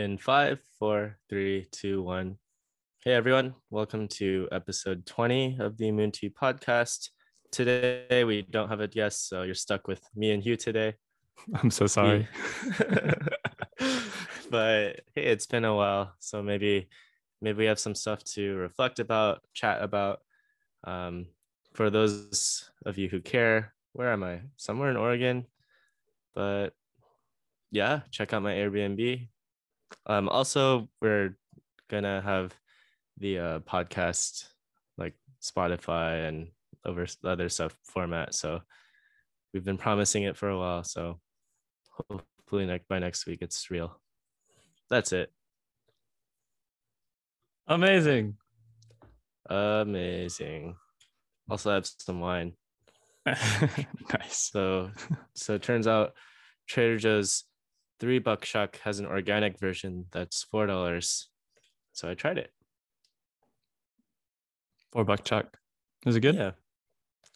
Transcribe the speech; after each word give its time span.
in 0.00 0.16
five, 0.16 0.58
four, 0.78 1.18
three, 1.28 1.66
two, 1.72 2.02
one. 2.02 2.38
Hey 3.04 3.12
everyone, 3.12 3.54
welcome 3.68 4.08
to 4.08 4.48
episode 4.50 5.04
20 5.04 5.58
of 5.60 5.76
the 5.76 5.92
Moon 5.92 6.10
Tea 6.10 6.30
podcast. 6.30 7.10
Today 7.52 8.24
we 8.24 8.40
don't 8.40 8.70
have 8.70 8.80
a 8.80 8.88
guest, 8.88 9.28
so 9.28 9.42
you're 9.42 9.54
stuck 9.54 9.86
with 9.86 10.00
me 10.16 10.30
and 10.30 10.42
Hugh 10.42 10.56
today. 10.56 10.94
I'm 11.54 11.70
so 11.70 11.86
sorry. 11.86 12.26
but 14.50 15.02
hey, 15.14 15.26
it's 15.32 15.46
been 15.46 15.66
a 15.66 15.74
while, 15.74 16.14
so 16.18 16.42
maybe 16.42 16.88
maybe 17.42 17.58
we 17.58 17.66
have 17.66 17.78
some 17.78 17.94
stuff 17.94 18.24
to 18.24 18.56
reflect 18.56 19.00
about, 19.00 19.42
chat 19.52 19.82
about. 19.82 20.20
Um, 20.84 21.26
for 21.74 21.90
those 21.90 22.70
of 22.86 22.96
you 22.96 23.10
who 23.10 23.20
care, 23.20 23.74
where 23.92 24.10
am 24.10 24.22
I? 24.22 24.40
Somewhere 24.56 24.90
in 24.90 24.96
Oregon, 24.96 25.44
but 26.34 26.70
yeah, 27.70 28.00
check 28.10 28.32
out 28.32 28.42
my 28.42 28.54
Airbnb. 28.54 29.28
Um, 30.06 30.28
also, 30.28 30.88
we're 31.00 31.36
gonna 31.88 32.20
have 32.20 32.54
the 33.18 33.38
uh, 33.38 33.58
podcast 33.60 34.46
like 34.96 35.14
Spotify 35.42 36.28
and 36.28 36.48
over 36.84 37.06
other 37.24 37.48
stuff 37.48 37.76
format. 37.84 38.34
So 38.34 38.60
we've 39.52 39.64
been 39.64 39.78
promising 39.78 40.24
it 40.24 40.36
for 40.36 40.48
a 40.48 40.58
while. 40.58 40.84
So 40.84 41.20
hopefully, 41.90 42.66
like 42.66 42.84
by 42.88 42.98
next 42.98 43.26
week, 43.26 43.38
it's 43.42 43.70
real. 43.70 44.00
That's 44.88 45.12
it. 45.12 45.30
Amazing. 47.66 48.36
Amazing. 49.48 50.76
Also, 51.48 51.72
have 51.72 51.86
some 51.86 52.20
wine. 52.20 52.54
nice. 53.26 54.50
So, 54.52 54.90
so 55.34 55.54
it 55.54 55.62
turns 55.62 55.86
out 55.86 56.14
Trader 56.66 56.98
Joe's 56.98 57.44
three 58.00 58.18
buck 58.18 58.42
chuck 58.42 58.80
has 58.80 58.98
an 58.98 59.06
organic 59.06 59.58
version 59.58 60.06
that's 60.10 60.42
four 60.42 60.66
dollars. 60.66 61.28
So 61.92 62.08
I 62.08 62.14
tried 62.14 62.38
it. 62.38 62.50
Four 64.92 65.04
buck 65.04 65.24
chuck. 65.24 65.58
Is 66.06 66.16
it 66.16 66.20
good? 66.20 66.34
Yeah. 66.34 66.52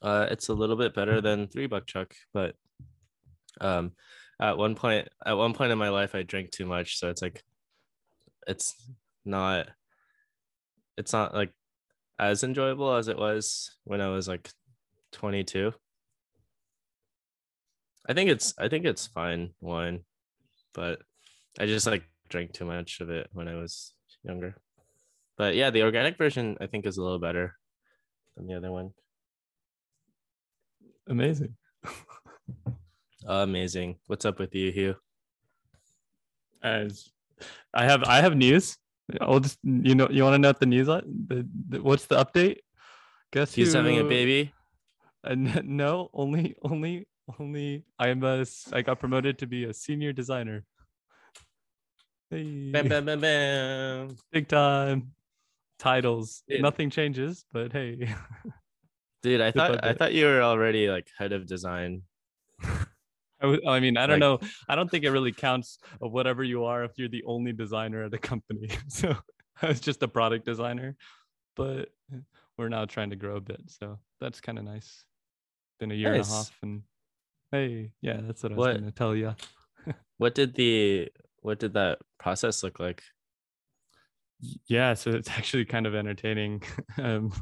Uh, 0.02 0.26
it's 0.30 0.48
a 0.48 0.54
little 0.54 0.76
bit 0.76 0.94
better 0.94 1.20
than 1.20 1.46
three 1.48 1.66
buck 1.66 1.86
chuck, 1.86 2.14
but 2.32 2.54
um, 3.60 3.92
at 4.40 4.58
one 4.58 4.74
point, 4.74 5.08
at 5.24 5.36
one 5.36 5.54
point 5.54 5.72
in 5.72 5.78
my 5.78 5.88
life, 5.88 6.14
I 6.14 6.22
drank 6.22 6.50
too 6.50 6.66
much, 6.66 6.98
so 6.98 7.08
it's 7.08 7.22
like, 7.22 7.42
it's 8.46 8.74
not, 9.24 9.68
it's 10.98 11.12
not 11.12 11.34
like 11.34 11.52
as 12.18 12.42
enjoyable 12.42 12.94
as 12.94 13.08
it 13.08 13.16
was 13.16 13.70
when 13.84 14.00
I 14.00 14.08
was 14.08 14.28
like 14.28 14.50
22. 15.12 15.72
I 18.06 18.12
think 18.12 18.28
it's, 18.28 18.52
I 18.58 18.68
think 18.68 18.84
it's 18.84 19.06
fine 19.06 19.50
wine, 19.60 20.00
but 20.74 21.00
I 21.58 21.66
just 21.66 21.86
like 21.86 22.04
drank 22.28 22.52
too 22.52 22.64
much 22.64 23.00
of 23.00 23.10
it 23.10 23.28
when 23.32 23.48
I 23.48 23.54
was 23.54 23.94
younger. 24.22 24.56
But 25.36 25.54
yeah, 25.54 25.70
the 25.70 25.82
organic 25.82 26.18
version 26.18 26.56
I 26.60 26.66
think 26.66 26.86
is 26.86 26.96
a 26.96 27.02
little 27.02 27.18
better 27.18 27.56
than 28.36 28.46
the 28.46 28.54
other 28.54 28.70
one. 28.70 28.90
Amazing. 31.08 31.56
Amazing. 33.26 33.96
What's 34.06 34.24
up 34.24 34.38
with 34.38 34.54
you, 34.54 34.70
Hugh? 34.70 34.96
As 36.62 37.08
I 37.72 37.84
have 37.84 38.04
I 38.04 38.20
have 38.20 38.36
news. 38.36 38.76
I'll 39.20 39.40
just 39.40 39.58
you 39.62 39.94
know 39.94 40.08
you 40.10 40.22
want 40.22 40.34
to 40.34 40.38
know 40.38 40.48
what 40.48 40.60
the 40.60 40.66
news 40.66 40.86
the, 40.86 41.46
the 41.68 41.82
what's 41.82 42.06
the 42.06 42.16
update? 42.16 42.58
Guess 43.32 43.54
he's 43.54 43.72
who, 43.72 43.78
having 43.78 43.98
a 43.98 44.04
baby. 44.04 44.52
Uh, 45.24 45.30
and 45.30 45.64
no, 45.64 46.10
only 46.14 46.54
only 46.62 47.06
only 47.38 47.84
I'm 47.98 48.22
a 48.22 48.44
I 48.72 48.82
got 48.82 49.00
promoted 49.00 49.38
to 49.38 49.46
be 49.46 49.64
a 49.64 49.74
senior 49.74 50.12
designer. 50.12 50.64
Hey. 52.30 52.70
Bam, 52.72 52.88
bam, 52.88 53.04
bam, 53.04 53.20
bam. 53.20 54.16
Big 54.32 54.48
time 54.48 55.12
titles. 55.78 56.42
Dude. 56.48 56.62
Nothing 56.62 56.90
changes, 56.90 57.44
but 57.52 57.72
hey. 57.72 58.14
Dude, 59.22 59.40
I 59.40 59.52
thought 59.52 59.84
I 59.84 59.94
thought 59.94 60.12
you 60.12 60.26
were 60.26 60.42
already 60.42 60.88
like 60.88 61.08
head 61.18 61.32
of 61.32 61.46
design. 61.46 62.02
I, 63.40 63.58
I 63.66 63.80
mean, 63.80 63.96
I 63.96 64.06
don't 64.06 64.20
like, 64.20 64.42
know. 64.42 64.48
I 64.68 64.74
don't 64.74 64.90
think 64.90 65.04
it 65.04 65.10
really 65.10 65.32
counts 65.32 65.78
of 66.00 66.12
whatever 66.12 66.42
you 66.42 66.64
are 66.64 66.84
if 66.84 66.92
you're 66.96 67.08
the 67.08 67.24
only 67.24 67.52
designer 67.52 68.04
at 68.04 68.14
a 68.14 68.18
company. 68.18 68.70
So 68.88 69.14
I 69.60 69.68
was 69.68 69.80
just 69.80 70.02
a 70.02 70.08
product 70.08 70.44
designer, 70.44 70.96
but 71.56 71.88
we're 72.56 72.68
now 72.68 72.84
trying 72.84 73.10
to 73.10 73.16
grow 73.16 73.36
a 73.36 73.40
bit. 73.40 73.62
So 73.66 73.98
that's 74.20 74.40
kind 74.40 74.58
of 74.58 74.64
nice. 74.64 75.04
Been 75.80 75.90
a 75.90 75.94
year 75.94 76.16
nice. 76.16 76.26
and 76.26 76.34
a 76.34 76.36
half, 76.36 76.58
and 76.62 76.82
hey, 77.54 77.92
yeah, 78.00 78.18
that's 78.20 78.42
what 78.42 78.52
I 78.52 78.56
was 78.56 78.66
what, 78.66 78.84
to 78.84 78.90
tell 78.90 79.14
you. 79.14 79.34
what 80.18 80.34
did 80.34 80.54
the 80.54 81.08
what 81.40 81.60
did 81.60 81.74
that 81.74 81.98
process 82.18 82.64
look 82.64 82.80
like? 82.80 83.02
Yeah, 84.66 84.94
so 84.94 85.10
it's 85.10 85.30
actually 85.30 85.64
kind 85.64 85.86
of 85.86 85.94
entertaining. 85.94 86.62
um, 86.98 87.32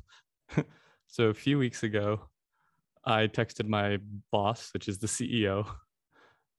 so 1.06 1.28
a 1.28 1.34
few 1.34 1.59
weeks 1.59 1.83
ago, 1.83 2.28
I 3.05 3.27
texted 3.27 3.67
my 3.67 3.99
boss, 4.31 4.71
which 4.75 4.87
is 4.87 4.99
the 4.99 5.06
CEO, 5.06 5.67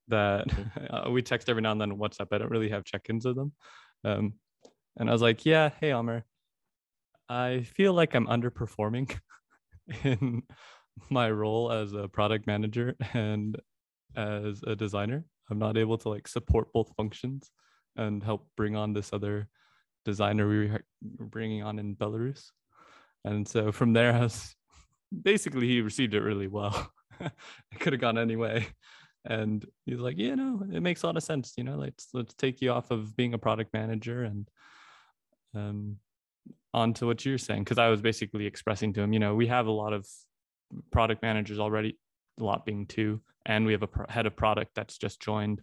that 0.07 0.47
mm-hmm. 0.47 0.95
uh, 0.95 1.11
we 1.11 1.21
text 1.21 1.47
every 1.47 1.61
now 1.61 1.71
and 1.71 1.79
then 1.79 1.91
on 1.91 1.99
WhatsApp. 1.99 2.27
I 2.31 2.39
don't 2.39 2.51
really 2.51 2.69
have 2.69 2.83
check-ins 2.83 3.25
with 3.25 3.35
them. 3.35 3.53
Um, 4.03 4.33
and 4.97 5.09
I 5.09 5.13
was 5.13 5.21
like, 5.21 5.45
yeah, 5.45 5.69
hey, 5.79 5.91
Amr, 5.91 6.25
I 7.29 7.61
feel 7.61 7.93
like 7.93 8.15
I'm 8.15 8.27
underperforming 8.27 9.15
in 10.03 10.43
my 11.09 11.29
role 11.29 11.71
as 11.71 11.93
a 11.93 12.07
product 12.07 12.47
manager 12.47 12.95
and 13.13 13.57
as 14.15 14.61
a 14.65 14.75
designer. 14.75 15.25
I'm 15.49 15.59
not 15.59 15.77
able 15.77 15.97
to 15.99 16.09
like 16.09 16.27
support 16.27 16.71
both 16.73 16.93
functions 16.95 17.51
and 17.95 18.23
help 18.23 18.47
bring 18.55 18.75
on 18.75 18.93
this 18.93 19.11
other 19.13 19.47
designer 20.05 20.47
we 20.47 20.69
were 20.69 20.83
bringing 21.19 21.63
on 21.63 21.79
in 21.79 21.95
Belarus. 21.95 22.45
And 23.25 23.47
so 23.47 23.71
from 23.71 23.93
there, 23.93 24.13
I 24.13 24.29
basically 25.21 25.67
he 25.67 25.81
received 25.81 26.13
it 26.13 26.21
really 26.21 26.47
well. 26.47 26.91
it 27.19 27.79
could 27.79 27.93
have 27.93 28.01
gone 28.01 28.17
anyway. 28.17 28.67
And 29.25 29.65
he's 29.85 29.99
like, 29.99 30.17
you 30.17 30.35
know, 30.35 30.65
it 30.71 30.81
makes 30.81 31.03
a 31.03 31.05
lot 31.05 31.15
of 31.17 31.23
sense. 31.23 31.53
You 31.55 31.63
know, 31.63 31.77
let's 31.77 32.09
let's 32.13 32.33
take 32.33 32.61
you 32.61 32.71
off 32.71 32.91
of 32.91 33.15
being 33.15 33.33
a 33.33 33.37
product 33.37 33.73
manager 33.73 34.23
and 34.23 34.49
um 35.55 35.97
onto 36.73 37.07
what 37.07 37.23
you're 37.23 37.37
saying. 37.37 37.63
Cause 37.63 37.77
I 37.77 37.87
was 37.87 38.01
basically 38.01 38.45
expressing 38.45 38.91
to 38.93 39.01
him, 39.01 39.13
you 39.13 39.19
know, 39.19 39.35
we 39.35 39.47
have 39.47 39.67
a 39.67 39.71
lot 39.71 39.93
of 39.93 40.05
product 40.91 41.21
managers 41.21 41.59
already, 41.59 41.97
a 42.39 42.43
lot 42.43 42.65
being 42.65 42.85
two, 42.85 43.21
and 43.45 43.65
we 43.65 43.73
have 43.73 43.83
a 43.83 44.11
head 44.11 44.25
of 44.25 44.35
product 44.35 44.71
that's 44.75 44.97
just 44.97 45.21
joined, 45.21 45.61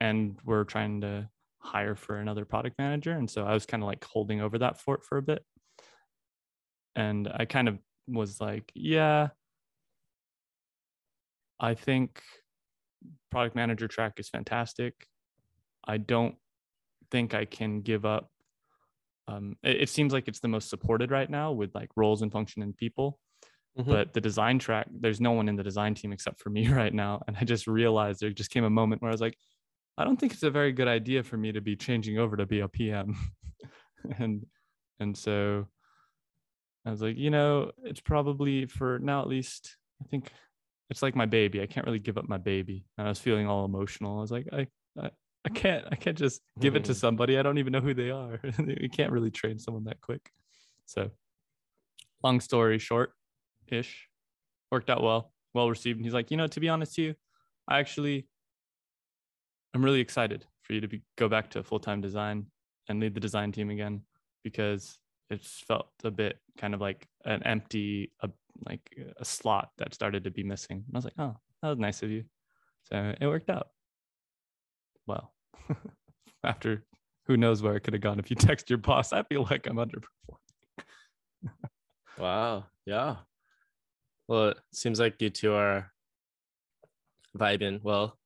and 0.00 0.38
we're 0.44 0.64
trying 0.64 1.00
to 1.02 1.28
hire 1.58 1.94
for 1.94 2.16
another 2.16 2.44
product 2.44 2.78
manager. 2.78 3.12
And 3.12 3.30
so 3.30 3.44
I 3.44 3.54
was 3.54 3.66
kind 3.66 3.82
of 3.82 3.86
like 3.86 4.04
holding 4.04 4.40
over 4.40 4.58
that 4.58 4.80
fort 4.80 5.04
for 5.04 5.18
a 5.18 5.22
bit. 5.22 5.44
And 6.96 7.28
I 7.32 7.44
kind 7.44 7.68
of 7.68 7.78
was 8.06 8.40
like, 8.40 8.70
yeah, 8.74 9.28
I 11.58 11.74
think 11.74 12.20
product 13.30 13.54
manager 13.54 13.86
track 13.88 14.14
is 14.18 14.28
fantastic. 14.28 14.94
I 15.86 15.96
don't 15.96 16.34
think 17.10 17.34
I 17.34 17.44
can 17.44 17.80
give 17.80 18.04
up. 18.04 18.28
Um, 19.28 19.56
it, 19.62 19.82
it, 19.82 19.88
seems 19.88 20.12
like 20.12 20.26
it's 20.26 20.40
the 20.40 20.48
most 20.48 20.68
supported 20.68 21.10
right 21.10 21.30
now 21.30 21.52
with 21.52 21.74
like 21.74 21.90
roles 21.96 22.22
and 22.22 22.32
function 22.32 22.62
and 22.62 22.76
people. 22.76 23.20
Mm-hmm. 23.78 23.90
But 23.90 24.12
the 24.12 24.20
design 24.20 24.58
track, 24.58 24.86
there's 24.90 25.20
no 25.20 25.32
one 25.32 25.48
in 25.48 25.56
the 25.56 25.62
design 25.62 25.94
team 25.94 26.12
except 26.12 26.40
for 26.40 26.50
me 26.50 26.68
right 26.72 26.92
now. 26.92 27.22
And 27.26 27.36
I 27.40 27.44
just 27.44 27.66
realized 27.66 28.20
there 28.20 28.30
just 28.30 28.50
came 28.50 28.64
a 28.64 28.70
moment 28.70 29.02
where 29.02 29.10
I 29.10 29.14
was 29.14 29.20
like, 29.20 29.36
I 29.96 30.04
don't 30.04 30.18
think 30.18 30.32
it's 30.32 30.42
a 30.42 30.50
very 30.50 30.72
good 30.72 30.88
idea 30.88 31.22
for 31.22 31.36
me 31.36 31.52
to 31.52 31.60
be 31.60 31.76
changing 31.76 32.18
over 32.18 32.36
to 32.36 32.46
be 32.46 32.60
a 32.60 32.68
PM. 32.68 33.16
and 34.18 34.44
and 35.00 35.16
so 35.16 35.66
I 36.86 36.90
was 36.90 37.02
like, 37.02 37.16
you 37.16 37.30
know, 37.30 37.72
it's 37.84 38.00
probably 38.00 38.66
for 38.66 38.98
now 38.98 39.22
at 39.22 39.28
least, 39.28 39.76
I 40.02 40.06
think 40.08 40.30
it's 40.90 41.02
like 41.02 41.16
my 41.16 41.26
baby. 41.26 41.62
I 41.62 41.66
can't 41.66 41.86
really 41.86 41.98
give 41.98 42.18
up 42.18 42.28
my 42.28 42.38
baby. 42.38 42.84
And 42.98 43.06
I 43.06 43.10
was 43.10 43.18
feeling 43.18 43.46
all 43.46 43.64
emotional. 43.64 44.18
I 44.18 44.20
was 44.20 44.32
like, 44.32 44.48
I 44.52 44.66
I, 45.00 45.10
I 45.44 45.48
can't 45.48 45.86
I 45.90 45.96
can't 45.96 46.18
just 46.18 46.42
give 46.60 46.76
it 46.76 46.84
to 46.84 46.92
mm. 46.92 46.96
somebody. 46.96 47.38
I 47.38 47.42
don't 47.42 47.58
even 47.58 47.72
know 47.72 47.80
who 47.80 47.94
they 47.94 48.10
are. 48.10 48.38
you 48.58 48.88
can't 48.90 49.12
really 49.12 49.30
train 49.30 49.58
someone 49.58 49.84
that 49.84 50.00
quick. 50.00 50.30
So 50.84 51.10
long 52.22 52.40
story 52.40 52.78
short 52.78 53.12
ish, 53.68 54.08
worked 54.70 54.90
out 54.90 55.02
well, 55.02 55.32
well 55.54 55.68
received. 55.68 55.98
And 55.98 56.06
he's 56.06 56.14
like, 56.14 56.30
you 56.30 56.36
know, 56.36 56.46
to 56.46 56.60
be 56.60 56.68
honest 56.68 56.94
to 56.96 57.02
you, 57.02 57.14
I 57.68 57.78
actually 57.78 58.26
I'm 59.74 59.84
really 59.84 60.00
excited 60.00 60.44
for 60.62 60.74
you 60.74 60.80
to 60.80 60.88
be, 60.88 61.02
go 61.16 61.28
back 61.28 61.50
to 61.50 61.62
full 61.62 61.80
time 61.80 62.00
design 62.00 62.46
and 62.88 63.00
lead 63.00 63.14
the 63.14 63.20
design 63.20 63.52
team 63.52 63.70
again 63.70 64.02
because 64.44 64.98
it's 65.30 65.60
felt 65.66 65.88
a 66.04 66.10
bit 66.10 66.38
kind 66.58 66.74
of 66.74 66.80
like 66.80 67.08
an 67.24 67.42
empty, 67.44 68.12
a, 68.20 68.28
like 68.66 68.82
a 69.18 69.24
slot 69.24 69.70
that 69.78 69.94
started 69.94 70.24
to 70.24 70.30
be 70.30 70.42
missing. 70.42 70.84
And 70.86 70.94
I 70.94 70.98
was 70.98 71.04
like, 71.04 71.14
oh, 71.18 71.36
that 71.62 71.68
was 71.68 71.78
nice 71.78 72.02
of 72.02 72.10
you. 72.10 72.24
So 72.84 73.14
it 73.18 73.26
worked 73.26 73.48
out. 73.48 73.68
Well, 75.06 75.32
after 76.44 76.84
who 77.26 77.36
knows 77.36 77.62
where 77.62 77.76
it 77.76 77.80
could 77.80 77.94
have 77.94 78.02
gone 78.02 78.18
if 78.18 78.30
you 78.30 78.36
text 78.36 78.68
your 78.68 78.78
boss, 78.78 79.12
I 79.12 79.22
feel 79.22 79.46
like 79.50 79.66
I'm 79.66 79.76
underperforming. 79.76 80.36
wow. 82.18 82.64
Yeah. 82.84 83.16
Well, 84.26 84.48
it 84.50 84.58
seems 84.72 84.98
like 84.98 85.20
you 85.22 85.30
two 85.30 85.52
are 85.54 85.92
vibing 87.34 87.82
well 87.82 88.18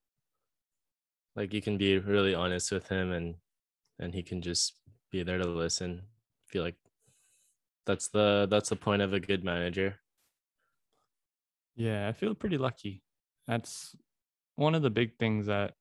like 1.35 1.53
you 1.53 1.63
can 1.63 1.77
be 1.79 1.99
really 1.99 2.35
honest 2.35 2.73
with 2.73 2.89
him 2.89 3.13
and 3.13 3.37
and 3.99 4.15
he 4.15 4.23
can 4.23 4.43
just 4.43 4.81
be 5.11 5.23
there 5.23 5.39
to 5.39 5.47
listen. 5.47 6.03
I 6.09 6.53
feel 6.53 6.63
like 6.63 6.77
that's 7.85 8.09
the 8.09 8.47
that's 8.51 8.69
the 8.69 8.77
point 8.77 9.03
of 9.03 9.13
a 9.13 9.21
good 9.21 9.45
manager. 9.45 10.01
Yeah, 11.75 12.09
I 12.09 12.13
feel 12.13 12.35
pretty 12.35 12.59
lucky. 12.59 13.03
That's 13.47 13.95
one 14.57 14.75
of 14.75 14.83
the 14.83 14.91
big 14.91 15.19
things 15.19 15.47
that 15.47 15.77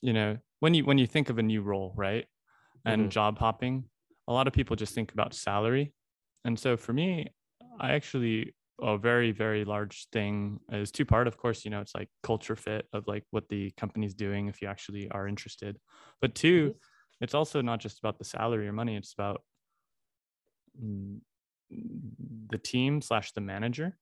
you 0.00 0.12
know 0.12 0.38
when 0.60 0.74
you 0.74 0.84
when 0.84 0.98
you 0.98 1.06
think 1.06 1.30
of 1.30 1.38
a 1.38 1.42
new 1.42 1.62
role, 1.62 1.92
right? 1.96 2.26
And 2.86 3.10
Mhm. 3.10 3.12
job 3.12 3.38
hopping, 3.38 3.88
a 4.28 4.32
lot 4.32 4.46
of 4.48 4.52
people 4.54 4.76
just 4.76 4.94
think 4.94 5.12
about 5.12 5.34
salary. 5.34 5.94
And 6.44 6.58
so 6.58 6.76
for 6.76 6.92
me, 6.92 7.28
I 7.82 7.92
actually 7.94 8.56
a 8.82 8.98
very 8.98 9.32
very 9.32 9.64
large 9.64 10.08
thing 10.10 10.60
is 10.70 10.92
two 10.92 11.06
part 11.06 11.28
of 11.28 11.36
course 11.38 11.64
you 11.64 11.70
know 11.72 11.80
it's 11.80 11.94
like 11.94 12.10
culture 12.22 12.56
fit 12.56 12.88
of 12.94 13.06
like 13.08 13.24
what 13.30 13.48
the 13.50 13.70
company's 13.72 14.14
doing 14.14 14.48
if 14.48 14.62
you 14.62 14.68
actually 14.68 15.10
are 15.10 15.28
interested 15.28 15.78
but 16.20 16.34
2 16.34 16.74
it's 17.20 17.34
also 17.34 17.62
not 17.62 17.80
just 17.80 18.00
about 18.00 18.18
the 18.18 18.24
salary 18.24 18.68
or 18.68 18.72
money 18.72 18.96
it's 18.96 19.14
about 19.14 19.44
mm, 20.80 21.20
the 21.70 22.58
team 22.58 23.00
slash 23.00 23.32
the 23.32 23.40
manager 23.40 23.98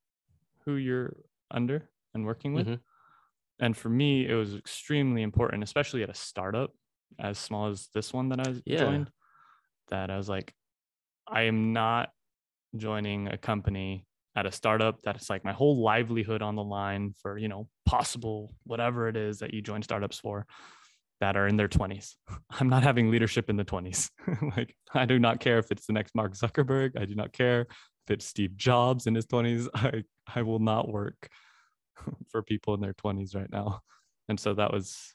who 0.65 0.77
you're 0.77 1.17
under 1.51 1.91
and 2.15 2.27
working 2.27 2.55
with 2.55 2.69
Mhm. 2.69 2.85
and 3.61 3.77
for 3.77 3.89
me 3.91 4.29
it 4.29 4.35
was 4.35 4.57
extremely 4.57 5.23
important 5.23 5.63
especially 5.65 6.03
at 6.03 6.11
a 6.11 6.15
startup 6.15 6.73
as 7.21 7.39
small 7.39 7.69
as 7.69 7.89
this 7.95 8.13
one 8.13 8.31
that 8.31 8.41
i 8.41 8.55
Yeah. 8.65 8.75
joined 8.75 9.11
that 9.89 10.11
i 10.11 10.17
was 10.17 10.29
like 10.29 10.55
i 11.29 11.43
am 11.43 11.73
not 11.73 12.11
joining 12.77 13.29
a 13.29 13.39
company 13.39 14.07
at 14.37 14.47
a 14.47 14.53
startup 14.53 15.01
that's 15.03 15.29
like 15.29 15.45
my 15.45 15.53
whole 15.53 15.83
livelihood 15.83 16.41
on 16.41 16.55
the 16.55 16.63
line 16.63 17.15
for 17.21 17.37
you 17.37 17.49
know 17.49 17.69
possible 17.85 18.55
whatever 18.65 19.09
it 19.09 19.17
is 19.17 19.41
that 19.41 19.53
you 19.53 19.61
join 19.61 19.83
startups 19.83 20.19
for 20.19 20.47
that 21.21 21.37
are 21.37 21.49
in 21.49 21.57
their 21.57 21.69
20s 21.69 22.15
i'm 22.61 22.69
not 22.69 22.83
having 22.83 23.11
leadership 23.11 23.51
in 23.51 23.57
the 23.57 23.65
20s 23.65 24.11
like 24.57 24.75
i 24.95 25.05
do 25.05 25.19
not 25.19 25.41
care 25.41 25.59
if 25.59 25.71
it's 25.71 25.87
the 25.87 25.93
next 25.93 26.15
mark 26.15 26.35
zuckerberg. 26.35 26.93
I 26.97 27.05
do 27.05 27.15
not 27.15 27.33
care 27.33 27.63
if 27.63 28.11
it's 28.11 28.25
steve 28.27 28.57
jobs 28.57 29.07
in 29.07 29.15
his 29.15 29.27
20s 29.27 29.69
i 29.75 30.05
i 30.33 30.43
will 30.43 30.61
not 30.61 30.89
work 30.89 31.29
for 32.31 32.43
people 32.43 32.75
in 32.75 32.81
their 32.81 32.95
20s 32.95 33.35
right 33.35 33.51
now. 33.51 33.81
And 34.29 34.39
so 34.39 34.55
that 34.55 34.73
was 34.73 35.15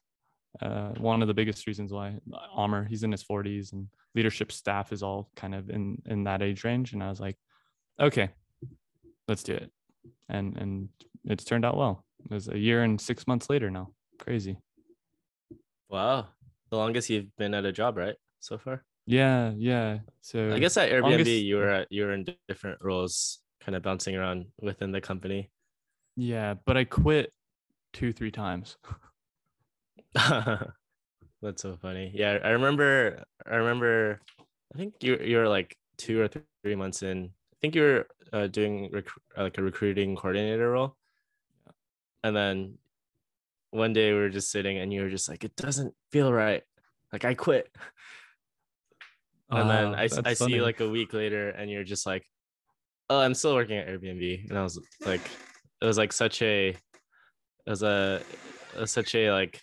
uh, 0.61 0.89
one 0.97 1.21
of 1.21 1.27
the 1.27 1.33
biggest 1.33 1.67
reasons 1.67 1.91
why 1.91 2.17
Amr, 2.53 2.85
he's 2.85 3.03
in 3.03 3.11
his 3.11 3.23
40s 3.23 3.73
and 3.73 3.87
leadership 4.13 4.51
staff 4.51 4.93
is 4.93 5.03
all 5.03 5.29
kind 5.35 5.53
of 5.53 5.69
in 5.69 6.01
in 6.05 6.23
that 6.23 6.41
age 6.41 6.63
range. 6.63 6.93
And 6.93 7.03
i 7.03 7.09
was 7.09 7.19
like 7.19 7.37
okay 7.99 8.29
let's 9.27 9.43
do 9.43 9.53
it 9.53 9.71
and 10.29 10.57
and 10.57 10.89
it's 11.25 11.43
turned 11.43 11.65
out 11.65 11.77
well 11.77 12.03
it 12.29 12.33
was 12.33 12.47
a 12.47 12.57
year 12.57 12.83
and 12.83 12.99
six 12.99 13.25
months 13.27 13.49
later 13.49 13.69
now 13.71 13.89
crazy 14.19 14.57
Wow. 15.87 16.27
The 16.71 16.77
longest 16.77 17.09
you've 17.11 17.33
been 17.37 17.53
at 17.53 17.63
a 17.63 17.71
job, 17.71 17.95
right? 17.95 18.15
So 18.39 18.57
far? 18.57 18.83
yeah 19.05 19.51
yeah 19.55 19.99
so 20.21 20.51
I 20.51 20.57
guess 20.59 20.75
at 20.77 20.89
Airbnb 20.91 21.01
longest- 21.11 21.29
you 21.31 21.55
were 21.57 21.69
at, 21.69 21.87
you 21.91 22.03
were 22.05 22.11
in 22.13 22.25
different 22.47 22.79
roles, 22.81 23.39
kind 23.61 23.75
of 23.75 23.83
bouncing 23.83 24.15
around 24.15 24.47
within 24.59 24.91
the 24.91 24.99
company. 24.99 25.51
yeah 26.17 26.55
but 26.65 26.75
i 26.75 26.83
quit 26.83 27.31
two 27.93 28.11
three 28.11 28.31
times 28.31 28.77
That's 30.15 31.61
so 31.61 31.77
funny. 31.81 32.11
Yeah, 32.15 32.39
I 32.43 32.49
remember. 32.49 33.23
I 33.45 33.55
remember. 33.55 34.19
I 34.73 34.77
think 34.77 34.93
you 35.01 35.17
you 35.17 35.37
were 35.37 35.47
like 35.47 35.75
two 35.97 36.19
or 36.21 36.27
three 36.63 36.75
months 36.75 37.03
in. 37.03 37.29
Think 37.65 37.73
you 37.73 37.81
were 37.81 38.07
uh, 38.31 38.45
doing 38.45 38.91
rec- 38.93 39.07
uh, 39.35 39.41
like 39.41 39.57
a 39.57 39.63
recruiting 39.63 40.15
coordinator 40.15 40.69
role, 40.69 40.95
and 42.23 42.35
then 42.35 42.77
one 43.71 43.91
day 43.91 44.13
we 44.13 44.19
were 44.19 44.29
just 44.29 44.51
sitting, 44.51 44.77
and 44.77 44.93
you 44.93 45.01
were 45.01 45.09
just 45.09 45.27
like, 45.27 45.43
"It 45.43 45.55
doesn't 45.55 45.95
feel 46.11 46.31
right. 46.31 46.61
Like 47.11 47.25
I 47.25 47.33
quit." 47.33 47.75
And 49.49 49.67
then 49.67 49.95
Oh, 49.95 49.97
I, 49.97 50.09
I 50.25 50.33
see 50.35 50.51
you 50.51 50.61
like 50.61 50.79
a 50.79 50.87
week 50.87 51.11
later, 51.11 51.49
and 51.49 51.71
you're 51.71 51.83
just 51.83 52.05
like, 52.05 52.23
"Oh, 53.09 53.17
I'm 53.19 53.33
still 53.33 53.55
working 53.55 53.79
at 53.79 53.87
Airbnb," 53.87 54.47
and 54.47 54.59
I 54.59 54.61
was 54.61 54.79
like, 55.03 55.27
it 55.81 55.87
was 55.87 55.97
like 55.97 56.13
such 56.13 56.43
a, 56.43 56.67
it 56.69 56.77
was 57.65 57.81
a, 57.81 58.21
it 58.75 58.79
was 58.79 58.91
such 58.91 59.15
a 59.15 59.31
like 59.31 59.59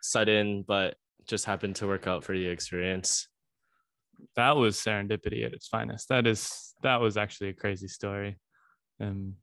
sudden, 0.00 0.62
but 0.62 0.94
just 1.26 1.44
happened 1.44 1.74
to 1.74 1.88
work 1.88 2.06
out 2.06 2.22
for 2.22 2.34
you 2.34 2.50
experience. 2.50 3.26
That 4.36 4.56
was 4.56 4.76
serendipity 4.76 5.44
at 5.44 5.52
its 5.52 5.66
finest 5.68 6.08
that 6.08 6.26
is 6.26 6.74
that 6.82 7.00
was 7.00 7.16
actually 7.16 7.48
a 7.50 7.52
crazy 7.52 7.88
story 7.88 8.36
um 9.00 9.34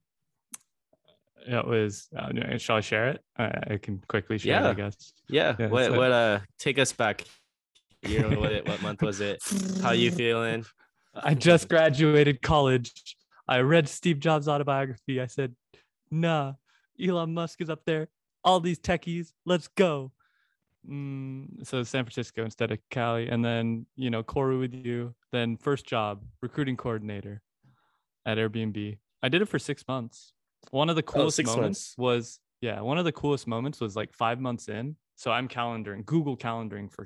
it 1.47 1.65
was 1.65 2.07
uh, 2.17 2.57
shall 2.57 2.77
i 2.77 2.81
share 2.81 3.09
it 3.09 3.21
i, 3.37 3.45
I 3.73 3.77
can 3.81 4.01
quickly 4.07 4.37
share 4.37 4.59
it 4.59 4.63
Yeah. 4.63 4.69
i 4.69 4.73
guess 4.73 5.13
Yeah. 5.29 5.55
Yeah, 5.59 5.67
what 5.67 5.85
so- 5.85 5.97
what 5.97 6.11
uh 6.11 6.39
take 6.57 6.79
us 6.79 6.91
back. 6.93 7.25
You 8.03 8.19
know 8.21 8.39
what 8.39 8.53
it, 8.53 8.65
what 8.65 8.81
month 8.81 9.01
was 9.01 9.19
it? 9.19 9.39
How 9.81 9.91
you 9.91 10.09
feeling? 10.09 10.63
I 11.13 11.33
just 11.33 11.67
graduated 11.67 12.41
college. 12.41 12.93
I 13.45 13.59
read 13.59 13.89
Steve 13.89 14.21
Jobs' 14.21 14.47
autobiography. 14.47 15.19
I 15.19 15.25
said, 15.25 15.53
nah, 16.09 16.53
Elon 16.97 17.33
Musk 17.33 17.59
is 17.59 17.69
up 17.69 17.81
there. 17.85 18.07
All 18.41 18.61
these 18.61 18.79
techies, 18.79 19.33
let's 19.45 19.67
go. 19.67 20.13
Mm, 20.87 21.65
so 21.65 21.83
San 21.83 22.05
Francisco 22.05 22.43
instead 22.43 22.71
of 22.71 22.79
Cali. 22.89 23.27
And 23.27 23.43
then, 23.43 23.85
you 23.95 24.09
know, 24.09 24.23
Koru 24.23 24.59
with 24.59 24.73
you. 24.73 25.13
Then 25.31 25.57
first 25.57 25.85
job, 25.85 26.23
recruiting 26.41 26.77
coordinator 26.77 27.41
at 28.25 28.37
Airbnb. 28.37 28.97
I 29.21 29.29
did 29.29 29.41
it 29.41 29.47
for 29.47 29.59
six 29.59 29.83
months. 29.87 30.33
One 30.71 30.89
of 30.89 30.95
the 30.95 31.03
coolest 31.03 31.37
six 31.37 31.47
moments 31.47 31.95
was, 31.97 32.39
yeah, 32.61 32.81
one 32.81 32.97
of 32.97 33.05
the 33.05 33.11
coolest 33.11 33.47
moments 33.47 33.79
was 33.79 33.95
like 33.95 34.13
five 34.13 34.39
months 34.39 34.69
in. 34.69 34.95
So 35.15 35.31
I'm 35.31 35.49
calendaring, 35.49 36.05
Google 36.05 36.37
calendaring 36.37 36.89
for 36.89 37.05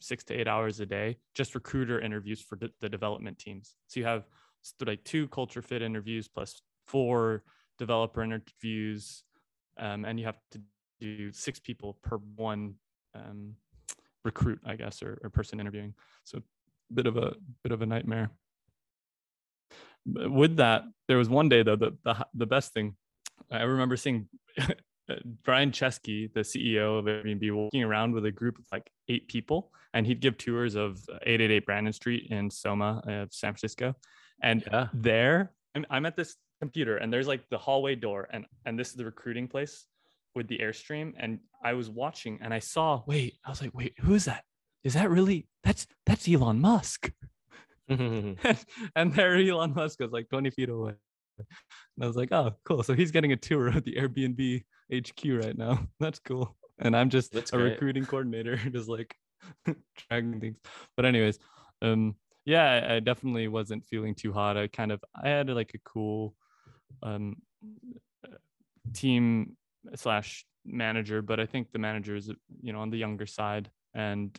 six 0.00 0.24
to 0.24 0.34
eight 0.34 0.48
hours 0.48 0.80
a 0.80 0.86
day, 0.86 1.16
just 1.34 1.54
recruiter 1.54 2.00
interviews 2.00 2.40
for 2.40 2.56
the, 2.56 2.70
the 2.80 2.88
development 2.88 3.38
teams. 3.38 3.76
So 3.86 4.00
you 4.00 4.06
have 4.06 4.24
like 4.84 5.04
two 5.04 5.28
culture 5.28 5.62
fit 5.62 5.80
interviews 5.80 6.26
plus 6.26 6.60
four 6.88 7.44
developer 7.78 8.22
interviews, 8.22 9.22
um, 9.78 10.04
and 10.04 10.18
you 10.18 10.26
have 10.26 10.38
to 10.50 10.60
do 11.00 11.32
six 11.32 11.58
people 11.58 11.98
per 12.02 12.18
one 12.36 12.74
um, 13.14 13.54
recruit, 14.24 14.60
I 14.64 14.76
guess, 14.76 15.02
or, 15.02 15.18
or 15.22 15.30
person 15.30 15.60
interviewing. 15.60 15.94
So 16.24 16.42
bit 16.92 17.06
of 17.06 17.16
a 17.16 17.34
bit 17.62 17.72
of 17.72 17.82
a 17.82 17.86
nightmare. 17.86 18.30
But 20.06 20.30
with 20.30 20.56
that, 20.56 20.84
there 21.08 21.18
was 21.18 21.28
one 21.28 21.48
day 21.48 21.62
though 21.62 21.76
the 21.76 21.96
the, 22.04 22.26
the 22.34 22.46
best 22.46 22.72
thing 22.72 22.96
I 23.50 23.62
remember 23.62 23.96
seeing 23.96 24.28
Brian 25.44 25.70
Chesky, 25.72 26.32
the 26.32 26.40
CEO 26.40 26.98
of 26.98 27.06
Airbnb, 27.06 27.52
walking 27.52 27.82
around 27.82 28.12
with 28.14 28.26
a 28.26 28.30
group 28.30 28.58
of 28.58 28.64
like 28.70 28.88
eight 29.08 29.26
people, 29.28 29.72
and 29.92 30.06
he'd 30.06 30.20
give 30.20 30.38
tours 30.38 30.76
of 30.76 30.98
888 31.22 31.66
Brannan 31.66 31.92
Street 31.92 32.28
in 32.30 32.48
Soma, 32.50 33.02
uh, 33.06 33.26
San 33.30 33.52
Francisco. 33.52 33.94
And 34.42 34.62
Yeah. 34.70 34.86
there, 34.94 35.52
I'm, 35.74 35.84
I'm 35.90 36.06
at 36.06 36.16
this 36.16 36.36
computer, 36.60 36.98
and 36.98 37.12
there's 37.12 37.26
like 37.26 37.48
the 37.50 37.58
hallway 37.58 37.94
door, 37.96 38.28
and 38.30 38.46
and 38.66 38.78
this 38.78 38.90
is 38.90 38.94
the 38.94 39.04
recruiting 39.04 39.48
place 39.48 39.86
with 40.34 40.48
the 40.48 40.58
airstream. 40.58 41.12
And 41.18 41.40
I 41.64 41.74
was 41.74 41.90
watching, 41.90 42.38
and 42.42 42.52
I 42.52 42.58
saw, 42.58 43.02
wait, 43.06 43.34
I 43.44 43.50
was 43.50 43.60
like, 43.60 43.74
wait, 43.74 43.94
who 44.00 44.14
is 44.14 44.24
that? 44.26 44.44
Is 44.84 44.94
that 44.94 45.10
really? 45.10 45.46
That's 45.62 45.86
that's 46.06 46.28
Elon 46.28 46.60
Musk. 46.60 47.12
and, 47.88 48.38
and 48.96 49.12
there 49.12 49.36
Elon 49.36 49.74
Musk 49.74 50.00
was 50.00 50.12
like 50.12 50.28
20 50.28 50.50
feet 50.50 50.68
away. 50.68 50.94
And 51.38 52.04
I 52.04 52.06
was 52.06 52.16
like, 52.16 52.32
oh, 52.32 52.52
cool. 52.64 52.82
So 52.82 52.94
he's 52.94 53.10
getting 53.10 53.32
a 53.32 53.36
tour 53.36 53.68
of 53.68 53.84
the 53.84 53.94
Airbnb 53.96 54.62
HQ 54.92 55.44
right 55.44 55.56
now. 55.56 55.86
That's 56.00 56.18
cool. 56.18 56.56
And 56.78 56.96
I'm 56.96 57.10
just 57.10 57.32
That's 57.32 57.52
a 57.52 57.56
great. 57.56 57.72
recruiting 57.72 58.06
coordinator, 58.06 58.56
just 58.56 58.88
like 58.88 59.14
dragging 60.08 60.40
things. 60.40 60.58
But 60.96 61.04
anyways, 61.04 61.38
um, 61.82 62.16
yeah, 62.44 62.64
I, 62.64 62.96
I 62.96 63.00
definitely 63.00 63.48
wasn't 63.48 63.86
feeling 63.86 64.14
too 64.14 64.32
hot. 64.32 64.56
I 64.56 64.66
kind 64.68 64.92
of 64.92 65.02
I 65.14 65.28
had 65.28 65.48
like 65.50 65.72
a 65.74 65.78
cool 65.84 66.34
um 67.02 67.36
uh, 68.24 68.36
team 68.94 69.56
slash 69.94 70.44
manager, 70.64 71.22
but 71.22 71.40
I 71.40 71.46
think 71.46 71.72
the 71.72 71.78
manager 71.78 72.16
is 72.16 72.30
you 72.62 72.72
know 72.72 72.80
on 72.80 72.90
the 72.90 72.98
younger 72.98 73.26
side, 73.26 73.70
and 73.94 74.38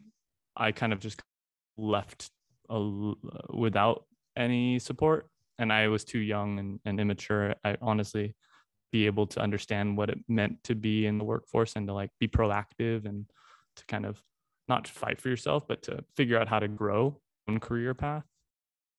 I 0.56 0.72
kind 0.72 0.94
of 0.94 1.00
just 1.00 1.22
left 1.78 2.30
a 2.70 3.14
without 3.54 4.06
any 4.36 4.80
support. 4.80 5.28
And 5.60 5.72
i 5.72 5.88
was 5.90 6.04
too 6.04 6.20
young 6.20 6.58
and, 6.60 6.80
and 6.86 7.00
immature. 7.00 7.56
I 7.64 7.78
honestly 7.82 8.36
be 8.92 9.06
able 9.06 9.28
to 9.28 9.40
understand 9.40 9.96
what 9.96 10.10
it 10.10 10.18
meant 10.28 10.64
to 10.64 10.76
be 10.76 11.06
in 11.06 11.18
the 11.18 11.24
workforce 11.24 11.76
and 11.76 11.88
to 11.88 11.94
like 11.94 12.10
be 12.20 12.28
proactive 12.28 13.06
and 13.06 13.26
to 13.76 13.86
kind 13.86 14.06
of 14.06 14.22
not 14.68 14.88
fight 14.88 15.22
for 15.22 15.30
yourself 15.30 15.68
but 15.68 15.82
to 15.84 16.04
figure 16.16 16.38
out 16.38 16.48
how 16.48 16.60
to 16.60 16.68
grow 16.68 17.18
on 17.48 17.60
career 17.60 17.94
path. 17.94 18.26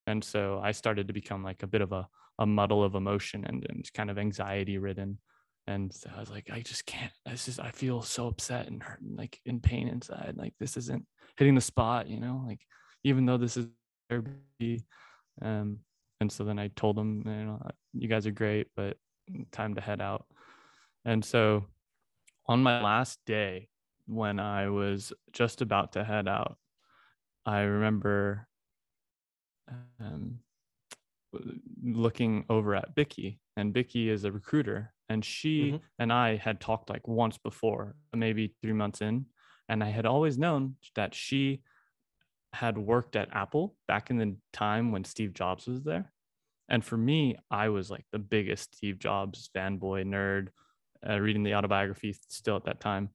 And 0.06 0.22
so 0.22 0.60
i 0.62 0.72
started 0.72 1.08
to 1.08 1.12
become 1.12 1.42
like 1.42 1.62
a 1.62 1.66
bit 1.66 1.80
of 1.80 1.92
a, 1.92 2.08
a 2.38 2.46
muddle 2.46 2.82
of 2.82 2.94
emotion 2.94 3.44
and, 3.44 3.66
and 3.68 3.92
kind 3.92 4.10
of 4.10 4.18
anxiety 4.18 4.78
ridden 4.78 5.18
and 5.66 5.92
so 5.92 6.10
i 6.16 6.20
was 6.20 6.30
like 6.30 6.50
i 6.52 6.60
just 6.60 6.84
can't 6.86 7.12
this 7.24 7.46
is 7.48 7.58
i 7.58 7.70
feel 7.70 8.02
so 8.02 8.26
upset 8.26 8.66
and 8.66 8.82
hurt 8.82 9.00
and 9.00 9.16
like 9.16 9.40
in 9.44 9.60
pain 9.60 9.88
inside 9.88 10.34
like 10.36 10.54
this 10.58 10.76
isn't 10.76 11.06
hitting 11.36 11.54
the 11.54 11.60
spot 11.60 12.08
you 12.08 12.18
know 12.18 12.42
like 12.46 12.60
even 13.04 13.26
though 13.26 13.36
this 13.36 13.56
is 13.56 13.66
Airbnb. 14.12 14.82
Um, 15.40 15.78
and 16.20 16.30
so 16.30 16.44
then 16.44 16.58
I 16.58 16.68
told 16.76 16.96
them, 16.96 17.22
you 17.26 17.32
know, 17.32 17.70
you 17.94 18.08
guys 18.08 18.26
are 18.26 18.32
great, 18.32 18.68
but 18.76 18.96
time 19.50 19.74
to 19.74 19.80
head 19.80 20.00
out. 20.00 20.26
And 21.04 21.24
so 21.24 21.66
on 22.46 22.62
my 22.62 22.82
last 22.82 23.18
day, 23.26 23.68
when 24.06 24.38
I 24.38 24.68
was 24.68 25.12
just 25.32 25.62
about 25.62 25.92
to 25.92 26.04
head 26.04 26.28
out, 26.28 26.56
I 27.44 27.60
remember 27.60 28.46
um, 30.00 30.38
looking 31.82 32.44
over 32.48 32.74
at 32.76 32.94
Vicky, 32.94 33.40
and 33.56 33.74
Vicky 33.74 34.08
is 34.08 34.24
a 34.24 34.30
recruiter, 34.32 34.92
and 35.08 35.24
she 35.24 35.76
Mhm. 35.76 35.82
and 35.98 36.12
I 36.12 36.36
had 36.36 36.60
talked 36.60 36.90
like 36.90 37.06
once 37.08 37.38
before, 37.38 37.96
maybe 38.14 38.56
three 38.62 38.72
months 38.72 39.00
in, 39.02 39.26
and 39.68 39.82
I 39.84 39.88
had 39.90 40.06
always 40.06 40.38
known 40.38 40.76
that 40.96 41.14
she 41.14 41.62
had 42.52 42.76
worked 42.78 43.16
at 43.16 43.34
Apple 43.34 43.76
back 43.88 44.10
in 44.10 44.18
the 44.18 44.36
time 44.52 44.92
when 44.92 45.04
Steve 45.04 45.32
Jobs 45.32 45.66
was 45.66 45.82
there. 45.84 46.12
And 46.68 46.84
for 46.84 46.96
me, 46.96 47.36
I 47.50 47.68
was 47.70 47.90
like 47.90 48.06
the 48.12 48.18
biggest 48.18 48.76
Steve 48.76 48.98
Jobs 48.98 49.50
fanboy 49.56 50.04
nerd, 50.06 50.48
uh, 51.08 51.20
reading 51.20 51.42
the 51.44 51.54
autobiography 51.54 52.14
still 52.14 52.56
at 52.56 52.64
that 52.64 52.80
time. 52.80 53.10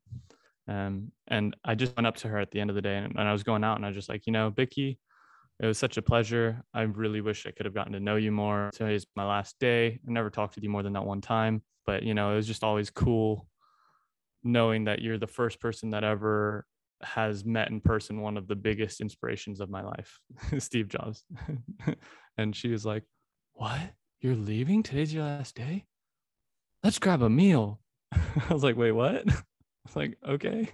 Um, 0.68 1.12
and 1.28 1.56
I 1.64 1.76
just 1.76 1.96
went 1.96 2.08
up 2.08 2.18
to 2.18 2.28
her 2.28 2.40
at 2.40 2.52
the 2.52 2.60
end 2.60 2.70
of 2.70 2.76
the 2.76 2.82
day 2.82 2.98
and, 2.98 3.16
and 3.18 3.28
I 3.28 3.32
was 3.32 3.44
going 3.44 3.64
out 3.64 3.78
and 3.78 3.86
I 3.86 3.90
was 3.90 3.96
just 3.96 4.10
like, 4.10 4.28
you 4.28 4.34
know, 4.34 4.50
Vicky, 4.50 5.00
it 5.60 5.66
was 5.66 5.78
such 5.78 5.98
a 5.98 6.02
pleasure. 6.02 6.62
I 6.74 6.84
really 6.84 7.22
wish 7.22 7.46
I 7.46 7.52
could 7.52 7.66
have 7.66 7.74
gotten 7.74 7.94
to 7.94 8.00
know 8.00 8.16
you 8.16 8.32
more. 8.32 8.70
Today's 8.74 9.06
my 9.16 9.26
last 9.26 9.58
day. 9.60 10.00
I 10.08 10.12
never 10.12 10.30
talked 10.30 10.54
to 10.56 10.62
you 10.62 10.70
more 10.70 10.84
than 10.84 10.94
that 10.94 11.06
one 11.06 11.22
time, 11.22 11.64
but 11.86 12.04
you 12.04 12.14
know, 12.14 12.32
it 12.32 12.36
was 12.36 12.48
just 12.48 12.64
always 12.64 12.90
cool 12.90 13.48
knowing 14.44 14.86
that 14.86 15.02
you're 15.02 15.18
the 15.18 15.28
first 15.28 15.60
person 15.60 15.92
that 15.92 16.04
ever 16.04 16.66
has 17.02 17.46
met 17.46 17.70
in 17.70 17.80
person 17.80 18.22
one 18.22 18.38
of 18.38 18.48
the 18.48 18.56
biggest 18.56 19.02
inspirations 19.02 19.60
of 19.60 19.70
my 19.70 19.84
life, 19.84 20.20
Steve 20.60 20.88
Jobs. 20.88 21.26
and 22.38 22.56
she 22.56 22.70
was 22.70 22.86
like, 22.86 23.04
What? 23.54 23.82
You're 24.22 24.36
leaving? 24.36 24.84
Today's 24.84 25.14
your 25.14 25.24
last 25.24 25.56
day? 25.56 25.86
Let's 26.84 27.00
grab 27.00 27.22
a 27.22 27.30
meal. 27.30 27.80
I 28.14 28.54
was 28.54 28.64
like, 28.64 28.78
Wait, 28.78 28.92
what? 28.92 29.30
I 29.30 29.34
was 29.86 29.96
like, 29.96 30.18
Okay. 30.28 30.70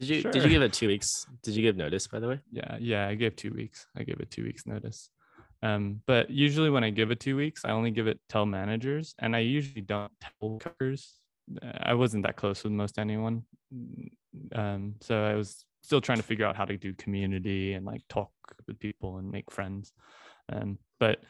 Did 0.00 0.08
you 0.08 0.22
did 0.22 0.42
you 0.42 0.48
give 0.48 0.62
it 0.62 0.72
two 0.72 0.88
weeks? 0.88 1.26
Did 1.42 1.54
you 1.54 1.62
give 1.62 1.76
notice 1.76 2.06
by 2.06 2.20
the 2.20 2.28
way? 2.28 2.40
Yeah. 2.52 2.76
Yeah. 2.80 3.08
I 3.08 3.14
gave 3.14 3.36
two 3.36 3.52
weeks. 3.52 3.86
I 3.96 4.02
gave 4.02 4.20
it 4.20 4.30
two 4.30 4.44
weeks 4.44 4.66
notice. 4.66 5.08
Um, 5.62 6.02
but 6.06 6.30
usually 6.30 6.68
when 6.70 6.84
I 6.84 6.90
give 6.90 7.10
it 7.10 7.20
two 7.20 7.36
weeks, 7.36 7.62
I 7.64 7.70
only 7.70 7.90
give 7.90 8.06
it 8.06 8.20
tell 8.28 8.44
managers 8.44 9.14
and 9.18 9.34
I 9.34 9.40
usually 9.40 9.80
don't 9.80 10.12
tell 10.20 10.32
coworkers. 10.40 11.14
I 11.80 11.94
wasn't 11.94 12.24
that 12.24 12.36
close 12.36 12.62
with 12.62 12.72
most 12.72 12.98
anyone. 12.98 13.44
Um, 14.54 14.96
so 15.00 15.24
I 15.24 15.34
was 15.34 15.64
still 15.82 16.00
trying 16.00 16.18
to 16.18 16.24
figure 16.24 16.44
out 16.44 16.56
how 16.56 16.64
to 16.64 16.76
do 16.76 16.92
community 16.94 17.72
and 17.72 17.86
like 17.86 18.02
talk 18.08 18.30
with 18.66 18.78
people 18.78 19.18
and 19.18 19.30
make 19.30 19.50
friends. 19.50 19.92
Um, 20.52 20.78
but 21.00 21.20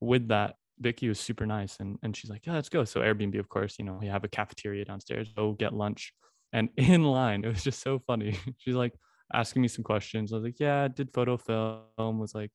with 0.00 0.28
that, 0.28 0.56
Vicky 0.78 1.08
was 1.08 1.20
super 1.20 1.46
nice 1.46 1.76
and, 1.78 1.98
and 2.02 2.16
she's 2.16 2.30
like, 2.30 2.46
yeah, 2.46 2.54
let's 2.54 2.68
go. 2.68 2.84
So 2.84 3.00
Airbnb, 3.00 3.38
of 3.38 3.48
course, 3.48 3.76
you 3.78 3.84
know, 3.84 3.98
we 4.00 4.08
have 4.08 4.24
a 4.24 4.28
cafeteria 4.28 4.84
downstairs, 4.84 5.32
go 5.34 5.52
get 5.52 5.72
lunch. 5.72 6.12
And 6.56 6.70
in 6.76 7.04
line, 7.04 7.44
it 7.44 7.48
was 7.48 7.62
just 7.62 7.80
so 7.80 8.00
funny. 8.00 8.36
She's 8.58 8.74
like 8.74 8.94
asking 9.32 9.62
me 9.62 9.68
some 9.68 9.84
questions. 9.84 10.32
I 10.32 10.36
was 10.36 10.44
like, 10.44 10.58
yeah, 10.58 10.88
did 10.88 11.12
photo 11.12 11.36
film, 11.36 12.18
was 12.18 12.34
like 12.34 12.50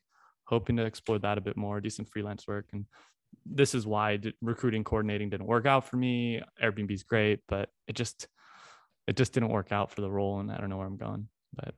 hoping 0.46 0.76
to 0.78 0.86
explore 0.86 1.20
that 1.20 1.38
a 1.38 1.42
bit 1.42 1.56
more, 1.56 1.80
do 1.80 1.90
some 1.90 2.06
freelance 2.06 2.48
work. 2.48 2.66
And 2.74 2.86
this 3.46 3.74
is 3.74 3.86
why 3.86 4.20
recruiting 4.42 4.84
coordinating 4.84 5.30
didn't 5.30 5.46
work 5.48 5.66
out 5.66 5.88
for 5.88 5.98
me. 5.98 6.42
Airbnb's 6.62 7.04
great, 7.04 7.40
but 7.48 7.70
it 7.88 7.96
just 7.96 8.28
it 9.08 9.16
just 9.16 9.34
didn't 9.34 9.50
work 9.50 9.72
out 9.72 9.92
for 9.92 10.02
the 10.02 10.12
role 10.12 10.40
and 10.40 10.52
I 10.52 10.58
don't 10.58 10.70
know 10.70 10.78
where 10.78 10.88
I'm 10.88 10.98
going. 10.98 11.28
But 11.54 11.76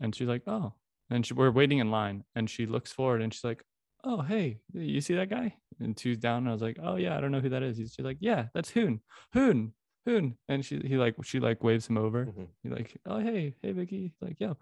and 0.00 0.14
she's 0.14 0.28
like, 0.28 0.42
"Oh." 0.46 0.74
And 1.10 1.26
she, 1.26 1.34
we're 1.34 1.50
waiting 1.50 1.78
in 1.78 1.90
line 1.90 2.24
and 2.34 2.48
she 2.48 2.66
looks 2.66 2.90
forward 2.90 3.20
and 3.20 3.32
she's 3.32 3.44
like, 3.44 3.62
"Oh, 4.04 4.22
hey, 4.22 4.58
you 4.72 5.00
see 5.00 5.14
that 5.14 5.30
guy?" 5.30 5.54
And 5.80 5.96
two's 5.96 6.18
down 6.18 6.38
and 6.38 6.48
I 6.48 6.52
was 6.52 6.62
like, 6.62 6.78
"Oh 6.82 6.96
yeah, 6.96 7.16
I 7.16 7.20
don't 7.20 7.32
know 7.32 7.40
who 7.40 7.50
that 7.50 7.62
is." 7.62 7.76
She's 7.76 7.98
like, 8.00 8.18
"Yeah, 8.20 8.46
that's 8.54 8.70
Hoon. 8.70 9.00
Hoon. 9.34 9.72
Hoon." 10.06 10.36
And 10.48 10.64
she 10.64 10.78
he 10.80 10.96
like 10.96 11.14
she 11.24 11.40
like 11.40 11.62
waves 11.64 11.86
him 11.88 11.98
over. 11.98 12.26
Mhm. 12.26 12.48
He's 12.62 12.72
like, 12.72 12.96
"Oh, 13.06 13.18
hey, 13.20 13.54
hey 13.62 13.72
Vicky." 13.72 14.14
Like, 14.20 14.40
"Yo." 14.40 14.56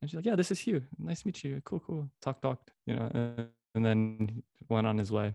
And 0.00 0.10
she's 0.10 0.16
like, 0.16 0.26
"Yeah, 0.26 0.36
this 0.36 0.50
is 0.50 0.60
Hugh. 0.60 0.82
Nice 0.98 1.22
to 1.22 1.28
meet 1.28 1.42
you. 1.44 1.60
Cool, 1.64 1.80
cool." 1.80 2.10
Talk, 2.22 2.40
talk. 2.42 2.70
you 2.86 2.94
know, 2.96 3.10
and, 3.14 3.48
and 3.74 3.84
then 3.84 4.42
went 4.68 4.86
on 4.86 4.98
his 4.98 5.10
way. 5.10 5.34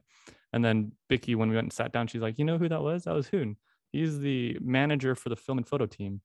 And 0.53 0.63
then 0.63 0.91
Vicky, 1.09 1.35
when 1.35 1.49
we 1.49 1.55
went 1.55 1.65
and 1.65 1.73
sat 1.73 1.91
down, 1.93 2.07
she's 2.07 2.21
like, 2.21 2.37
"You 2.39 2.45
know 2.45 2.57
who 2.57 2.69
that 2.69 2.81
was? 2.81 3.03
That 3.05 3.13
was 3.13 3.27
Hoon. 3.27 3.57
He's 3.91 4.19
the 4.19 4.57
manager 4.61 5.15
for 5.15 5.29
the 5.29 5.35
film 5.35 5.57
and 5.57 5.67
photo 5.67 5.85
team, 5.85 6.21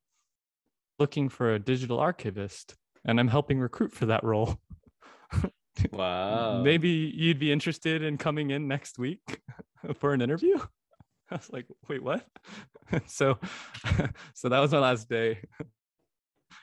looking 0.99 1.29
for 1.29 1.55
a 1.55 1.59
digital 1.59 1.99
archivist, 1.99 2.77
and 3.05 3.19
I'm 3.21 3.29
helping 3.29 3.59
recruit 3.61 3.93
for 3.93 4.07
that 4.07 4.23
role. 4.25 4.59
Wow. 5.93 6.63
Maybe 6.63 6.89
you'd 6.89 7.39
be 7.39 7.53
interested 7.53 8.03
in 8.03 8.17
coming 8.17 8.51
in 8.51 8.67
next 8.67 8.99
week 8.99 9.43
for 9.95 10.15
an 10.15 10.23
interview." 10.23 10.59
I 11.31 11.37
was 11.37 11.51
like, 11.53 11.67
"Wait, 11.89 12.03
what?" 12.03 12.25
so, 13.07 13.39
so 14.35 14.49
that 14.49 14.61
was 14.61 14.73
my 14.73 14.79
last 14.79 15.09
day. 15.09 15.41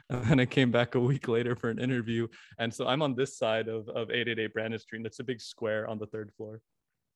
And 0.10 0.24
then 0.26 0.40
I 0.40 0.46
came 0.46 0.72
back 0.72 0.96
a 0.96 1.00
week 1.00 1.28
later 1.28 1.56
for 1.56 1.70
an 1.70 1.80
interview. 1.80 2.28
And 2.60 2.74
so 2.74 2.88
I'm 2.88 3.02
on 3.02 3.16
this 3.16 3.38
side 3.38 3.68
of, 3.68 3.88
of 3.90 4.12
888 4.12 4.54
Brannan 4.54 4.80
Street. 4.80 5.00
and 5.00 5.06
It's 5.06 5.20
a 5.20 5.24
big 5.24 5.42
square 5.42 5.88
on 5.88 5.98
the 5.98 6.06
third 6.08 6.32
floor. 6.36 6.62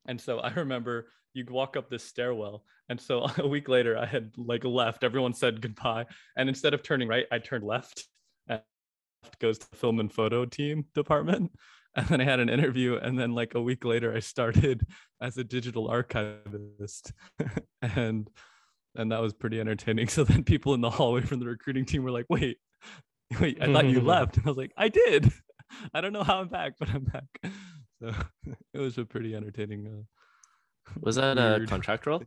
And 0.08 0.20
so 0.20 0.40
I 0.40 0.54
remember 0.54 1.08
you 1.34 1.46
walk 1.50 1.78
up 1.78 1.90
this 1.90 2.04
stairwell. 2.04 2.64
And 2.90 3.00
so 3.00 3.28
a 3.38 3.48
week 3.48 3.70
later, 3.70 3.98
I 3.98 4.06
had 4.06 4.32
like 4.38 4.64
left. 4.64 5.04
Everyone 5.04 5.34
said 5.34 5.62
goodbye. 5.62 6.06
And 6.38 6.50
instead 6.50 6.74
of 6.74 6.82
turning 6.82 7.08
right, 7.08 7.26
I 7.32 7.40
turned 7.40 7.64
left. 7.64 8.08
And 8.48 8.62
left 9.24 9.40
goes 9.40 9.58
to 9.60 9.68
film 9.76 10.00
and 10.00 10.12
photo 10.12 10.46
team 10.46 10.86
department. 10.96 11.52
And 12.08 12.08
then 12.10 12.22
I 12.22 12.26
had 12.26 12.40
an 12.40 12.48
interview. 12.48 12.96
And 12.96 13.18
then 13.18 13.34
like 13.34 13.56
a 13.56 13.62
week 13.62 13.84
later, 13.84 14.16
I 14.16 14.20
started 14.20 14.86
as 15.22 15.38
a 15.38 15.44
digital 15.44 15.88
archivist. 15.88 17.12
and 17.82 18.30
and 18.96 19.12
that 19.12 19.22
was 19.22 19.34
pretty 19.34 19.60
entertaining. 19.60 20.08
So 20.08 20.24
then 20.24 20.44
people 20.44 20.74
in 20.76 20.82
the 20.82 20.92
hallway 20.92 21.22
from 21.22 21.40
the 21.40 21.48
recruiting 21.48 21.86
team 21.86 22.04
were 22.04 22.12
like, 22.12 22.26
wait, 22.30 22.58
wait, 23.40 23.58
I 23.62 23.72
thought 23.72 23.86
you 23.86 24.02
left. 24.02 24.38
And 24.38 24.46
I 24.46 24.50
was 24.50 24.58
like, 24.58 24.74
I 24.78 24.90
did. 24.90 25.32
I 25.94 26.02
don't 26.02 26.14
know 26.14 26.24
how 26.24 26.40
I'm 26.40 26.48
back, 26.48 26.74
but 26.80 26.90
I'm 26.90 27.04
back. 27.04 27.54
So 28.02 28.14
it 28.74 28.80
was 28.80 28.98
a 28.98 29.06
pretty 29.06 29.36
entertaining. 29.36 29.88
Uh, 29.88 31.00
Was 31.02 31.16
that 31.16 31.38
a 31.38 31.66
contract 31.68 32.06
role? 32.06 32.24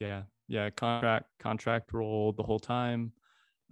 Yeah, 0.00 0.22
yeah, 0.48 0.70
contract 0.70 1.26
contract 1.40 1.92
role 1.92 2.32
the 2.32 2.42
whole 2.42 2.58
time, 2.58 3.12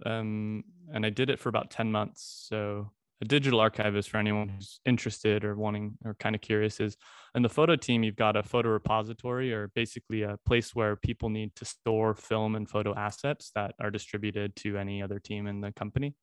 um, 0.05 0.63
and 0.93 1.05
I 1.05 1.09
did 1.09 1.29
it 1.29 1.39
for 1.39 1.49
about 1.49 1.71
ten 1.71 1.91
months. 1.91 2.45
So 2.49 2.91
a 3.21 3.25
digital 3.25 3.59
archivist 3.59 4.09
for 4.09 4.17
anyone 4.17 4.49
who's 4.49 4.79
interested 4.85 5.43
or 5.43 5.55
wanting 5.55 5.97
or 6.05 6.15
kind 6.15 6.35
of 6.35 6.41
curious 6.41 6.79
is 6.79 6.97
in 7.33 7.41
the 7.41 7.49
photo 7.49 7.75
team 7.75 8.03
you've 8.03 8.15
got 8.15 8.35
a 8.35 8.43
photo 8.43 8.69
repository 8.69 9.51
or 9.51 9.69
basically 9.73 10.21
a 10.21 10.37
place 10.45 10.75
where 10.75 10.95
people 10.95 11.29
need 11.29 11.55
to 11.55 11.65
store 11.65 12.13
film 12.13 12.55
and 12.55 12.69
photo 12.69 12.93
assets 12.95 13.51
that 13.55 13.73
are 13.81 13.89
distributed 13.89 14.55
to 14.55 14.77
any 14.77 15.01
other 15.01 15.19
team 15.19 15.47
in 15.47 15.61
the 15.61 15.71
company. 15.71 16.15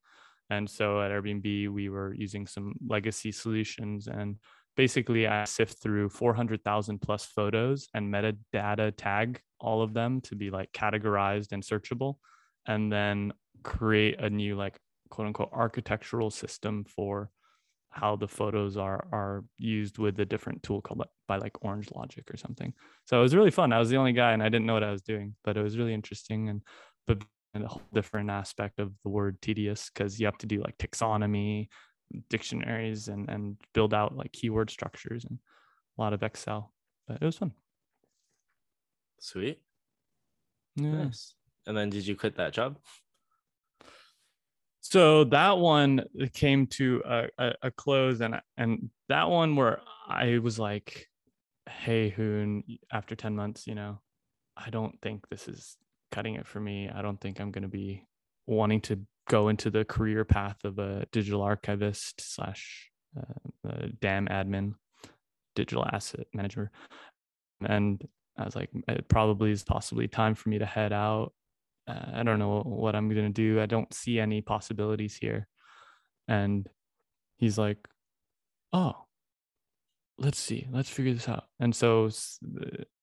And 0.50 0.68
so 0.68 1.00
at 1.00 1.10
airbnb 1.10 1.68
we 1.68 1.88
were 1.88 2.14
using 2.14 2.46
some 2.46 2.74
legacy 2.86 3.32
solutions 3.32 4.06
and 4.06 4.36
basically 4.76 5.26
i 5.26 5.44
sift 5.44 5.80
through 5.80 6.08
400000 6.08 7.00
plus 7.00 7.24
photos 7.24 7.88
and 7.94 8.12
metadata 8.12 8.92
tag 8.96 9.40
all 9.60 9.82
of 9.82 9.94
them 9.94 10.20
to 10.22 10.34
be 10.34 10.50
like 10.50 10.70
categorized 10.72 11.52
and 11.52 11.62
searchable 11.62 12.16
and 12.66 12.92
then 12.92 13.32
create 13.62 14.20
a 14.20 14.28
new 14.28 14.56
like 14.56 14.76
quote 15.14 15.28
unquote 15.28 15.50
architectural 15.52 16.28
system 16.28 16.84
for 16.84 17.30
how 17.90 18.16
the 18.16 18.26
photos 18.26 18.76
are 18.76 19.06
are 19.12 19.44
used 19.56 19.98
with 19.98 20.18
a 20.18 20.24
different 20.24 20.60
tool 20.64 20.80
called 20.80 21.04
by 21.28 21.36
like 21.36 21.56
Orange 21.64 21.88
Logic 21.94 22.28
or 22.32 22.36
something. 22.36 22.74
So 23.04 23.16
it 23.18 23.22
was 23.22 23.36
really 23.36 23.52
fun. 23.52 23.72
I 23.72 23.78
was 23.78 23.90
the 23.90 23.96
only 23.96 24.12
guy 24.12 24.32
and 24.32 24.42
I 24.42 24.48
didn't 24.48 24.66
know 24.66 24.74
what 24.74 24.82
I 24.82 24.90
was 24.90 25.02
doing, 25.02 25.36
but 25.44 25.56
it 25.56 25.62
was 25.62 25.78
really 25.78 25.94
interesting 25.94 26.48
and 26.48 26.62
but 27.06 27.22
a 27.54 27.68
whole 27.68 27.82
different 27.92 28.30
aspect 28.30 28.80
of 28.80 28.92
the 29.04 29.08
word 29.08 29.40
tedious 29.40 29.88
because 29.94 30.18
you 30.18 30.26
have 30.26 30.38
to 30.38 30.46
do 30.48 30.60
like 30.60 30.76
taxonomy, 30.78 31.68
dictionaries, 32.28 33.06
and 33.06 33.30
and 33.30 33.56
build 33.72 33.94
out 33.94 34.16
like 34.16 34.32
keyword 34.32 34.70
structures 34.70 35.24
and 35.24 35.38
a 35.96 36.02
lot 36.02 36.12
of 36.12 36.24
Excel. 36.24 36.72
But 37.06 37.18
it 37.22 37.24
was 37.24 37.38
fun. 37.38 37.52
Sweet. 39.20 39.60
Yeah. 40.74 41.04
Nice. 41.04 41.36
And 41.68 41.76
then 41.76 41.90
did 41.90 42.04
you 42.04 42.16
quit 42.16 42.36
that 42.38 42.52
job? 42.52 42.78
So 44.86 45.24
that 45.24 45.58
one 45.58 46.04
came 46.34 46.66
to 46.66 47.02
a, 47.06 47.28
a, 47.38 47.52
a 47.62 47.70
close 47.70 48.20
and 48.20 48.40
and 48.56 48.90
that 49.08 49.28
one 49.28 49.56
where 49.56 49.80
i 50.08 50.38
was 50.38 50.58
like 50.58 51.08
hey 51.68 52.10
hoon 52.10 52.62
after 52.92 53.16
10 53.16 53.34
months 53.34 53.66
you 53.66 53.74
know 53.74 54.00
i 54.56 54.70
don't 54.70 55.00
think 55.00 55.28
this 55.28 55.48
is 55.48 55.76
cutting 56.14 56.36
it 56.36 56.46
for 56.46 56.60
me. 56.60 56.88
I 56.88 57.02
don't 57.02 57.20
think 57.20 57.40
i'm 57.40 57.50
going 57.50 57.62
to 57.62 57.68
be 57.68 58.06
wanting 58.46 58.80
to 58.82 59.00
go 59.28 59.48
into 59.48 59.68
the 59.68 59.84
career 59.84 60.24
path 60.24 60.64
of 60.64 60.78
a 60.78 61.06
digital 61.10 61.42
archivist 61.42 62.20
slash 62.20 62.90
uh, 63.18 63.86
dam 64.00 64.28
admin 64.28 64.74
digital 65.56 65.84
asset 65.92 66.26
manager. 66.32 66.70
And 67.66 68.06
i 68.38 68.44
was 68.44 68.56
like 68.56 68.70
it 68.88 69.08
probably 69.08 69.50
is 69.50 69.64
possibly 69.64 70.08
time 70.08 70.34
for 70.34 70.48
me 70.48 70.58
to 70.58 70.66
head 70.66 70.92
out 70.92 71.32
uh, 71.86 72.12
I 72.14 72.22
don't 72.22 72.38
know 72.38 72.62
what 72.62 72.94
I'm 72.94 73.08
going 73.08 73.26
to 73.26 73.32
do. 73.32 73.60
I 73.60 73.66
don't 73.66 73.92
see 73.92 74.18
any 74.18 74.40
possibilities 74.40 75.16
here. 75.16 75.46
And 76.28 76.68
he's 77.36 77.58
like, 77.58 77.78
oh, 78.72 78.94
let's 80.18 80.38
see, 80.38 80.66
let's 80.70 80.88
figure 80.88 81.12
this 81.12 81.28
out. 81.28 81.44
And 81.60 81.74
so 81.74 82.10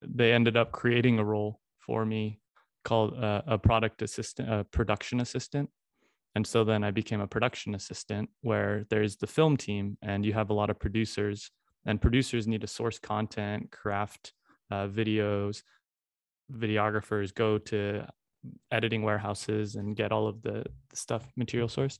they 0.02 0.34
ended 0.34 0.58
up 0.58 0.72
creating 0.72 1.20
a 1.20 1.26
role 1.26 1.60
for 1.80 2.06
me 2.06 2.40
called 2.84 3.14
uh, 3.22 3.42
a 3.46 3.58
product 3.58 4.02
assistant, 4.02 4.52
a 4.52 4.64
production 4.64 5.20
assistant. 5.20 5.70
And 6.34 6.48
so 6.48 6.64
then 6.64 6.84
I 6.84 6.92
became 6.92 7.20
a 7.20 7.28
production 7.28 7.76
assistant 7.76 8.30
where 8.42 8.86
there's 8.90 9.18
the 9.18 9.28
film 9.28 9.58
team 9.58 9.98
and 10.02 10.26
you 10.26 10.34
have 10.34 10.50
a 10.50 10.54
lot 10.54 10.70
of 10.70 10.80
producers, 10.80 11.52
and 11.86 12.02
producers 12.02 12.48
need 12.48 12.62
to 12.62 12.68
source 12.68 13.00
content, 13.00 13.72
craft 13.72 14.34
uh, 14.72 14.88
videos, 14.88 15.64
videographers 16.52 17.34
go 17.34 17.58
to 17.58 18.08
editing 18.72 19.04
warehouses 19.04 19.76
and 19.76 19.96
get 19.96 20.12
all 20.12 20.28
of 20.28 20.42
the, 20.42 20.64
the 20.90 20.96
stuff 20.96 21.28
material 21.36 21.68
sourced. 21.68 22.00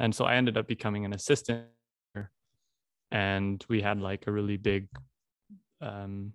And 0.00 0.14
so 0.14 0.24
I 0.24 0.34
ended 0.34 0.56
up 0.56 0.68
becoming 0.68 1.04
an 1.04 1.12
assistant 1.12 1.66
and 3.10 3.64
we 3.68 3.80
had 3.80 4.00
like 4.00 4.26
a 4.26 4.32
really 4.32 4.56
big 4.58 4.88
um, 5.80 6.32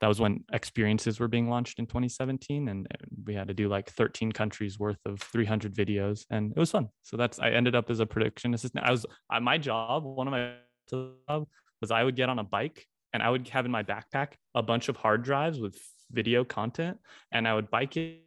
that 0.00 0.06
was 0.06 0.20
when 0.20 0.44
experiences 0.52 1.18
were 1.18 1.26
being 1.26 1.50
launched 1.50 1.80
in 1.80 1.86
2017 1.86 2.68
and 2.68 2.86
we 3.26 3.34
had 3.34 3.48
to 3.48 3.54
do 3.54 3.68
like 3.68 3.90
13 3.90 4.30
countries 4.30 4.78
worth 4.78 5.00
of 5.04 5.20
300 5.20 5.74
videos. 5.74 6.24
And 6.30 6.52
it 6.52 6.58
was 6.58 6.70
fun. 6.70 6.88
So 7.02 7.16
that's 7.16 7.40
i 7.40 7.50
ended 7.50 7.74
up 7.74 7.90
as 7.90 8.00
a 8.00 8.06
production 8.06 8.54
assistant. 8.54 8.84
I 8.84 8.92
was 8.92 9.04
uh, 9.32 9.40
my 9.40 9.58
job 9.58 10.04
one 10.04 10.28
of 10.28 10.32
my 10.32 10.52
job 10.88 11.46
was 11.80 11.90
i 11.90 12.02
would 12.02 12.16
get 12.16 12.28
on 12.28 12.38
a 12.38 12.44
bike 12.44 12.86
and 13.12 13.22
i 13.22 13.30
would 13.30 13.46
have 13.48 13.64
in 13.64 13.70
my 13.70 13.82
backpack 13.82 14.32
a 14.54 14.62
bunch 14.62 14.88
of 14.88 14.96
hard 14.96 15.22
drives 15.22 15.60
with 15.60 15.78
video 16.10 16.44
content 16.44 16.98
and 17.32 17.46
i 17.46 17.54
would 17.54 17.70
bike 17.70 17.96
it 17.96 18.22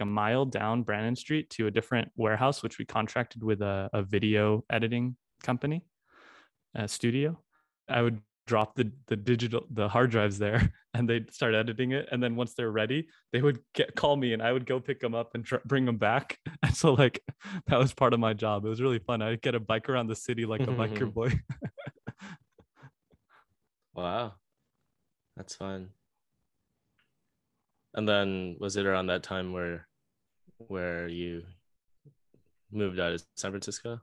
a 0.00 0.06
mile 0.06 0.44
down 0.44 0.82
Brannan 0.82 1.16
Street 1.16 1.50
to 1.50 1.66
a 1.66 1.70
different 1.70 2.10
warehouse, 2.16 2.62
which 2.62 2.78
we 2.78 2.84
contracted 2.84 3.42
with 3.42 3.62
a, 3.62 3.90
a 3.92 4.02
video 4.02 4.64
editing 4.70 5.16
company, 5.42 5.84
a 6.74 6.88
studio. 6.88 7.38
I 7.88 8.02
would 8.02 8.20
drop 8.46 8.74
the 8.76 8.90
the 9.08 9.16
digital 9.16 9.62
the 9.70 9.86
hard 9.86 10.10
drives 10.10 10.38
there 10.38 10.72
and 10.94 11.06
they'd 11.08 11.32
start 11.32 11.54
editing 11.54 11.92
it. 11.92 12.08
And 12.10 12.22
then 12.22 12.34
once 12.34 12.54
they're 12.54 12.70
ready 12.70 13.08
they 13.32 13.42
would 13.42 13.60
get 13.74 13.94
call 13.94 14.16
me 14.16 14.32
and 14.32 14.42
i 14.42 14.50
would 14.50 14.64
go 14.64 14.80
pick 14.80 15.00
them 15.00 15.14
up 15.14 15.34
and 15.34 15.44
tr- 15.44 15.56
bring 15.66 15.84
them 15.84 15.98
back. 15.98 16.38
And 16.62 16.74
so 16.74 16.94
like 16.94 17.22
that 17.66 17.78
was 17.78 17.92
part 17.92 18.14
of 18.14 18.20
my 18.20 18.34
job. 18.34 18.64
It 18.64 18.68
was 18.68 18.80
really 18.80 18.98
fun. 18.98 19.22
I'd 19.22 19.42
get 19.42 19.54
a 19.54 19.60
bike 19.60 19.88
around 19.88 20.08
the 20.08 20.16
city 20.16 20.46
like 20.46 20.62
a 20.62 20.66
biker 20.66 21.12
boy. 21.18 21.32
Wow. 23.94 24.34
That's 25.36 25.54
fun 25.54 25.90
and 27.94 28.08
then 28.08 28.56
was 28.60 28.76
it 28.76 28.86
around 28.86 29.06
that 29.06 29.22
time 29.22 29.52
where 29.52 29.86
where 30.58 31.08
you 31.08 31.42
moved 32.70 32.98
out 32.98 33.12
of 33.12 33.22
san 33.36 33.50
francisco 33.50 34.00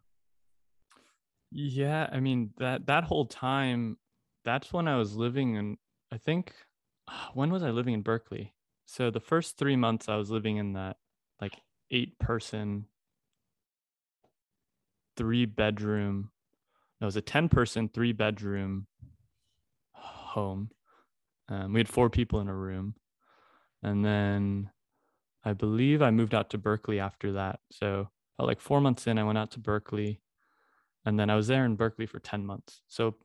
yeah 1.52 2.10
i 2.12 2.20
mean 2.20 2.52
that 2.58 2.86
that 2.88 3.04
whole 3.04 3.26
time 3.26 3.98
that's 4.46 4.72
when 4.72 4.88
I 4.88 4.96
was 4.96 5.16
living 5.16 5.56
in, 5.56 5.78
I 6.12 6.18
think, 6.18 6.54
when 7.34 7.52
was 7.52 7.64
I 7.64 7.72
living 7.72 7.96
in 7.96 8.02
Berkeley? 8.04 8.54
So 8.86 9.10
the 9.10 9.20
first 9.20 9.58
three 9.58 9.76
months 9.76 10.08
I 10.08 10.16
was 10.16 10.30
living 10.30 10.58
in 10.58 10.74
that 10.74 10.98
like 11.42 11.60
eight 11.92 12.18
person, 12.20 12.86
three 15.18 15.46
bedroom, 15.46 16.30
no, 17.02 17.06
it 17.06 17.08
was 17.08 17.16
a 17.18 17.22
10 17.22 17.50
person, 17.50 17.90
three 17.90 18.14
bedroom 18.14 18.86
home. 19.92 20.70
Um, 21.50 21.74
we 21.74 21.80
had 21.80 21.90
four 21.90 22.10
people 22.10 22.40
in 22.40 22.48
a 22.48 22.56
room. 22.56 22.96
And 23.86 24.04
then 24.04 24.72
I 25.44 25.54
believe 25.54 26.02
I 26.02 26.12
moved 26.12 26.34
out 26.34 26.50
to 26.50 26.58
Berkeley 26.58 27.00
after 27.00 27.34
that. 27.34 27.60
So 27.72 28.10
like 28.40 28.60
four 28.60 28.82
months 28.82 29.08
in, 29.08 29.18
I 29.18 29.24
went 29.24 29.38
out 29.38 29.52
to 29.52 29.60
Berkeley. 29.60 30.22
And 31.06 31.20
then 31.20 31.30
I 31.30 31.36
was 31.36 31.48
there 31.48 31.66
in 31.66 31.76
Berkeley 31.76 32.08
for 32.08 32.20
10 32.20 32.46
months. 32.46 32.82
So 32.88 33.16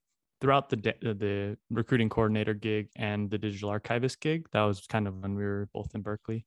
throughout 0.41 0.71
the 0.71 0.77
the 0.77 1.57
recruiting 1.71 2.09
coordinator 2.09 2.55
gig 2.55 2.89
and 2.97 3.31
the 3.31 3.39
digital 3.39 3.71
archivist 3.71 4.21
gig. 4.21 4.49
That 4.53 4.63
was 4.63 4.87
kind 4.87 5.07
of 5.07 5.17
when 5.19 5.35
we 5.35 5.43
were 5.43 5.69
both 5.73 5.95
in 5.95 6.03
Berkeley, 6.03 6.47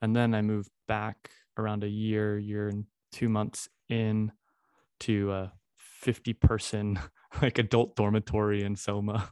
and 0.00 0.14
then 0.14 0.34
I 0.34 0.42
moved 0.42 0.70
back 0.88 1.30
around 1.58 1.84
a 1.84 1.88
year, 1.88 2.38
year 2.38 2.68
and 2.68 2.84
two 3.12 3.28
months 3.28 3.68
in 3.88 4.32
to 5.00 5.32
a 5.32 5.52
50 5.78 6.34
person 6.34 6.98
like 7.42 7.58
adult 7.58 7.96
dormitory 7.96 8.62
in 8.62 8.76
Soma, 8.76 9.30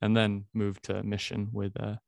and 0.00 0.16
then 0.16 0.44
moved 0.54 0.84
to 0.84 1.02
Mission 1.02 1.48
with 1.52 1.76
a 1.76 2.00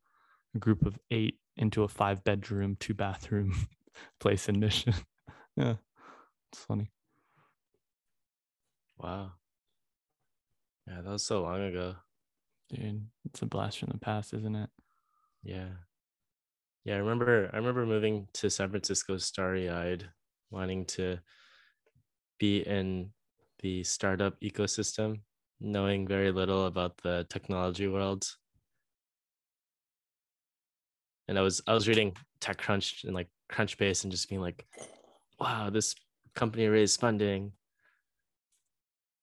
group 0.57 0.85
of 0.85 0.99
eight 1.11 1.39
into 1.57 1.83
a 1.83 1.89
five 1.89 2.25
bedroom, 2.25 2.77
two 2.79 2.95
bathroom 2.95 3.55
place 4.21 4.49
in 4.49 4.61
Mission. 4.61 4.95
yeah, 5.57 5.75
it's 6.53 6.65
funny. 6.65 6.91
Wow. 8.99 9.33
Yeah, 10.87 11.01
that 11.03 11.11
was 11.11 11.25
so 11.25 11.43
long 11.43 11.63
ago. 11.63 11.97
Dude, 12.71 13.07
it's 13.25 13.43
a 13.43 13.47
blast 13.47 13.79
from 13.79 13.91
the 13.93 13.99
past, 13.99 14.33
isn't 14.35 14.55
it? 14.55 14.71
Yeah. 15.43 15.69
Yeah, 16.85 16.95
I 16.95 16.99
remember 16.99 17.51
I 17.53 17.57
remember 17.57 17.85
moving 17.85 18.29
to 18.35 18.49
San 18.49 18.71
Francisco 18.71 19.17
starry-eyed, 19.17 20.09
wanting 20.51 20.85
to 20.87 21.19
be 22.39 22.59
in 22.61 23.11
the 23.61 23.83
startup 23.83 24.41
ecosystem, 24.41 25.21
knowing 25.61 26.07
very 26.07 26.31
little 26.31 26.67
about 26.67 26.97
the 26.99 27.27
technology 27.29 27.89
world. 27.89 28.29
And 31.29 31.39
I 31.39 31.43
was 31.43 31.63
I 31.67 31.75
was 31.75 31.89
reading 31.89 32.17
TechCrunch 32.41 33.05
and 33.05 33.15
like 33.15 33.29
Crunchbase 33.51 34.05
and 34.05 34.13
just 34.13 34.29
being 34.29 34.41
like, 34.41 34.65
wow, 35.41 35.71
this 35.71 35.95
company 36.35 36.67
raised 36.67 37.01
funding. 37.01 37.53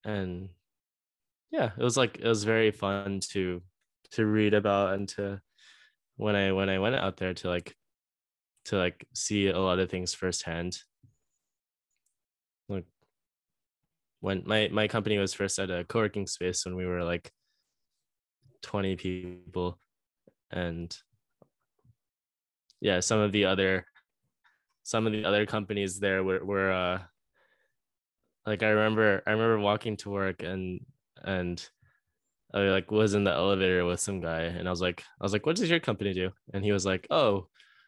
And 0.05 0.49
yeah 1.53 1.69
it 1.77 1.83
was 1.83 1.95
like 1.95 2.17
it 2.17 2.27
was 2.27 2.43
very 2.43 2.71
fun 2.71 3.19
to 3.19 3.61
to 4.11 4.25
read 4.25 4.55
about 4.55 4.95
and 4.95 5.07
to 5.07 5.39
when 6.17 6.35
i 6.35 6.51
when 6.51 6.67
i 6.67 6.79
went 6.79 6.95
out 6.95 7.15
there 7.17 7.33
to 7.33 7.47
like 7.47 7.75
to 8.65 8.75
like 8.75 9.05
see 9.13 9.47
a 9.47 9.59
lot 9.59 9.77
of 9.77 9.89
things 9.89 10.15
firsthand 10.15 10.79
like 12.67 12.85
when 14.19 14.41
my 14.45 14.67
my 14.71 14.87
company 14.87 15.17
was 15.19 15.33
first 15.33 15.59
at 15.59 15.69
a 15.69 15.85
co-working 15.85 16.25
space 16.25 16.65
when 16.65 16.75
we 16.75 16.87
were 16.87 17.03
like 17.03 17.31
20 18.63 18.95
people 18.95 19.77
and 20.49 20.97
yeah 22.83 22.99
some 22.99 23.19
of 23.19 23.31
the 23.31 23.45
other 23.45 23.85
some 24.83 25.07
of 25.07 25.13
the 25.13 25.23
other 25.23 25.45
companies 25.45 25.99
there 25.99 26.23
were, 26.23 26.43
were 26.43 26.71
uh 26.71 26.99
like 28.45 28.61
i 28.61 28.69
remember 28.69 29.23
i 29.25 29.31
remember 29.31 29.57
walking 29.57 29.95
to 29.97 30.09
work 30.09 30.43
and 30.43 30.85
and 31.23 31.67
I 32.53 32.59
like 32.69 32.91
was 32.91 33.15
in 33.15 33.23
the 33.23 33.31
elevator 33.31 33.83
with 33.83 33.99
some 33.99 34.21
guy 34.21 34.41
and 34.41 34.67
I 34.67 34.71
was 34.71 34.81
like, 34.81 35.03
I 35.19 35.23
was 35.23 35.33
like, 35.33 35.45
what 35.45 35.55
does 35.55 35.71
your 35.71 35.79
company 35.79 36.13
do? 36.13 36.29
And 36.53 36.63
he 36.63 36.71
was 36.71 36.85
like, 36.85 37.07
oh, 37.09 37.47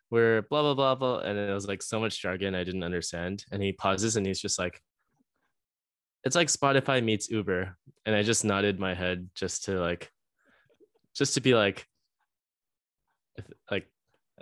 we're 0.10 0.42
blah 0.44 0.64
blah 0.64 0.74
blah 0.74 0.96
blah. 0.96 1.20
And 1.20 1.38
it 1.38 1.54
was 1.54 1.68
like 1.68 1.84
so 1.84 2.00
much 2.00 2.20
jargon 2.20 2.56
I 2.56 2.64
didn't 2.64 2.84
understand. 2.84 3.46
And 3.52 3.62
he 3.62 3.74
pauses 3.74 4.16
and 4.16 4.26
he's 4.26 4.40
just 4.40 4.58
like, 4.58 4.82
it's 6.24 6.36
like 6.36 6.48
Spotify 6.48 7.04
meets 7.04 7.30
Uber. 7.30 7.78
And 8.08 8.16
I 8.16 8.24
just 8.24 8.44
nodded 8.44 8.80
my 8.80 8.96
head 8.96 9.30
just 9.36 9.66
to 9.66 9.80
like, 9.80 10.10
just 11.16 11.36
to 11.36 11.42
be 11.42 11.54
like, 11.54 11.86
like, 13.70 13.88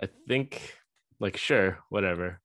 I 0.02 0.08
think 0.28 0.74
like 1.20 1.36
sure, 1.36 1.78
whatever. 1.88 2.40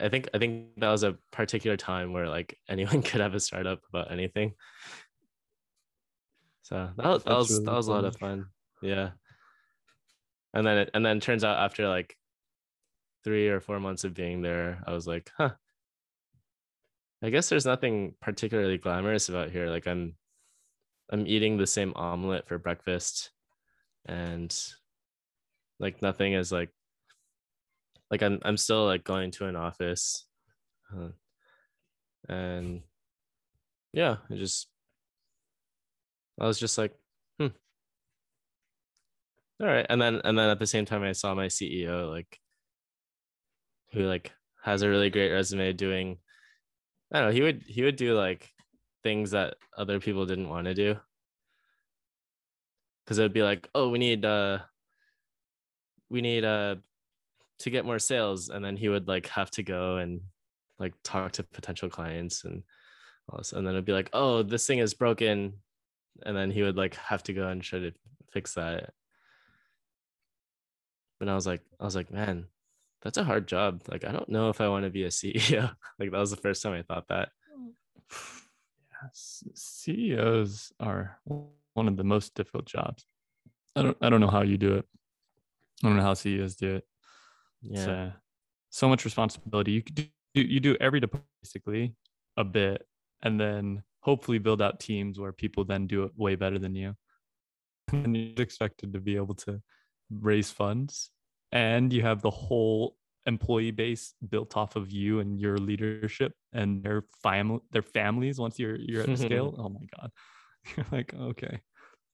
I 0.00 0.08
think 0.08 0.28
I 0.32 0.38
think 0.38 0.68
that 0.78 0.90
was 0.90 1.02
a 1.02 1.16
particular 1.30 1.76
time 1.76 2.12
where 2.12 2.28
like 2.28 2.58
anyone 2.68 3.02
could 3.02 3.20
have 3.20 3.34
a 3.34 3.40
startup 3.40 3.80
about 3.88 4.10
anything. 4.10 4.54
So 6.62 6.90
that 6.96 7.06
was 7.06 7.24
that 7.24 7.36
was 7.36 7.50
really 7.50 7.64
that 7.66 7.74
was 7.74 7.88
a 7.88 7.92
lot 7.92 8.04
of 8.04 8.16
fun. 8.16 8.46
Yeah. 8.82 9.10
And 10.54 10.66
then 10.66 10.78
it 10.78 10.90
and 10.94 11.04
then 11.04 11.18
it 11.18 11.22
turns 11.22 11.44
out 11.44 11.58
after 11.58 11.88
like 11.88 12.16
three 13.22 13.48
or 13.48 13.60
four 13.60 13.80
months 13.80 14.04
of 14.04 14.14
being 14.14 14.42
there, 14.42 14.82
I 14.86 14.92
was 14.92 15.06
like, 15.06 15.30
huh. 15.36 15.50
I 17.22 17.30
guess 17.30 17.48
there's 17.48 17.64
nothing 17.64 18.14
particularly 18.20 18.76
glamorous 18.76 19.28
about 19.28 19.50
here. 19.50 19.68
Like 19.68 19.86
I'm 19.86 20.14
I'm 21.10 21.26
eating 21.26 21.56
the 21.56 21.66
same 21.66 21.92
omelet 21.96 22.48
for 22.48 22.58
breakfast 22.58 23.30
and 24.06 24.54
like 25.84 26.00
nothing 26.00 26.32
is 26.32 26.50
like 26.50 26.70
like 28.10 28.22
I'm 28.22 28.38
I'm 28.42 28.56
still 28.56 28.86
like 28.86 29.04
going 29.04 29.30
to 29.32 29.46
an 29.46 29.56
office, 29.56 30.26
uh, 30.90 31.10
and 32.28 32.82
yeah, 33.92 34.16
I 34.30 34.34
just 34.34 34.68
I 36.40 36.46
was 36.46 36.58
just 36.58 36.78
like, 36.78 36.94
hmm, 37.38 37.48
all 39.60 39.66
right, 39.66 39.86
and 39.88 40.00
then 40.00 40.20
and 40.24 40.38
then 40.38 40.48
at 40.50 40.58
the 40.58 40.66
same 40.66 40.84
time 40.84 41.02
I 41.02 41.12
saw 41.12 41.34
my 41.34 41.48
CEO 41.48 42.08
like, 42.10 42.38
who 43.92 44.00
like 44.06 44.32
has 44.62 44.82
a 44.82 44.88
really 44.88 45.10
great 45.10 45.30
resume 45.32 45.72
doing, 45.72 46.18
I 47.12 47.20
don't 47.20 47.28
know, 47.28 47.34
he 47.34 47.42
would 47.42 47.62
he 47.62 47.82
would 47.82 47.96
do 47.96 48.14
like 48.14 48.50
things 49.02 49.32
that 49.32 49.56
other 49.76 50.00
people 50.00 50.26
didn't 50.26 50.48
want 50.48 50.66
to 50.66 50.74
do. 50.74 50.96
Because 53.04 53.18
it 53.18 53.22
would 53.22 53.32
be 53.34 53.42
like, 53.42 53.68
oh, 53.74 53.90
we 53.90 53.98
need 53.98 54.24
uh 54.24 54.60
we 56.14 56.20
need 56.20 56.44
uh 56.44 56.76
to 57.58 57.70
get 57.70 57.84
more 57.84 57.98
sales 57.98 58.48
and 58.48 58.64
then 58.64 58.76
he 58.76 58.88
would 58.88 59.06
like 59.06 59.26
have 59.28 59.50
to 59.50 59.62
go 59.62 59.96
and 59.98 60.20
like 60.78 60.94
talk 61.02 61.32
to 61.32 61.42
potential 61.42 61.88
clients 61.88 62.44
and 62.44 62.62
also, 63.28 63.56
and 63.56 63.66
then 63.66 63.74
it'd 63.74 63.84
be 63.84 63.92
like 63.92 64.10
oh 64.12 64.42
this 64.42 64.66
thing 64.66 64.78
is 64.78 64.94
broken 64.94 65.52
and 66.26 66.36
then 66.36 66.50
he 66.50 66.62
would 66.62 66.76
like 66.76 66.94
have 66.96 67.22
to 67.22 67.32
go 67.32 67.48
and 67.48 67.62
try 67.62 67.78
to 67.78 67.92
fix 68.32 68.54
that 68.54 68.90
but 71.18 71.28
i 71.28 71.34
was 71.34 71.46
like 71.46 71.62
i 71.80 71.84
was 71.84 71.96
like 71.96 72.10
man 72.10 72.46
that's 73.04 73.18
a 73.18 73.24
hard 73.24 73.46
job. 73.46 73.82
Like 73.86 74.04
I 74.04 74.12
don't 74.12 74.28
know 74.30 74.48
if 74.48 74.60
I 74.60 74.68
want 74.68 74.84
to 74.84 74.90
be 74.90 75.04
a 75.04 75.08
CEO. 75.08 75.70
like 75.98 76.10
that 76.10 76.18
was 76.18 76.30
the 76.30 76.38
first 76.38 76.62
time 76.62 76.72
I 76.72 76.82
thought 76.82 77.06
that. 77.08 77.28
CEOs 79.12 80.72
are 80.80 81.18
one 81.24 81.88
of 81.88 81.98
the 81.98 82.04
most 82.04 82.34
difficult 82.34 82.64
jobs. 82.64 83.04
I 83.76 83.82
don't 83.82 83.96
I 84.00 84.08
don't 84.08 84.22
know 84.22 84.28
how 84.28 84.42
you 84.42 84.56
do 84.56 84.74
it. 84.76 84.86
I 85.84 85.88
don't 85.88 85.96
know 85.96 86.02
how 86.02 86.14
CEOs 86.14 86.56
do 86.56 86.76
it. 86.76 86.84
Yeah. 87.62 87.90
uh, 87.90 88.10
so 88.70 88.88
much 88.88 89.04
responsibility. 89.04 89.72
You 89.72 89.82
could 89.82 89.94
do 89.94 90.08
you 90.34 90.60
do 90.60 90.76
every 90.80 91.00
department 91.00 91.28
basically 91.42 91.94
a 92.36 92.44
bit, 92.44 92.86
and 93.22 93.38
then 93.38 93.82
hopefully 94.00 94.38
build 94.38 94.60
out 94.60 94.80
teams 94.80 95.18
where 95.18 95.32
people 95.32 95.64
then 95.64 95.86
do 95.86 96.04
it 96.04 96.12
way 96.16 96.34
better 96.34 96.58
than 96.58 96.74
you. 96.74 96.94
And 97.92 98.16
you're 98.16 98.42
expected 98.42 98.92
to 98.94 99.00
be 99.00 99.16
able 99.16 99.34
to 99.36 99.60
raise 100.10 100.50
funds, 100.50 101.10
and 101.52 101.92
you 101.92 102.02
have 102.02 102.22
the 102.22 102.30
whole 102.30 102.96
employee 103.26 103.70
base 103.70 104.14
built 104.28 104.56
off 104.56 104.76
of 104.76 104.90
you 104.90 105.20
and 105.20 105.40
your 105.40 105.56
leadership 105.56 106.32
and 106.52 106.82
their 106.82 107.04
family 107.22 107.60
their 107.72 107.82
families 107.82 108.38
once 108.38 108.58
you're 108.58 108.76
you're 108.76 109.00
at 109.00 109.06
the 109.06 109.16
scale 109.16 109.54
oh 109.58 109.70
my 109.70 109.80
god 109.98 110.10
you're 110.76 110.86
like 110.92 111.14
okay 111.14 111.58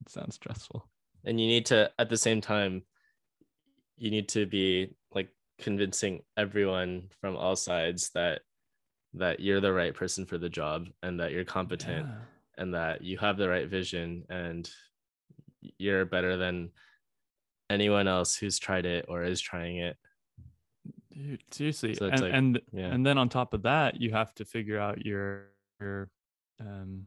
it 0.00 0.08
sounds 0.08 0.36
stressful 0.36 0.88
and 1.24 1.40
you 1.40 1.48
need 1.48 1.66
to 1.66 1.90
at 1.98 2.08
the 2.08 2.16
same 2.16 2.40
time 2.40 2.82
you 4.00 4.10
need 4.10 4.28
to 4.30 4.46
be 4.46 4.90
like 5.12 5.28
convincing 5.60 6.22
everyone 6.36 7.08
from 7.20 7.36
all 7.36 7.54
sides 7.54 8.10
that 8.14 8.40
that 9.14 9.40
you're 9.40 9.60
the 9.60 9.72
right 9.72 9.94
person 9.94 10.24
for 10.24 10.38
the 10.38 10.48
job 10.48 10.88
and 11.02 11.20
that 11.20 11.32
you're 11.32 11.44
competent 11.44 12.06
Yeah. 12.06 12.14
and 12.58 12.74
that 12.74 13.02
you 13.02 13.18
have 13.18 13.36
the 13.36 13.48
right 13.48 13.68
vision 13.68 14.24
and 14.30 14.68
you're 15.78 16.04
better 16.06 16.36
than 16.36 16.70
anyone 17.68 18.08
else 18.08 18.34
who's 18.36 18.58
tried 18.58 18.86
it 18.86 19.04
or 19.08 19.22
is 19.22 19.40
trying 19.40 19.76
it 19.78 19.96
Dude, 21.12 21.42
seriously 21.50 21.94
So 21.94 22.06
and 22.08 22.20
like- 22.20 22.32
and, 22.32 22.60
yeah. 22.72 22.92
and 22.94 23.04
then 23.04 23.18
on 23.18 23.28
top 23.28 23.52
of 23.52 23.62
that 23.62 24.00
you 24.00 24.10
have 24.12 24.34
to 24.36 24.44
figure 24.44 24.78
out 24.78 25.04
your 25.04 25.48
your 25.80 26.08
um 26.60 27.06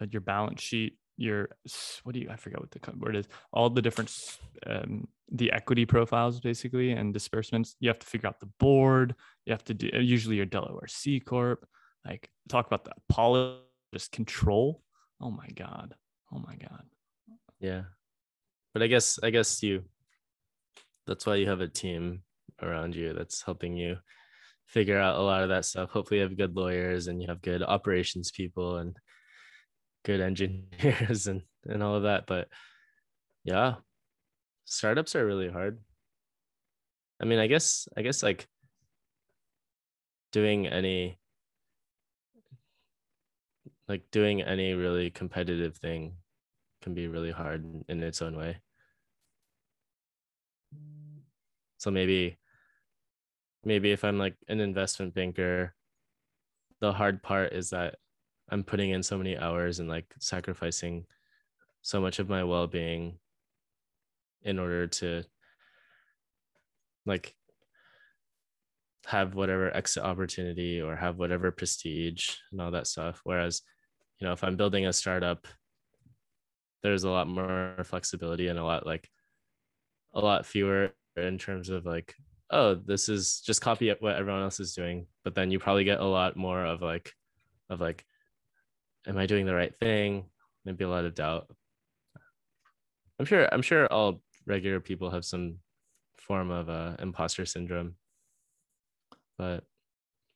like 0.00 0.12
your 0.12 0.22
balance 0.22 0.60
sheet 0.62 0.96
your 1.18 1.50
what 2.04 2.14
do 2.14 2.20
you 2.20 2.30
i 2.30 2.36
forget 2.36 2.60
what 2.60 2.70
the 2.70 2.80
word 2.96 3.16
is 3.16 3.28
all 3.52 3.68
the 3.68 3.82
different 3.82 4.10
um 4.66 5.06
the 5.30 5.52
equity 5.52 5.84
profiles 5.84 6.40
basically 6.40 6.92
and 6.92 7.12
disbursements. 7.12 7.76
You 7.80 7.88
have 7.88 7.98
to 7.98 8.06
figure 8.06 8.28
out 8.28 8.40
the 8.40 8.50
board. 8.58 9.14
You 9.44 9.52
have 9.52 9.64
to 9.64 9.74
do 9.74 9.90
uh, 9.94 9.98
usually 9.98 10.36
your 10.36 10.46
delaware 10.46 10.86
c 10.86 11.20
corp. 11.20 11.66
Like 12.06 12.30
talk 12.48 12.66
about 12.66 12.84
the 12.84 12.92
policy 13.08 13.60
just 13.92 14.12
control. 14.12 14.82
Oh 15.20 15.30
my 15.30 15.48
god. 15.54 15.94
Oh 16.32 16.38
my 16.38 16.56
god. 16.56 16.84
Yeah. 17.60 17.82
But 18.72 18.82
i 18.82 18.86
guess 18.86 19.18
i 19.22 19.30
guess 19.30 19.62
you 19.62 19.84
that's 21.06 21.26
why 21.26 21.36
you 21.36 21.48
have 21.48 21.60
a 21.60 21.68
team 21.68 22.22
around 22.62 22.94
you 22.94 23.14
that's 23.14 23.42
helping 23.42 23.76
you 23.76 23.96
figure 24.66 24.98
out 24.98 25.18
a 25.18 25.22
lot 25.22 25.42
of 25.42 25.48
that 25.48 25.64
stuff. 25.64 25.90
Hopefully 25.90 26.18
you 26.18 26.26
have 26.26 26.36
good 26.36 26.54
lawyers 26.54 27.06
and 27.06 27.20
you 27.20 27.28
have 27.28 27.40
good 27.40 27.62
operations 27.62 28.30
people 28.30 28.76
and 28.76 28.96
good 30.08 30.22
engineers 30.22 31.26
and 31.26 31.42
and 31.66 31.82
all 31.82 31.94
of 31.94 32.04
that 32.04 32.26
but 32.26 32.48
yeah 33.44 33.74
startups 34.64 35.14
are 35.14 35.26
really 35.26 35.50
hard. 35.50 35.78
I 37.20 37.26
mean 37.26 37.38
i 37.38 37.46
guess 37.46 37.86
i 37.94 38.00
guess 38.00 38.22
like 38.22 38.48
doing 40.32 40.66
any 40.66 41.18
like 43.86 44.10
doing 44.10 44.40
any 44.40 44.72
really 44.72 45.10
competitive 45.10 45.76
thing 45.76 46.14
can 46.80 46.94
be 46.94 47.06
really 47.06 47.30
hard 47.30 47.66
in- 47.88 48.02
its 48.02 48.22
own 48.22 48.34
way. 48.36 48.60
So 51.76 51.90
maybe 51.90 52.38
maybe 53.62 53.92
if 53.92 54.04
i'm 54.04 54.18
like 54.18 54.36
an 54.48 54.60
investment 54.60 55.12
banker 55.12 55.74
the 56.80 56.92
hard 56.92 57.22
part 57.22 57.52
is 57.52 57.70
that 57.70 57.96
i'm 58.50 58.64
putting 58.64 58.90
in 58.90 59.02
so 59.02 59.18
many 59.18 59.36
hours 59.36 59.78
and 59.78 59.88
like 59.88 60.06
sacrificing 60.18 61.04
so 61.82 62.00
much 62.00 62.18
of 62.18 62.28
my 62.28 62.44
well-being 62.44 63.18
in 64.42 64.58
order 64.58 64.86
to 64.86 65.22
like 67.06 67.34
have 69.06 69.34
whatever 69.34 69.74
exit 69.74 70.02
opportunity 70.02 70.80
or 70.82 70.94
have 70.94 71.18
whatever 71.18 71.50
prestige 71.50 72.34
and 72.52 72.60
all 72.60 72.70
that 72.70 72.86
stuff. 72.86 73.22
Whereas 73.24 73.62
you 74.18 74.26
know 74.26 74.32
if 74.32 74.42
i'm 74.44 74.56
building 74.56 74.86
a 74.86 74.92
startup 74.92 75.46
there's 76.82 77.04
a 77.04 77.10
lot 77.10 77.28
more 77.28 77.74
flexibility 77.84 78.48
and 78.48 78.58
a 78.58 78.64
lot 78.64 78.84
like 78.84 79.08
a 80.14 80.20
lot 80.20 80.44
fewer 80.44 80.90
in 81.16 81.38
terms 81.38 81.68
of 81.70 81.86
like 81.86 82.14
oh 82.50 82.74
this 82.74 83.08
is 83.08 83.40
just 83.40 83.60
copy 83.60 83.92
what 84.00 84.16
everyone 84.16 84.42
else 84.42 84.60
is 84.60 84.74
doing. 84.74 85.06
But 85.24 85.34
then 85.34 85.50
you 85.50 85.58
probably 85.58 85.84
get 85.84 86.00
a 86.00 86.04
lot 86.04 86.36
more 86.36 86.64
of 86.64 86.82
like 86.82 87.12
of 87.70 87.80
like 87.80 88.04
am 89.06 89.18
i 89.18 89.26
doing 89.26 89.46
the 89.46 89.54
right 89.54 89.74
thing? 89.76 90.26
Maybe 90.64 90.84
a 90.84 90.88
lot 90.88 91.04
of 91.04 91.14
doubt. 91.14 91.50
I'm 93.18 93.26
sure 93.26 93.48
i'm 93.52 93.62
sure 93.62 93.86
all 93.92 94.22
regular 94.46 94.80
people 94.80 95.10
have 95.10 95.24
some 95.24 95.58
form 96.16 96.50
of 96.50 96.68
uh, 96.68 96.96
imposter 96.98 97.46
syndrome. 97.46 97.96
But 99.38 99.64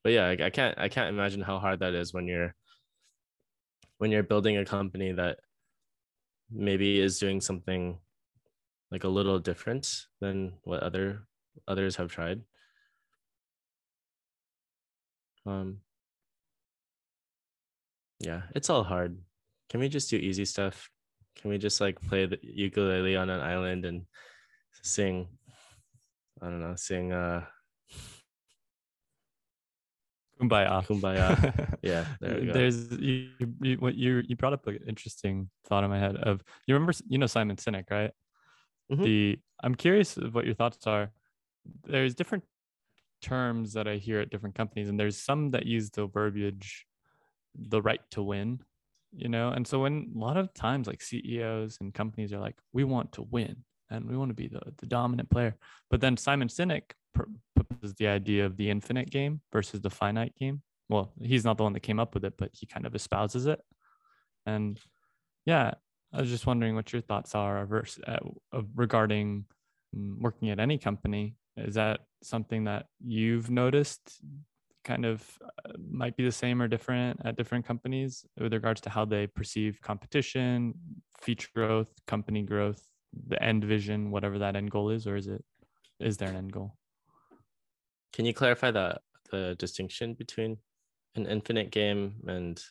but 0.05 0.13
yeah 0.13 0.27
I, 0.27 0.47
I 0.47 0.51
can't 0.51 0.79
i 0.79 0.89
can't 0.89 1.09
imagine 1.09 1.43
how 1.43 1.59
hard 1.59 1.81
that 1.81 1.95
is 1.95 2.13
when 2.13 2.27
you're 2.27 2.55
when 3.99 4.11
you're 4.11 4.23
building 4.23 4.57
a 4.57 4.65
company 4.65 5.13
that 5.13 5.39
maybe 6.51 6.99
is 7.01 7.19
doing 7.19 7.41
something 7.41 7.99
like 8.91 9.05
a 9.05 9.09
little 9.09 9.39
different 9.39 10.07
than 10.21 10.53
what 10.65 10.83
other 10.83 11.27
others 11.67 11.97
have 11.97 12.11
tried. 12.11 12.43
Um 15.47 15.79
yeah 18.23 18.43
it's 18.55 18.71
all 18.71 18.85
hard 18.85 19.19
can 19.69 19.81
we 19.81 19.89
just 19.89 20.11
do 20.11 20.17
easy 20.17 20.45
stuff 20.45 20.91
can 21.37 21.51
we 21.51 21.59
just 21.59 21.81
like 21.81 22.01
play 22.09 22.27
the 22.27 22.39
ukulele 22.43 23.17
on 23.17 23.31
an 23.31 23.41
island 23.41 23.85
and 23.85 24.03
sing 24.83 25.29
i 26.41 26.47
don't 26.47 26.61
know 26.61 26.75
sing 26.77 27.13
uh 27.13 27.45
kumbaya 30.41 30.85
Kumbaya. 30.87 31.79
Yeah, 31.83 32.07
there 32.21 32.41
we 32.41 32.47
go. 32.47 32.53
There's 32.53 32.93
you, 32.93 33.31
you, 33.61 33.77
what 33.77 33.95
you 33.95 34.23
you 34.27 34.37
brought 34.37 34.53
up 34.53 34.67
an 34.67 34.79
interesting 34.87 35.51
thought 35.67 35.85
in 35.85 35.91
my 35.91 35.99
head 35.99 36.17
of 36.17 36.43
you 36.67 36.75
remember 36.75 36.93
you 37.09 37.19
know 37.19 37.27
Simon 37.27 37.57
Sinek 37.57 37.91
right? 37.91 38.13
Mhm. 38.91 39.05
The 39.05 39.39
I'm 39.63 39.75
curious 39.75 40.17
of 40.17 40.35
what 40.35 40.45
your 40.45 40.55
thoughts 40.55 40.87
are. 40.87 41.11
There's 41.85 42.15
different 42.15 42.45
terms 43.21 43.73
that 43.75 43.87
I 43.87 43.97
hear 43.97 44.21
at 44.21 44.31
different 44.31 44.55
companies, 44.55 44.89
and 44.89 44.99
there's 44.99 45.19
some 45.23 45.51
that 45.53 45.67
use 45.67 45.91
the 45.91 46.07
verbiage, 46.07 46.87
the 47.55 47.83
right 47.83 48.01
to 48.13 48.23
win, 48.23 48.61
you 49.13 49.29
know. 49.29 49.51
And 49.51 49.67
so 49.67 49.81
when 49.81 50.13
a 50.15 50.19
lot 50.19 50.37
of 50.37 50.53
times 50.55 50.87
like 50.87 51.03
CEOs 51.03 51.79
and 51.81 51.93
companies 51.95 52.33
are 52.33 52.41
like, 52.41 52.57
we 52.73 52.85
want 52.85 53.13
to 53.13 53.23
win 53.23 53.65
and 53.91 54.09
we 54.09 54.17
want 54.17 54.31
to 54.31 54.35
be 54.35 54.49
the 54.49 54.61
the 54.79 54.87
dominant 54.87 55.31
player, 55.31 55.57
but 55.91 56.01
then 56.01 56.17
Simon 56.17 56.49
Sinek 56.49 56.93
proposes 57.15 57.95
the 57.97 58.07
idea 58.07 58.47
of 58.47 58.57
the 58.57 58.71
infinite 58.71 59.11
game 59.11 59.41
versus 59.53 59.81
the 59.81 59.91
finite 59.91 60.35
game. 60.37 60.63
Well 60.89 61.13
he's 61.23 61.45
not 61.45 61.57
the 61.57 61.63
one 61.65 61.73
that 61.75 61.81
came 61.81 62.01
up 62.01 62.15
with 62.15 62.25
it 62.25 62.35
but 62.39 62.51
he 62.53 62.67
kind 62.67 62.87
of 62.87 62.95
espouses 62.95 63.47
it. 63.47 63.61
And 64.47 64.81
yeah 65.47 65.73
i 66.13 66.21
was 66.21 66.31
just 66.31 66.47
wondering 66.47 66.75
what 66.75 66.93
your 66.93 67.03
thoughts 67.03 67.35
are 67.35 67.65
vers- 67.67 67.99
uh, 68.07 68.19
regarding 68.75 69.45
mm, 69.97 70.21
working 70.21 70.51
at 70.51 70.61
any 70.61 70.79
company. 70.79 71.37
Is 71.57 71.75
that 71.75 72.01
something 72.23 72.65
that 72.65 72.87
you've 73.05 73.51
noticed 73.51 74.21
kind 74.85 75.05
of 75.05 75.39
uh, 75.45 75.73
might 75.91 76.17
be 76.17 76.25
the 76.25 76.33
same 76.33 76.61
or 76.63 76.69
different 76.69 77.21
at 77.25 77.37
different 77.37 77.65
companies 77.65 78.25
with 78.39 78.53
regards 78.53 78.81
to 78.81 78.91
how 78.91 79.05
they 79.05 79.27
perceive 79.27 79.81
competition 79.81 80.75
feature 81.21 81.49
growth 81.55 81.89
company 82.07 82.43
growth 82.43 82.83
the 83.29 83.41
end 83.43 83.65
vision 83.65 84.11
whatever 84.11 84.39
that 84.39 84.57
end 84.57 84.71
goal 84.71 84.91
is 84.91 85.07
or 85.07 85.17
is 85.17 85.27
it 85.29 85.45
is 86.01 86.17
there 86.17 86.29
an 86.31 86.37
end 86.37 86.53
goal 86.53 86.77
Can 88.13 88.25
you 88.27 88.35
clarify 88.35 88.71
the 88.71 89.01
the 89.31 89.55
distinction 89.59 90.15
between 90.15 90.59
an 91.15 91.27
infinite 91.27 91.71
game 91.71 92.15
and 92.27 92.63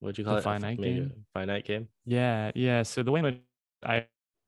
what 0.00 0.14
do 0.14 0.22
you 0.22 0.24
The 0.24 0.30
call 0.30 0.38
it? 0.38 0.42
finite 0.42 0.78
Maybe 0.78 1.00
game? 1.00 1.24
Finite 1.32 1.64
game. 1.64 1.88
Yeah, 2.04 2.50
yeah. 2.54 2.82
So 2.82 3.02
the 3.02 3.10
way 3.12 3.20
in 3.20 3.24
which 3.24 3.40
I 3.84 4.06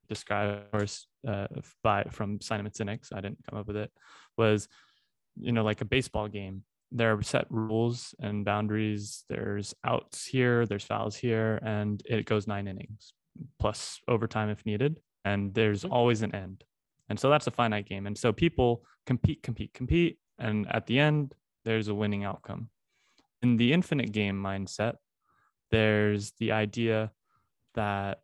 describe, 0.09 0.49
of 0.59 0.71
course, 0.73 1.07
uh, 1.27 1.47
by 1.83 2.05
from 2.11 2.41
Simon 2.41 2.73
Sinek, 2.73 3.05
so 3.07 3.17
I 3.17 3.21
didn't 3.21 3.39
come 3.49 3.59
up 3.59 3.67
with 3.67 3.77
it, 3.77 3.91
was, 4.37 4.69
you 5.41 5.53
know, 5.53 5.65
like 5.65 5.81
a 5.81 5.85
baseball 5.85 6.29
game. 6.29 6.65
There 6.91 7.13
are 7.13 7.23
set 7.23 7.47
rules 7.51 8.15
and 8.19 8.45
boundaries. 8.45 9.25
There's 9.29 9.75
outs 9.85 10.25
here, 10.25 10.65
there's 10.67 10.85
fouls 10.85 11.17
here, 11.17 11.59
and 11.63 12.03
it 12.07 12.25
goes 12.25 12.47
nine 12.47 12.67
innings 12.67 13.13
plus 13.59 14.01
overtime 14.09 14.49
if 14.49 14.65
needed. 14.67 15.01
And 15.25 15.55
there's 15.55 15.85
Mhm. 15.85 15.93
always 15.93 16.23
an 16.23 16.35
end. 16.35 16.65
And 17.09 17.19
so 17.21 17.31
that's 17.31 17.47
a 17.47 17.51
finite 17.51 17.87
game. 17.87 18.07
And 18.07 18.17
so 18.17 18.33
people 18.33 18.85
compete, 19.07 19.43
compete, 19.43 19.73
compete. 19.75 20.19
And 20.39 20.67
at 20.73 20.87
the 20.87 20.99
end, 20.99 21.35
there's 21.65 21.89
a 21.89 21.95
winning 21.95 22.25
outcome. 22.25 22.71
In 23.43 23.57
the 23.57 23.73
infinite 23.73 24.13
game 24.13 24.41
mindset, 24.43 24.97
there's 25.71 26.33
the 26.33 26.53
idea 26.53 27.13
that 27.75 28.23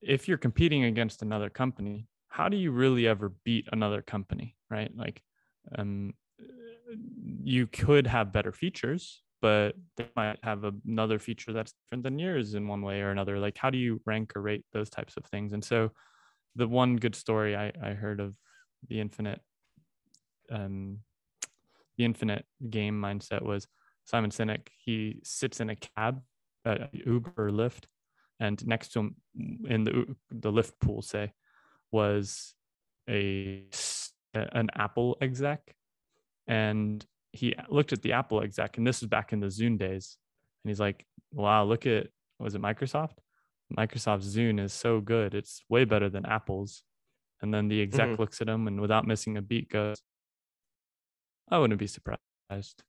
if 0.00 0.28
you're 0.28 0.38
competing 0.38 0.84
against 0.84 1.22
another 1.22 1.50
company, 1.50 2.08
how 2.28 2.48
do 2.48 2.56
you 2.56 2.70
really 2.70 3.06
ever 3.06 3.30
beat 3.44 3.66
another 3.72 4.02
company, 4.02 4.56
right? 4.70 4.94
Like, 4.94 5.22
um, 5.76 6.14
you 7.42 7.66
could 7.66 8.06
have 8.06 8.32
better 8.32 8.52
features, 8.52 9.22
but 9.42 9.74
they 9.96 10.08
might 10.16 10.38
have 10.42 10.64
another 10.86 11.18
feature 11.18 11.52
that's 11.52 11.72
different 11.72 12.04
than 12.04 12.18
yours 12.18 12.54
in 12.54 12.68
one 12.68 12.82
way 12.82 13.00
or 13.00 13.10
another. 13.10 13.38
Like, 13.38 13.58
how 13.58 13.70
do 13.70 13.78
you 13.78 14.00
rank 14.06 14.32
or 14.36 14.42
rate 14.42 14.64
those 14.72 14.90
types 14.90 15.16
of 15.16 15.24
things? 15.26 15.52
And 15.52 15.64
so, 15.64 15.90
the 16.54 16.66
one 16.66 16.96
good 16.96 17.14
story 17.14 17.54
I, 17.54 17.72
I 17.82 17.90
heard 17.90 18.18
of 18.18 18.34
the 18.88 19.00
infinite, 19.00 19.40
um, 20.50 21.00
the 21.98 22.04
infinite 22.04 22.46
game 22.70 23.00
mindset 23.00 23.42
was 23.42 23.68
Simon 24.04 24.30
Sinek. 24.30 24.68
He 24.78 25.20
sits 25.22 25.60
in 25.60 25.70
a 25.70 25.76
cab, 25.76 26.22
Uber 26.92 27.32
or 27.36 27.50
Lyft, 27.50 27.84
and 28.40 28.64
next 28.66 28.92
to 28.92 29.00
him 29.00 29.16
in 29.68 29.84
the 29.84 30.16
the 30.30 30.52
Lyft 30.52 30.72
pool, 30.80 31.02
say, 31.02 31.32
was 31.90 32.54
a 33.08 33.64
an 34.52 34.70
Apple 34.74 35.16
exec, 35.20 35.74
and 36.46 37.04
he 37.32 37.54
looked 37.68 37.92
at 37.92 38.02
the 38.02 38.12
Apple 38.12 38.42
exec, 38.42 38.78
and 38.78 38.86
this 38.86 39.02
is 39.02 39.08
back 39.08 39.32
in 39.32 39.40
the 39.40 39.48
Zune 39.48 39.78
days, 39.78 40.16
and 40.64 40.70
he's 40.70 40.80
like, 40.80 41.06
"Wow, 41.32 41.64
look 41.64 41.86
at 41.86 42.08
was 42.38 42.54
it 42.54 42.62
Microsoft? 42.62 43.18
Microsoft 43.76 44.24
Zune 44.24 44.60
is 44.60 44.72
so 44.72 45.00
good; 45.00 45.34
it's 45.34 45.62
way 45.68 45.84
better 45.84 46.08
than 46.08 46.26
Apple's." 46.26 46.82
And 47.42 47.52
then 47.52 47.68
the 47.68 47.82
exec 47.82 48.08
mm-hmm. 48.08 48.20
looks 48.20 48.40
at 48.40 48.48
him 48.48 48.66
and, 48.66 48.80
without 48.80 49.06
missing 49.06 49.36
a 49.36 49.42
beat, 49.42 49.68
goes, 49.68 50.02
"I 51.50 51.58
wouldn't 51.58 51.78
be 51.78 51.86
surprised." 51.86 52.82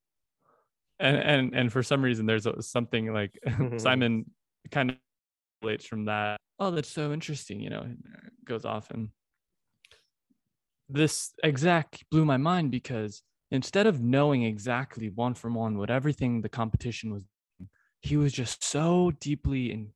And 1.00 1.18
and 1.18 1.56
and 1.56 1.72
for 1.72 1.84
some 1.84 2.02
reason, 2.02 2.26
there's 2.26 2.48
something 2.62 3.14
like 3.14 3.38
mm-hmm. 3.48 3.78
Simon 3.78 4.32
kind 4.72 4.92
of 4.92 4.98
relates 5.62 5.86
from 5.86 6.06
that. 6.06 6.40
Oh, 6.60 6.72
that's 6.72 6.90
so 6.90 7.12
interesting. 7.12 7.60
You 7.60 7.70
know, 7.70 7.86
goes 8.46 8.66
off 8.66 8.90
and 8.92 9.10
this 10.90 11.34
exact 11.44 12.04
blew 12.10 12.26
my 12.26 12.38
mind 12.38 12.72
because 12.72 13.22
instead 13.52 13.88
of 13.88 14.02
knowing 14.02 14.44
exactly 14.44 15.10
one 15.10 15.34
from 15.34 15.56
one 15.56 15.78
what 15.78 15.90
everything 15.90 16.42
the 16.42 16.50
competition 16.50 17.12
was 17.12 17.24
he 18.02 18.16
was 18.16 18.32
just 18.32 18.64
so 18.64 19.12
deeply 19.20 19.72
in 19.72 19.90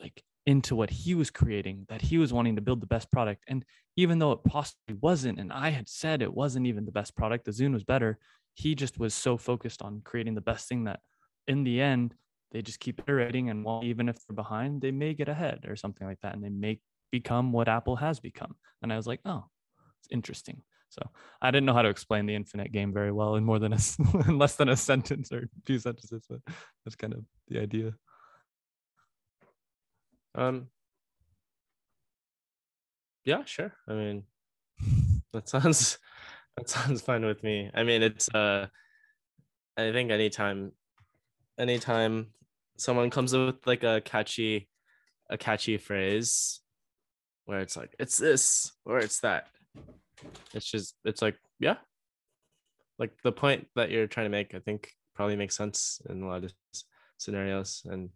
like 0.00 0.22
into 0.46 0.74
what 0.76 0.90
he 0.90 1.14
was 1.14 1.30
creating 1.30 1.86
that 1.88 2.02
he 2.02 2.18
was 2.18 2.32
wanting 2.32 2.56
to 2.56 2.62
build 2.62 2.80
the 2.80 2.86
best 2.86 3.10
product. 3.10 3.42
And 3.48 3.64
even 3.96 4.18
though 4.18 4.32
it 4.32 4.44
possibly 4.44 4.96
wasn't 5.00 5.38
and 5.38 5.52
i 5.52 5.70
had 5.70 5.88
said 5.88 6.22
it 6.22 6.32
wasn't 6.32 6.66
even 6.66 6.84
the 6.84 6.92
best 6.92 7.16
product 7.16 7.44
the 7.44 7.50
zune 7.50 7.72
was 7.72 7.84
better 7.84 8.18
he 8.54 8.74
just 8.74 8.98
was 8.98 9.14
so 9.14 9.36
focused 9.36 9.82
on 9.82 10.00
creating 10.04 10.34
the 10.34 10.40
best 10.40 10.68
thing 10.68 10.84
that 10.84 11.00
in 11.46 11.64
the 11.64 11.80
end 11.80 12.14
they 12.52 12.62
just 12.62 12.80
keep 12.80 13.00
iterating 13.00 13.50
and 13.50 13.64
while 13.64 13.82
even 13.84 14.08
if 14.08 14.16
they're 14.26 14.34
behind 14.34 14.80
they 14.80 14.90
may 14.90 15.14
get 15.14 15.28
ahead 15.28 15.64
or 15.68 15.76
something 15.76 16.06
like 16.06 16.20
that 16.22 16.34
and 16.34 16.42
they 16.42 16.48
may 16.48 16.78
become 17.10 17.52
what 17.52 17.68
apple 17.68 17.96
has 17.96 18.20
become. 18.20 18.54
And 18.82 18.92
i 18.92 18.96
was 18.96 19.06
like 19.06 19.20
oh 19.24 19.44
it's 20.04 20.08
interesting 20.12 20.62
so 20.94 21.10
I 21.42 21.50
didn't 21.50 21.66
know 21.66 21.74
how 21.74 21.82
to 21.82 21.88
explain 21.88 22.26
the 22.26 22.36
infinite 22.36 22.70
game 22.70 22.92
very 22.92 23.10
well 23.10 23.34
in 23.34 23.44
more 23.44 23.58
than 23.58 23.72
a 23.72 23.78
in 24.28 24.38
less 24.38 24.54
than 24.54 24.68
a 24.68 24.76
sentence 24.76 25.32
or 25.32 25.48
two 25.66 25.80
sentences, 25.80 26.24
but 26.28 26.38
that's 26.84 26.94
kind 26.94 27.12
of 27.12 27.24
the 27.48 27.58
idea. 27.58 27.94
Um. 30.36 30.68
Yeah, 33.24 33.42
sure. 33.44 33.72
I 33.88 33.94
mean, 33.94 34.22
that 35.32 35.48
sounds 35.48 35.98
that 36.56 36.68
sounds 36.68 37.02
fine 37.02 37.24
with 37.24 37.42
me. 37.42 37.70
I 37.74 37.82
mean, 37.82 38.04
it's 38.04 38.28
uh, 38.28 38.68
I 39.76 39.90
think 39.90 40.12
anytime, 40.12 40.72
anytime 41.58 42.28
someone 42.76 43.10
comes 43.10 43.34
up 43.34 43.46
with 43.46 43.66
like 43.66 43.82
a 43.82 44.00
catchy, 44.04 44.68
a 45.28 45.36
catchy 45.36 45.76
phrase, 45.76 46.60
where 47.46 47.58
it's 47.58 47.76
like 47.76 47.96
it's 47.98 48.16
this 48.16 48.70
or 48.84 48.98
it's 48.98 49.20
that, 49.20 49.48
it's 50.52 50.70
just 50.70 50.94
it's 51.04 51.22
like 51.22 51.36
yeah. 51.58 51.76
Like 52.98 53.10
the 53.24 53.32
point 53.32 53.66
that 53.74 53.90
you're 53.90 54.06
trying 54.06 54.26
to 54.26 54.30
make 54.30 54.54
i 54.54 54.60
think 54.60 54.92
probably 55.14 55.36
makes 55.36 55.56
sense 55.56 56.00
in 56.08 56.22
a 56.22 56.26
lot 56.28 56.44
of 56.44 56.52
scenarios 57.18 57.82
and 57.86 58.10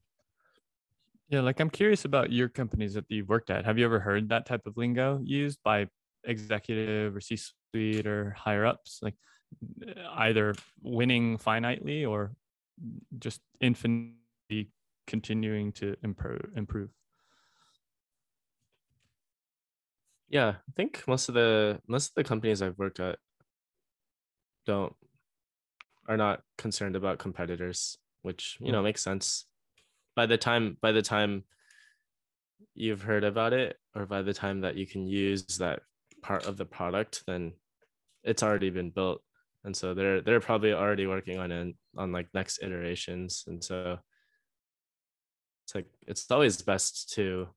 yeah 1.29 1.40
like 1.40 1.59
i'm 1.61 1.71
curious 1.71 2.05
about 2.05 2.33
your 2.33 2.49
companies 2.49 2.94
that 2.94 3.05
you've 3.09 3.29
worked 3.29 3.51
at. 3.51 3.64
Have 3.64 3.79
you 3.79 3.85
ever 3.85 3.99
heard 4.01 4.29
that 4.29 4.47
type 4.47 4.66
of 4.66 4.77
lingo 4.77 5.21
used 5.25 5.59
by 5.64 5.88
executive 6.25 7.16
or 7.16 7.21
c-suite 7.21 8.07
or 8.07 8.31
higher 8.38 8.64
ups? 8.64 9.01
Like 9.03 9.14
either 10.12 10.55
winning 10.83 11.38
finitely 11.38 12.09
or 12.09 12.33
just 13.18 13.40
infinitely 13.61 14.71
continuing 15.07 15.73
to 15.73 15.97
improve 16.03 16.51
improve 16.55 16.90
yeah 20.29 20.49
i 20.49 20.73
think 20.77 21.03
most 21.07 21.29
of 21.29 21.35
the 21.35 21.81
most 21.87 22.11
of 22.11 22.14
the 22.14 22.25
companies 22.25 22.62
i've 22.62 22.79
worked 22.79 23.01
at 23.01 23.19
don't 24.67 24.95
are 26.07 26.17
not 26.17 26.41
concerned 26.57 26.97
about 26.97 27.19
competitors 27.19 27.99
which 28.23 28.59
you 28.61 28.73
know 28.73 28.81
mm. 28.81 28.85
makes 28.85 29.03
sense. 29.03 29.47
By 30.17 30.27
the 30.27 30.37
time 30.37 30.77
by 30.81 30.93
the 30.93 31.03
time 31.03 31.45
you've 32.75 33.03
heard 33.03 33.25
about 33.25 33.53
it 33.53 33.77
or 33.95 34.07
by 34.07 34.23
the 34.23 34.35
time 34.35 34.61
that 34.62 34.77
you 34.77 34.87
can 34.87 35.07
use 35.07 35.45
that 35.59 35.81
part 36.23 36.47
of 36.47 36.57
the 36.57 36.64
product 36.64 37.23
then 37.27 37.53
it's 38.25 38.43
already 38.43 38.71
been 38.71 38.91
built. 38.91 39.23
And 39.64 39.77
so 39.77 39.95
they're 39.95 40.21
they're 40.21 40.41
probably 40.41 40.73
already 40.73 41.07
working 41.07 41.38
on 41.38 41.53
it 41.53 41.75
on 41.97 42.12
like 42.12 42.29
next 42.35 42.62
iterations. 42.62 43.45
And 43.47 43.62
so 43.62 43.99
it's 45.64 45.75
like 45.75 45.87
it's 46.07 46.31
always 46.31 46.61
best 46.62 47.12
to 47.14 47.49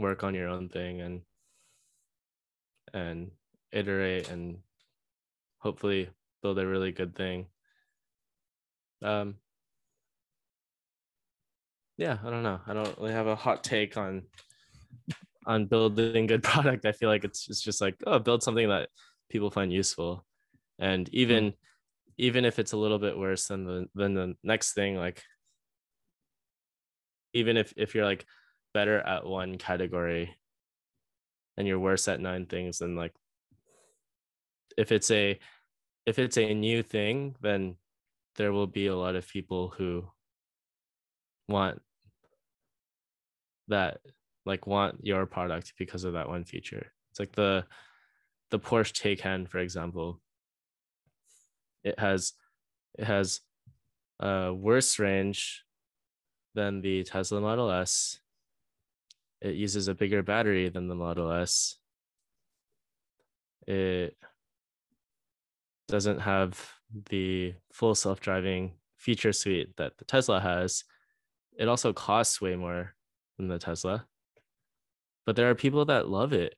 work 0.00 0.24
on 0.24 0.34
your 0.34 0.48
own 0.48 0.68
thing 0.68 1.00
and 1.00 1.20
and 2.92 3.30
iterate 3.70 4.30
and 4.30 4.58
hopefully 5.58 6.08
build 6.42 6.58
a 6.58 6.66
really 6.66 6.92
good 6.92 7.14
thing. 7.14 7.46
Um 9.02 9.36
yeah 11.96 12.16
i 12.24 12.30
don't 12.30 12.42
know. 12.42 12.60
I 12.66 12.72
don't 12.72 12.98
really 12.98 13.12
have 13.12 13.26
a 13.26 13.36
hot 13.36 13.62
take 13.62 13.96
on 13.96 14.22
on 15.46 15.66
building 15.66 16.26
good 16.26 16.42
product. 16.50 16.86
I 16.86 16.92
feel 16.92 17.08
like 17.08 17.24
it's, 17.24 17.48
it's 17.48 17.60
just 17.60 17.80
like 17.80 17.96
oh 18.06 18.18
build 18.18 18.42
something 18.42 18.68
that 18.68 18.88
people 19.28 19.50
find 19.50 19.72
useful. 19.72 20.24
And 20.78 21.08
even 21.10 21.52
mm. 21.52 21.54
even 22.18 22.44
if 22.44 22.58
it's 22.58 22.72
a 22.72 22.76
little 22.76 22.98
bit 22.98 23.18
worse 23.18 23.46
than 23.46 23.64
the 23.64 23.86
than 23.94 24.14
the 24.14 24.34
next 24.42 24.72
thing 24.72 24.96
like 24.96 25.22
even 27.32 27.56
if 27.56 27.72
if 27.76 27.94
you're 27.94 28.04
like 28.04 28.24
better 28.72 29.00
at 29.00 29.26
one 29.26 29.58
category 29.58 30.34
and 31.56 31.66
you're 31.66 31.78
worse 31.78 32.08
at 32.08 32.20
nine 32.20 32.46
things 32.46 32.78
then 32.78 32.96
like 32.96 33.14
if 34.76 34.92
it's 34.92 35.10
a 35.10 35.38
if 36.06 36.18
it's 36.18 36.38
a 36.38 36.54
new 36.54 36.82
thing 36.82 37.34
then 37.40 37.76
there 38.36 38.52
will 38.52 38.66
be 38.66 38.86
a 38.86 38.96
lot 38.96 39.16
of 39.16 39.28
people 39.28 39.72
who 39.76 40.04
want 41.48 41.80
that 43.68 43.98
like 44.46 44.66
want 44.66 44.98
your 45.02 45.26
product 45.26 45.74
because 45.78 46.04
of 46.04 46.14
that 46.14 46.28
one 46.28 46.44
feature. 46.44 46.86
It's 47.10 47.20
like 47.20 47.32
the 47.32 47.64
the 48.50 48.58
porsche 48.58 48.92
taycan 48.92 49.48
for 49.48 49.58
example. 49.58 50.20
It 51.84 51.98
has 51.98 52.32
it 52.98 53.04
has 53.04 53.40
a 54.18 54.52
worse 54.52 54.98
range 54.98 55.64
than 56.54 56.80
the 56.80 57.04
tesla 57.04 57.40
model 57.40 57.70
s 57.70 58.18
it 59.40 59.54
uses 59.54 59.88
a 59.88 59.94
bigger 59.94 60.22
battery 60.22 60.68
than 60.68 60.88
the 60.88 60.94
Model 60.94 61.32
S. 61.32 61.76
It 63.66 64.16
doesn't 65.88 66.20
have 66.20 66.62
the 67.10 67.54
full 67.72 67.94
self-driving 67.94 68.72
feature 68.96 69.32
suite 69.32 69.76
that 69.76 69.96
the 69.98 70.04
Tesla 70.04 70.40
has. 70.40 70.84
It 71.58 71.68
also 71.68 71.92
costs 71.92 72.40
way 72.40 72.56
more 72.56 72.94
than 73.38 73.48
the 73.48 73.58
Tesla. 73.58 74.06
But 75.26 75.36
there 75.36 75.50
are 75.50 75.54
people 75.54 75.84
that 75.86 76.08
love 76.08 76.32
it 76.32 76.54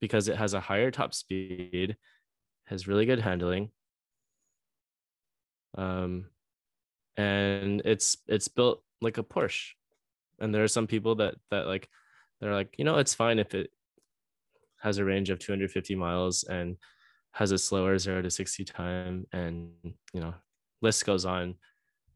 because 0.00 0.28
it 0.28 0.36
has 0.36 0.54
a 0.54 0.60
higher 0.60 0.90
top 0.90 1.14
speed, 1.14 1.96
has 2.66 2.86
really 2.86 3.06
good 3.06 3.20
handling. 3.20 3.70
Um, 5.76 6.26
and 7.16 7.82
it's 7.84 8.16
it's 8.26 8.48
built 8.48 8.82
like 9.00 9.18
a 9.18 9.22
Porsche 9.22 9.72
and 10.40 10.54
there 10.54 10.64
are 10.64 10.68
some 10.68 10.86
people 10.86 11.16
that 11.16 11.34
that 11.50 11.66
like 11.66 11.88
they're 12.40 12.54
like 12.54 12.74
you 12.78 12.84
know 12.84 12.98
it's 12.98 13.14
fine 13.14 13.38
if 13.38 13.54
it 13.54 13.70
has 14.80 14.98
a 14.98 15.04
range 15.04 15.30
of 15.30 15.38
250 15.38 15.94
miles 15.96 16.44
and 16.44 16.76
has 17.32 17.50
a 17.50 17.58
slower 17.58 17.98
0 17.98 18.22
to 18.22 18.30
60 18.30 18.64
time 18.64 19.26
and 19.32 19.70
you 20.12 20.20
know 20.20 20.34
list 20.80 21.04
goes 21.04 21.24
on. 21.24 21.54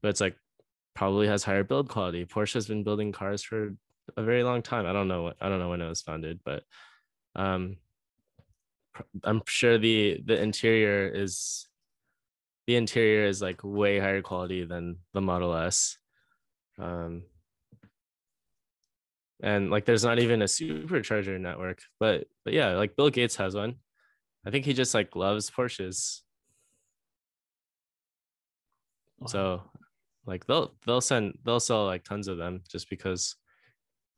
But 0.01 0.09
it's 0.09 0.21
like 0.21 0.37
probably 0.95 1.27
has 1.27 1.43
higher 1.43 1.65
build 1.65 1.89
quality. 1.89 2.25
Porsche 2.25 2.55
has 2.55 2.67
been 2.67 2.85
building 2.85 3.13
cars 3.13 3.43
for 3.43 3.75
a 4.17 4.23
very 4.23 4.43
long 4.43 4.63
time. 4.63 4.87
I 4.87 4.93
don't 4.93 5.09
know 5.09 5.23
what 5.23 5.37
i 5.41 5.49
don't 5.49 5.59
know 5.59 5.69
when 5.69 5.81
it 5.81 5.89
was 5.89 6.03
founded 6.03 6.41
but 6.45 6.65
um 7.37 7.77
i'm 9.25 9.43
sure 9.47 9.79
the 9.79 10.21
the 10.25 10.41
interior 10.41 11.09
is 11.09 11.67
the 12.67 12.77
interior 12.77 13.27
is 13.27 13.41
like 13.43 13.61
way 13.65 13.99
higher 13.99 14.23
quality 14.23 14.65
than 14.65 14.99
the 15.15 15.21
model 15.21 15.55
s. 15.55 15.99
Um 16.79 17.25
and 19.43 19.71
like 19.71 19.85
there's 19.85 20.05
not 20.05 20.21
even 20.21 20.41
a 20.41 20.47
supercharger 20.47 21.39
network 21.39 21.83
but 21.99 22.27
but 22.45 22.55
yeah 22.55 22.71
like 22.75 22.97
bill 22.97 23.11
gates 23.11 23.37
has 23.37 23.55
one. 23.55 23.75
I 24.47 24.51
think 24.51 24.65
he 24.65 24.73
just 24.73 24.95
like 24.95 25.15
loves 25.15 25.51
porsches. 25.51 26.21
So 29.27 29.63
like 30.27 30.47
they'll 30.47 30.75
they'll 30.87 31.01
send 31.01 31.39
they'll 31.45 31.61
sell 31.61 31.87
like 31.87 32.03
tons 32.03 32.27
of 32.29 32.39
them 32.39 32.63
just 32.69 32.91
because 32.91 33.37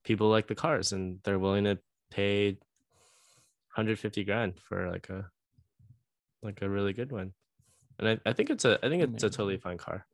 people 0.02 0.28
like 0.28 0.46
the 0.46 0.54
cars 0.54 0.92
and 0.92 1.18
they're 1.24 1.38
willing 1.38 1.64
to 1.64 1.78
pay 2.10 2.52
150 3.74 4.24
grand 4.24 4.58
for 4.58 4.90
like 4.90 5.10
a 5.10 5.28
like 6.42 6.62
a 6.62 6.68
really 6.68 6.92
good 6.92 7.12
one. 7.12 7.32
And 7.98 8.08
i, 8.08 8.18
I 8.30 8.32
think 8.32 8.50
it's 8.50 8.64
a 8.64 8.78
i 8.84 8.88
think 8.88 9.02
it's 9.02 9.24
a 9.24 9.30
totally 9.30 9.58
fine 9.58 9.78
car. 9.78 10.06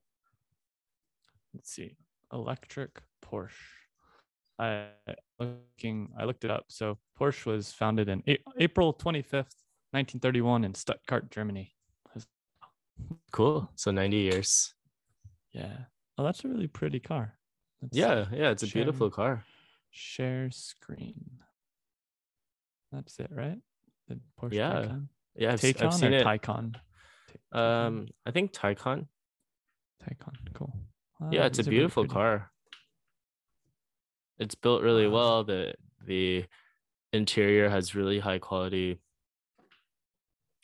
Let's 1.55 1.71
see. 1.71 1.97
Electric 2.33 3.01
porsche 3.25 3.80
i 4.61 4.87
looking 5.39 6.11
i 6.19 6.25
looked 6.25 6.45
it 6.45 6.51
up. 6.51 6.67
So 6.69 6.99
porsche 7.19 7.47
was 7.47 7.73
founded 7.73 8.09
in 8.09 8.23
A- 8.29 8.45
april 8.59 8.93
25th 8.93 9.57
1931 9.93 10.65
in 10.65 10.75
stuttgart 10.75 11.31
germany. 11.31 11.75
Cool. 13.33 13.71
So 13.77 13.91
90 13.91 14.17
years. 14.17 14.75
Yeah. 15.53 15.77
Oh 16.19 16.25
that's 16.25 16.45
a 16.45 16.49
really 16.49 16.67
pretty 16.67 17.01
car. 17.01 17.39
Let's 17.81 17.97
yeah 17.97 18.27
yeah 18.33 18.51
it's 18.51 18.63
a 18.63 18.67
share, 18.67 18.85
beautiful 18.85 19.11
car. 19.11 19.45
share 19.91 20.51
screen. 20.51 21.41
That's 22.93 23.19
it 23.19 23.31
right? 23.31 23.59
The 24.09 24.19
Porsche 24.39 24.53
yeah. 24.53 24.73
Taycan? 24.73 25.09
yeah 25.37 25.53
I've, 25.53 25.61
Taycan 25.61 25.83
I've 25.87 25.95
seen 25.95 26.13
it. 26.13 26.27
Taycan? 26.27 26.75
Um 27.53 28.07
I 28.27 28.31
think 28.31 28.53
Taycan. 28.53 29.07
Taycan 30.05 30.35
cool. 30.55 30.75
Yeah 31.31 31.47
it's 31.47 31.59
a 31.59 31.65
beautiful 31.65 32.07
car 32.07 32.51
it's 34.41 34.55
built 34.55 34.83
really 34.83 35.07
wow. 35.07 35.13
well 35.13 35.45
the 35.45 35.75
the 36.07 36.45
interior 37.13 37.69
has 37.69 37.95
really 37.95 38.19
high 38.19 38.39
quality 38.39 38.99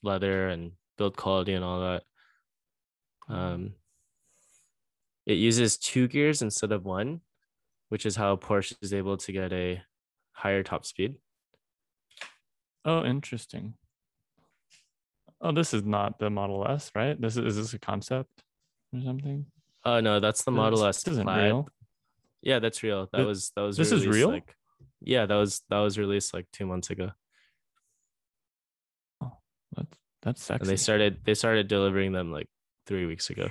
leather 0.02 0.48
and 0.48 0.72
build 0.96 1.16
quality 1.16 1.52
and 1.52 1.64
all 1.64 1.80
that 1.80 2.02
um 3.28 3.72
it 5.26 5.34
uses 5.34 5.76
two 5.76 6.08
gears 6.08 6.42
instead 6.42 6.72
of 6.72 6.84
one 6.84 7.20
which 7.90 8.06
is 8.06 8.16
how 8.16 8.34
porsche 8.34 8.74
is 8.80 8.94
able 8.94 9.16
to 9.16 9.30
get 9.30 9.52
a 9.52 9.82
higher 10.32 10.62
top 10.62 10.86
speed 10.86 11.16
oh 12.84 13.04
interesting 13.04 13.74
oh 15.42 15.52
this 15.52 15.74
is 15.74 15.84
not 15.84 16.18
the 16.18 16.30
model 16.30 16.66
s 16.66 16.90
right 16.94 17.20
this 17.20 17.36
is, 17.36 17.44
is 17.44 17.56
this 17.56 17.74
a 17.74 17.78
concept 17.78 18.30
or 18.94 19.02
something 19.02 19.44
Oh 19.86 20.00
no, 20.00 20.18
that's 20.18 20.42
the 20.42 20.50
Model 20.50 20.80
this, 20.80 21.06
S. 21.06 21.12
isn't 21.12 21.28
real. 21.28 21.68
Yeah, 22.46 22.60
that's 22.60 22.84
real. 22.84 23.08
That 23.12 23.26
was 23.26 23.50
that 23.56 23.62
was. 23.62 23.76
This 23.76 23.90
is 23.90 24.06
real. 24.06 24.28
Like, 24.28 24.54
yeah, 25.00 25.26
that 25.26 25.34
was 25.34 25.62
that 25.68 25.80
was 25.80 25.98
released 25.98 26.32
like 26.32 26.46
two 26.52 26.64
months 26.64 26.90
ago. 26.90 27.10
Oh, 29.20 29.32
that's 29.74 29.98
that's 30.22 30.42
sexy. 30.44 30.62
And 30.62 30.70
they 30.70 30.76
started 30.76 31.18
they 31.24 31.34
started 31.34 31.66
delivering 31.66 32.12
them 32.12 32.30
like 32.30 32.46
three 32.86 33.04
weeks 33.04 33.30
ago. 33.30 33.48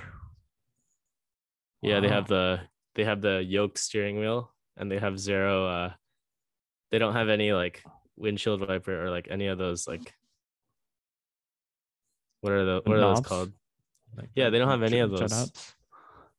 Yeah, 1.82 2.00
they 2.00 2.08
have 2.08 2.26
the 2.26 2.60
they 2.94 3.04
have 3.04 3.20
the 3.20 3.44
yoke 3.44 3.76
steering 3.76 4.18
wheel 4.18 4.50
and 4.78 4.90
they 4.90 4.98
have 4.98 5.20
zero. 5.20 5.66
uh 5.66 5.92
They 6.90 6.98
don't 6.98 7.12
have 7.12 7.28
any 7.28 7.52
like 7.52 7.84
windshield 8.16 8.66
wiper 8.66 9.04
or 9.04 9.10
like 9.10 9.28
any 9.30 9.48
of 9.48 9.58
those 9.58 9.86
like. 9.86 10.14
What 12.40 12.54
are 12.54 12.64
the 12.64 12.80
what 12.82 12.96
are 12.96 13.00
those 13.00 13.20
called? 13.20 13.52
Like, 14.16 14.30
yeah, 14.34 14.48
they 14.48 14.58
don't 14.58 14.70
have 14.70 14.82
any 14.82 15.00
of 15.00 15.10
those. 15.10 15.52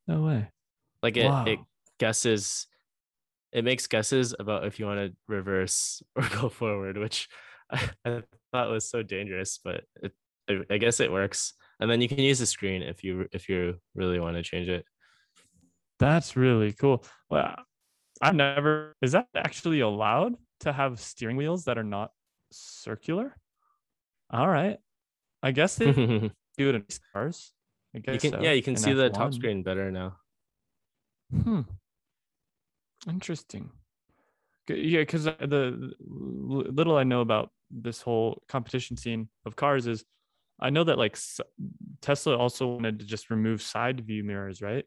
No 0.08 0.22
way. 0.22 0.50
Like 1.04 1.16
it, 1.16 1.26
wow. 1.26 1.44
it 1.46 1.60
guesses, 1.98 2.66
it 3.52 3.64
makes 3.64 3.86
guesses 3.86 4.34
about 4.38 4.64
if 4.64 4.78
you 4.78 4.86
want 4.86 5.00
to 5.00 5.16
reverse 5.26 6.02
or 6.16 6.28
go 6.40 6.48
forward, 6.48 6.96
which 6.98 7.28
I, 7.70 7.90
I 8.04 8.22
thought 8.52 8.70
was 8.70 8.88
so 8.88 9.02
dangerous, 9.02 9.58
but 9.62 9.84
it, 10.02 10.12
I 10.70 10.78
guess 10.78 11.00
it 11.00 11.12
works. 11.12 11.54
And 11.80 11.90
then 11.90 12.00
you 12.00 12.08
can 12.08 12.18
use 12.18 12.38
the 12.38 12.46
screen 12.46 12.82
if 12.82 13.04
you 13.04 13.28
if 13.32 13.48
you 13.48 13.76
really 13.94 14.18
want 14.18 14.36
to 14.36 14.42
change 14.42 14.68
it. 14.68 14.84
That's 15.98 16.36
really 16.36 16.72
cool. 16.72 17.04
Well, 17.30 17.54
I've 18.20 18.34
never. 18.34 18.96
Is 19.02 19.12
that 19.12 19.28
actually 19.36 19.80
allowed 19.80 20.34
to 20.60 20.72
have 20.72 21.00
steering 21.00 21.36
wheels 21.36 21.64
that 21.64 21.78
are 21.78 21.84
not 21.84 22.10
circular? 22.50 23.36
All 24.30 24.48
right. 24.48 24.78
I 25.42 25.52
guess 25.52 25.76
they 25.76 25.92
do 26.58 26.68
it 26.68 26.74
in 26.74 26.84
cars. 27.12 27.52
I 27.94 28.00
guess 28.00 28.14
you 28.14 28.30
can, 28.30 28.40
so. 28.40 28.44
yeah, 28.44 28.52
you 28.52 28.62
can 28.62 28.76
see 28.76 28.90
F1. 28.90 28.96
the 28.96 29.10
top 29.10 29.34
screen 29.34 29.62
better 29.62 29.90
now. 29.90 30.16
Hmm. 31.32 31.62
Interesting. 33.06 33.70
Yeah, 34.68 35.00
because 35.00 35.24
the, 35.24 35.92
little 36.00 36.96
I 36.96 37.04
know 37.04 37.20
about 37.20 37.50
this 37.70 38.02
whole 38.02 38.42
competition 38.48 38.96
scene 38.96 39.28
of 39.46 39.56
cars 39.56 39.86
is, 39.86 40.04
I 40.60 40.70
know 40.70 40.84
that 40.84 40.98
like 40.98 41.16
Tesla 42.00 42.36
also 42.36 42.66
wanted 42.66 42.98
to 42.98 43.06
just 43.06 43.30
remove 43.30 43.62
side 43.62 44.04
view 44.06 44.24
mirrors, 44.24 44.60
right? 44.60 44.84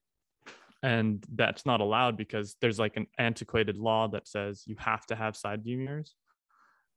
And 0.84 1.24
that's 1.34 1.66
not 1.66 1.80
allowed 1.80 2.18
because 2.18 2.56
there's 2.60 2.80
like 2.80 2.98
an 2.98 3.08
antiquated 3.18 3.78
law 3.78 4.08
that 4.10 4.28
says 4.28 4.64
you 4.66 4.76
have 4.80 5.06
to 5.08 5.16
have 5.16 5.38
side 5.38 5.64
view 5.64 5.78
mirrors, 5.78 6.16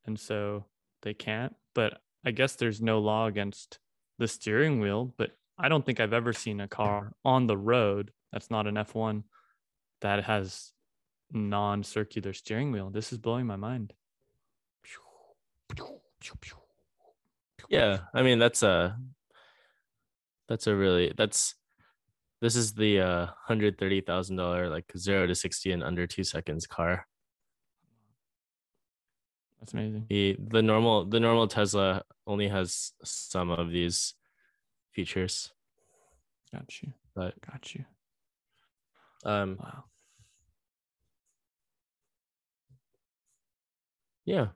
and 0.06 0.18
so 0.18 0.66
they 1.02 1.14
can't. 1.14 1.54
But 1.74 1.98
I 2.24 2.32
guess 2.32 2.56
there's 2.56 2.82
no 2.82 2.98
law 2.98 3.26
against 3.26 3.78
the 4.18 4.28
steering 4.28 4.80
wheel, 4.80 5.14
but 5.16 5.32
I 5.58 5.68
don't 5.68 5.84
think 5.86 6.00
I've 6.00 6.12
ever 6.12 6.32
seen 6.32 6.60
a 6.60 6.68
car 6.68 7.12
on 7.24 7.46
the 7.46 7.56
road 7.56 8.10
that's 8.32 8.50
not 8.50 8.66
an 8.66 8.74
F1 8.74 9.22
that 10.00 10.24
has 10.24 10.72
non-circular 11.34 12.32
steering 12.32 12.72
wheel. 12.72 12.90
This 12.90 13.12
is 13.12 13.18
blowing 13.18 13.46
my 13.46 13.56
mind. 13.56 13.92
Yeah, 17.68 18.00
I 18.14 18.22
mean 18.22 18.38
that's 18.38 18.62
a 18.62 18.98
that's 20.48 20.66
a 20.66 20.74
really 20.74 21.12
that's 21.16 21.54
this 22.40 22.56
is 22.56 22.74
the 22.74 23.00
uh 23.00 23.26
hundred 23.46 23.78
thirty 23.78 24.00
thousand 24.00 24.36
dollar 24.36 24.68
like 24.68 24.84
zero 24.96 25.26
to 25.26 25.34
sixty 25.34 25.72
in 25.72 25.82
under 25.82 26.06
two 26.06 26.24
seconds 26.24 26.66
car. 26.66 27.06
That's 29.60 29.72
amazing. 29.72 30.06
The 30.10 30.36
the 30.38 30.62
normal 30.62 31.06
the 31.06 31.20
normal 31.20 31.48
Tesla 31.48 32.02
only 32.26 32.48
has 32.48 32.92
some 33.02 33.50
of 33.50 33.70
these 33.70 34.14
features. 34.92 35.52
Got 36.52 36.82
you. 36.82 36.92
But 37.14 37.34
got 37.40 37.74
you. 37.74 37.84
Um 39.24 39.58
wow. 39.58 39.84
Yeah. 44.24 44.48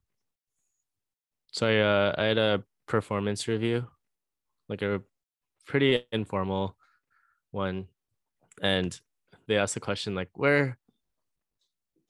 So 1.53 1.67
I 1.67 1.79
uh 1.79 2.15
I 2.19 2.25
had 2.25 2.39
a 2.39 2.65
performance 2.87 3.49
review, 3.49 3.87
like 4.69 4.83
a 4.83 5.03
pretty 5.67 6.05
informal 6.13 6.77
one. 7.51 7.89
And 8.63 8.99
they 9.47 9.57
asked 9.57 9.75
the 9.75 9.81
question 9.81 10.15
like 10.15 10.31
where 10.35 10.79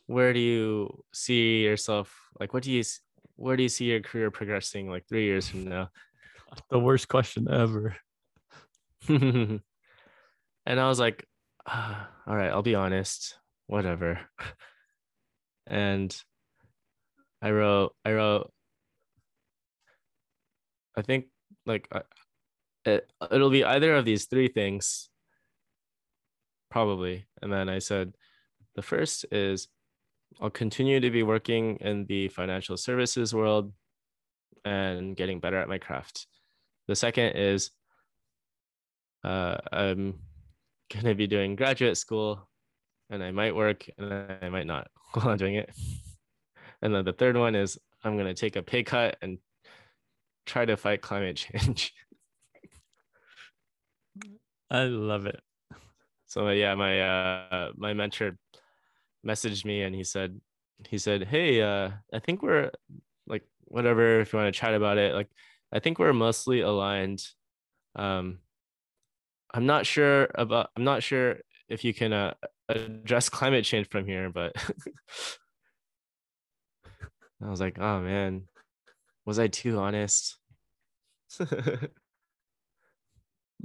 where 0.06 0.32
do 0.32 0.40
you 0.40 1.04
see 1.12 1.62
yourself 1.62 2.14
like 2.40 2.54
what 2.54 2.62
do 2.62 2.72
you 2.72 2.82
where 3.36 3.56
do 3.56 3.62
you 3.62 3.68
see 3.68 3.84
your 3.86 4.00
career 4.00 4.30
progressing 4.30 4.90
like 4.90 5.06
three 5.06 5.24
years 5.24 5.48
from 5.48 5.64
now? 5.64 5.90
The 6.70 6.78
worst 6.78 7.08
question 7.08 7.46
ever. 7.48 7.96
and 9.08 9.60
I 10.66 10.88
was 10.88 10.98
like, 10.98 11.24
ah, 11.66 12.08
all 12.26 12.34
right, 12.34 12.50
I'll 12.50 12.62
be 12.62 12.74
honest, 12.74 13.38
whatever. 13.66 14.20
and 15.66 16.16
I 17.40 17.50
wrote, 17.50 17.94
I 18.04 18.12
wrote, 18.12 18.52
I 20.96 21.02
think 21.02 21.26
like 21.66 21.88
it, 22.84 23.10
it'll 23.30 23.50
be 23.50 23.64
either 23.64 23.94
of 23.94 24.04
these 24.04 24.26
three 24.26 24.48
things, 24.48 25.08
probably. 26.70 27.26
And 27.40 27.52
then 27.52 27.68
I 27.68 27.78
said, 27.78 28.14
the 28.74 28.82
first 28.82 29.26
is 29.30 29.68
I'll 30.40 30.50
continue 30.50 31.00
to 31.00 31.10
be 31.10 31.22
working 31.22 31.76
in 31.76 32.06
the 32.06 32.28
financial 32.28 32.76
services 32.76 33.34
world 33.34 33.72
and 34.64 35.16
getting 35.16 35.40
better 35.40 35.58
at 35.58 35.68
my 35.68 35.78
craft. 35.78 36.26
The 36.86 36.96
second 36.96 37.36
is 37.36 37.70
uh, 39.24 39.58
I'm 39.72 40.20
gonna 40.94 41.14
be 41.14 41.26
doing 41.26 41.56
graduate 41.56 41.96
school, 41.96 42.48
and 43.10 43.22
I 43.22 43.30
might 43.30 43.54
work 43.54 43.88
and 43.98 44.12
I 44.42 44.48
might 44.48 44.66
not 44.66 44.88
while 45.12 45.28
I'm 45.28 45.36
doing 45.36 45.56
it. 45.56 45.70
And 46.82 46.94
then 46.94 47.04
the 47.04 47.12
third 47.12 47.36
one 47.36 47.54
is 47.54 47.78
I'm 48.04 48.16
gonna 48.16 48.34
take 48.34 48.56
a 48.56 48.62
pay 48.62 48.82
cut 48.82 49.16
and 49.22 49.38
try 50.46 50.64
to 50.64 50.76
fight 50.76 51.02
climate 51.02 51.36
change. 51.36 51.92
I 54.70 54.84
love 54.84 55.26
it. 55.26 55.40
So 56.26 56.48
yeah, 56.50 56.74
my 56.74 57.00
uh 57.00 57.72
my 57.76 57.94
mentor 57.94 58.36
messaged 59.26 59.64
me 59.64 59.82
and 59.82 59.94
he 59.94 60.04
said 60.04 60.40
he 60.88 60.98
said, 60.98 61.24
"Hey, 61.24 61.62
uh 61.62 61.90
I 62.12 62.18
think 62.18 62.42
we're 62.42 62.70
like 63.26 63.44
whatever 63.64 64.20
if 64.20 64.32
you 64.32 64.38
want 64.38 64.52
to 64.52 64.58
chat 64.58 64.74
about 64.74 64.98
it. 64.98 65.14
Like 65.14 65.28
I 65.72 65.78
think 65.80 65.98
we're 65.98 66.12
mostly 66.12 66.60
aligned 66.60 67.22
um 67.96 68.38
I'm 69.52 69.66
not 69.66 69.86
sure 69.86 70.28
about 70.34 70.70
I'm 70.76 70.84
not 70.84 71.02
sure 71.02 71.38
if 71.68 71.84
you 71.84 71.94
can 71.94 72.12
uh, 72.12 72.34
address 72.68 73.28
climate 73.28 73.64
change 73.64 73.88
from 73.88 74.06
here, 74.06 74.30
but 74.30 74.54
I 77.44 77.50
was 77.50 77.60
like, 77.60 77.78
oh 77.78 78.00
man, 78.00 78.48
was 79.24 79.38
I 79.38 79.48
too 79.48 79.78
honest? 79.78 80.36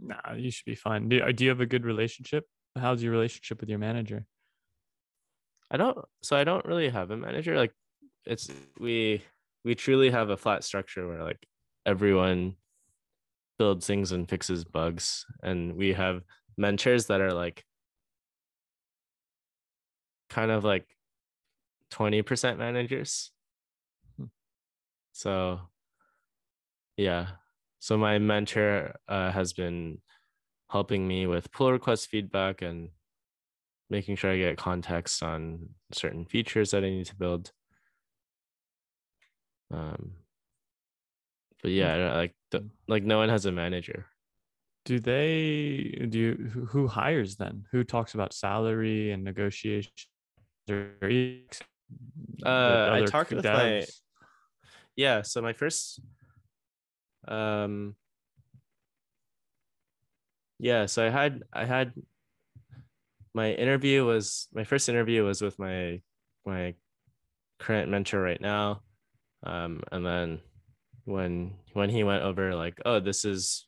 Nah, 0.01 0.33
you 0.35 0.51
should 0.51 0.65
be 0.65 0.75
fine. 0.75 1.09
Do, 1.09 1.21
uh, 1.21 1.31
do 1.31 1.43
you 1.43 1.49
have 1.49 1.61
a 1.61 1.65
good 1.65 1.85
relationship? 1.85 2.45
How's 2.75 3.03
your 3.03 3.11
relationship 3.11 3.59
with 3.59 3.69
your 3.69 3.79
manager? 3.79 4.25
I 5.69 5.77
don't 5.77 5.97
so 6.21 6.35
I 6.35 6.43
don't 6.43 6.65
really 6.65 6.89
have 6.89 7.11
a 7.11 7.17
manager. 7.17 7.55
Like 7.55 7.73
it's 8.25 8.49
we 8.79 9.23
we 9.63 9.75
truly 9.75 10.09
have 10.09 10.29
a 10.29 10.37
flat 10.37 10.63
structure 10.63 11.07
where 11.07 11.23
like 11.23 11.45
everyone 11.85 12.55
builds 13.57 13.85
things 13.85 14.11
and 14.11 14.29
fixes 14.29 14.63
bugs. 14.63 15.25
And 15.41 15.75
we 15.75 15.93
have 15.93 16.21
mentors 16.57 17.07
that 17.07 17.21
are 17.21 17.33
like 17.33 17.63
kind 20.29 20.51
of 20.51 20.63
like 20.63 20.87
20% 21.91 22.57
managers. 22.57 23.31
So 25.13 25.61
yeah. 26.97 27.27
So 27.79 27.97
my 27.97 28.19
mentor 28.19 28.95
uh, 29.07 29.31
has 29.31 29.53
been 29.53 29.99
helping 30.69 31.07
me 31.07 31.27
with 31.27 31.51
pull 31.51 31.71
request 31.71 32.07
feedback 32.09 32.61
and 32.61 32.89
making 33.89 34.15
sure 34.15 34.31
I 34.31 34.37
get 34.37 34.57
context 34.57 35.21
on 35.21 35.69
certain 35.91 36.25
features 36.25 36.71
that 36.71 36.83
I 36.83 36.89
need 36.89 37.05
to 37.07 37.15
build. 37.15 37.51
Um, 39.71 40.13
but 41.61 41.71
yeah, 41.71 42.13
like 42.15 42.35
the, 42.51 42.67
like 42.87 43.03
no 43.03 43.17
one 43.17 43.29
has 43.29 43.45
a 43.45 43.51
manager. 43.51 44.05
Do 44.85 44.99
they 44.99 46.07
do 46.09 46.19
you 46.19 46.67
who- 46.69 46.87
hires 46.87 47.37
then? 47.37 47.65
Who 47.71 47.83
talks 47.83 48.13
about 48.15 48.33
salary 48.33 49.11
and 49.11 49.23
negotiations? 49.23 50.07
Uh, 52.45 52.89
I 52.91 53.05
talked 53.05 53.31
with 53.31 53.45
my? 53.45 53.85
Yeah. 54.95 55.21
So 55.21 55.41
my 55.41 55.53
first, 55.53 56.01
um, 57.27 57.95
yeah. 60.59 60.85
So 60.85 61.05
I 61.05 61.09
had 61.09 61.43
I 61.51 61.65
had 61.65 61.93
my 63.33 63.51
interview 63.51 64.05
was 64.05 64.47
my 64.53 64.63
first 64.63 64.89
interview 64.89 65.23
was 65.23 65.41
with 65.41 65.57
my 65.59 66.01
my 66.45 66.75
current 67.59 67.89
mentor 67.89 68.21
right 68.21 68.41
now, 68.41 68.81
um, 69.43 69.81
and 69.91 70.05
then 70.05 70.39
when 71.05 71.53
when 71.73 71.89
he 71.89 72.03
went 72.03 72.23
over 72.23 72.55
like 72.55 72.79
oh 72.85 72.99
this 72.99 73.25
is 73.25 73.67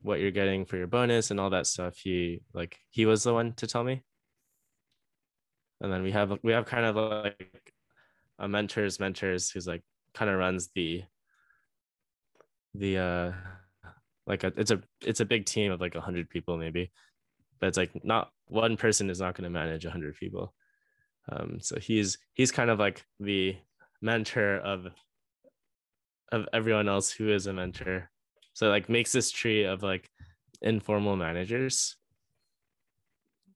what 0.00 0.20
you're 0.20 0.30
getting 0.30 0.64
for 0.64 0.76
your 0.76 0.86
bonus 0.86 1.30
and 1.30 1.40
all 1.40 1.50
that 1.50 1.66
stuff 1.66 1.96
he 1.96 2.40
like 2.54 2.78
he 2.88 3.04
was 3.04 3.24
the 3.24 3.34
one 3.34 3.52
to 3.52 3.66
tell 3.66 3.82
me 3.82 4.02
and 5.80 5.92
then 5.92 6.02
we 6.02 6.12
have 6.12 6.38
we 6.42 6.52
have 6.52 6.66
kind 6.66 6.86
of 6.86 6.94
like 6.96 7.72
a 8.38 8.48
mentors 8.48 9.00
mentors 9.00 9.50
who's 9.50 9.66
like 9.66 9.82
kind 10.14 10.30
of 10.30 10.38
runs 10.38 10.68
the 10.74 11.02
the 12.74 12.98
uh 12.98 13.32
like 14.26 14.44
a, 14.44 14.52
it's 14.56 14.70
a 14.70 14.80
it's 15.00 15.20
a 15.20 15.24
big 15.24 15.46
team 15.46 15.72
of 15.72 15.80
like 15.80 15.94
100 15.94 16.28
people 16.28 16.58
maybe 16.58 16.90
but 17.60 17.66
it's 17.66 17.78
like 17.78 17.90
not 18.04 18.30
one 18.46 18.76
person 18.76 19.10
is 19.10 19.20
not 19.20 19.34
going 19.34 19.44
to 19.44 19.50
manage 19.50 19.84
100 19.84 20.16
people. 20.16 20.54
Um 21.30 21.58
so 21.60 21.78
he's 21.78 22.18
he's 22.34 22.52
kind 22.52 22.70
of 22.70 22.78
like 22.78 23.04
the 23.20 23.56
mentor 24.00 24.56
of 24.56 24.86
of 26.30 26.48
everyone 26.52 26.88
else 26.88 27.10
who 27.10 27.30
is 27.30 27.46
a 27.46 27.52
mentor. 27.52 28.10
So 28.52 28.68
like 28.68 28.88
makes 28.88 29.12
this 29.12 29.30
tree 29.30 29.64
of 29.64 29.82
like 29.82 30.08
informal 30.62 31.16
managers. 31.16 31.96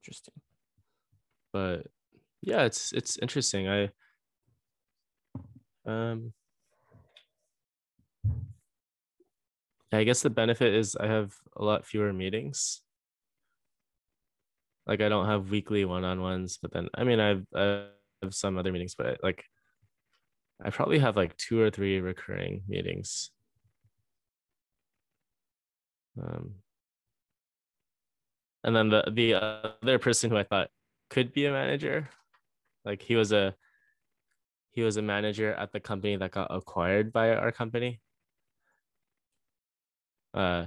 Interesting. 0.00 0.34
but 1.52 1.86
yeah 2.42 2.64
it's 2.64 2.92
it's 2.92 3.18
interesting. 3.18 3.68
I 3.68 3.90
um 5.86 6.32
i 9.92 10.04
guess 10.04 10.22
the 10.22 10.30
benefit 10.30 10.74
is 10.74 10.96
i 10.96 11.06
have 11.06 11.34
a 11.56 11.64
lot 11.64 11.84
fewer 11.84 12.12
meetings. 12.12 12.82
Like 14.86 15.00
i 15.00 15.08
don't 15.08 15.26
have 15.26 15.50
weekly 15.50 15.84
one-on-ones 15.84 16.58
but 16.60 16.72
then 16.72 16.88
i 16.94 17.04
mean 17.04 17.20
i've 17.20 17.46
i 17.54 17.86
have 18.22 18.34
some 18.34 18.58
other 18.58 18.72
meetings 18.72 18.94
but 18.96 19.18
like 19.22 19.44
i 20.64 20.70
probably 20.70 20.98
have 20.98 21.16
like 21.16 21.36
two 21.36 21.60
or 21.60 21.70
three 21.70 22.00
recurring 22.00 22.62
meetings. 22.68 23.30
Um 26.20 26.56
and 28.64 28.76
then 28.76 28.88
the 28.88 29.04
the 29.10 29.34
other 29.34 29.98
person 29.98 30.30
who 30.30 30.36
i 30.36 30.42
thought 30.44 30.70
could 31.10 31.32
be 31.32 31.46
a 31.46 31.52
manager 31.52 32.08
like 32.84 33.02
he 33.02 33.16
was 33.16 33.32
a 33.32 33.54
he 34.72 34.82
was 34.82 34.96
a 34.96 35.02
manager 35.02 35.52
at 35.54 35.72
the 35.72 35.80
company 35.80 36.16
that 36.16 36.30
got 36.32 36.48
acquired 36.50 37.12
by 37.12 37.34
our 37.34 37.52
company. 37.52 38.00
Uh 40.34 40.66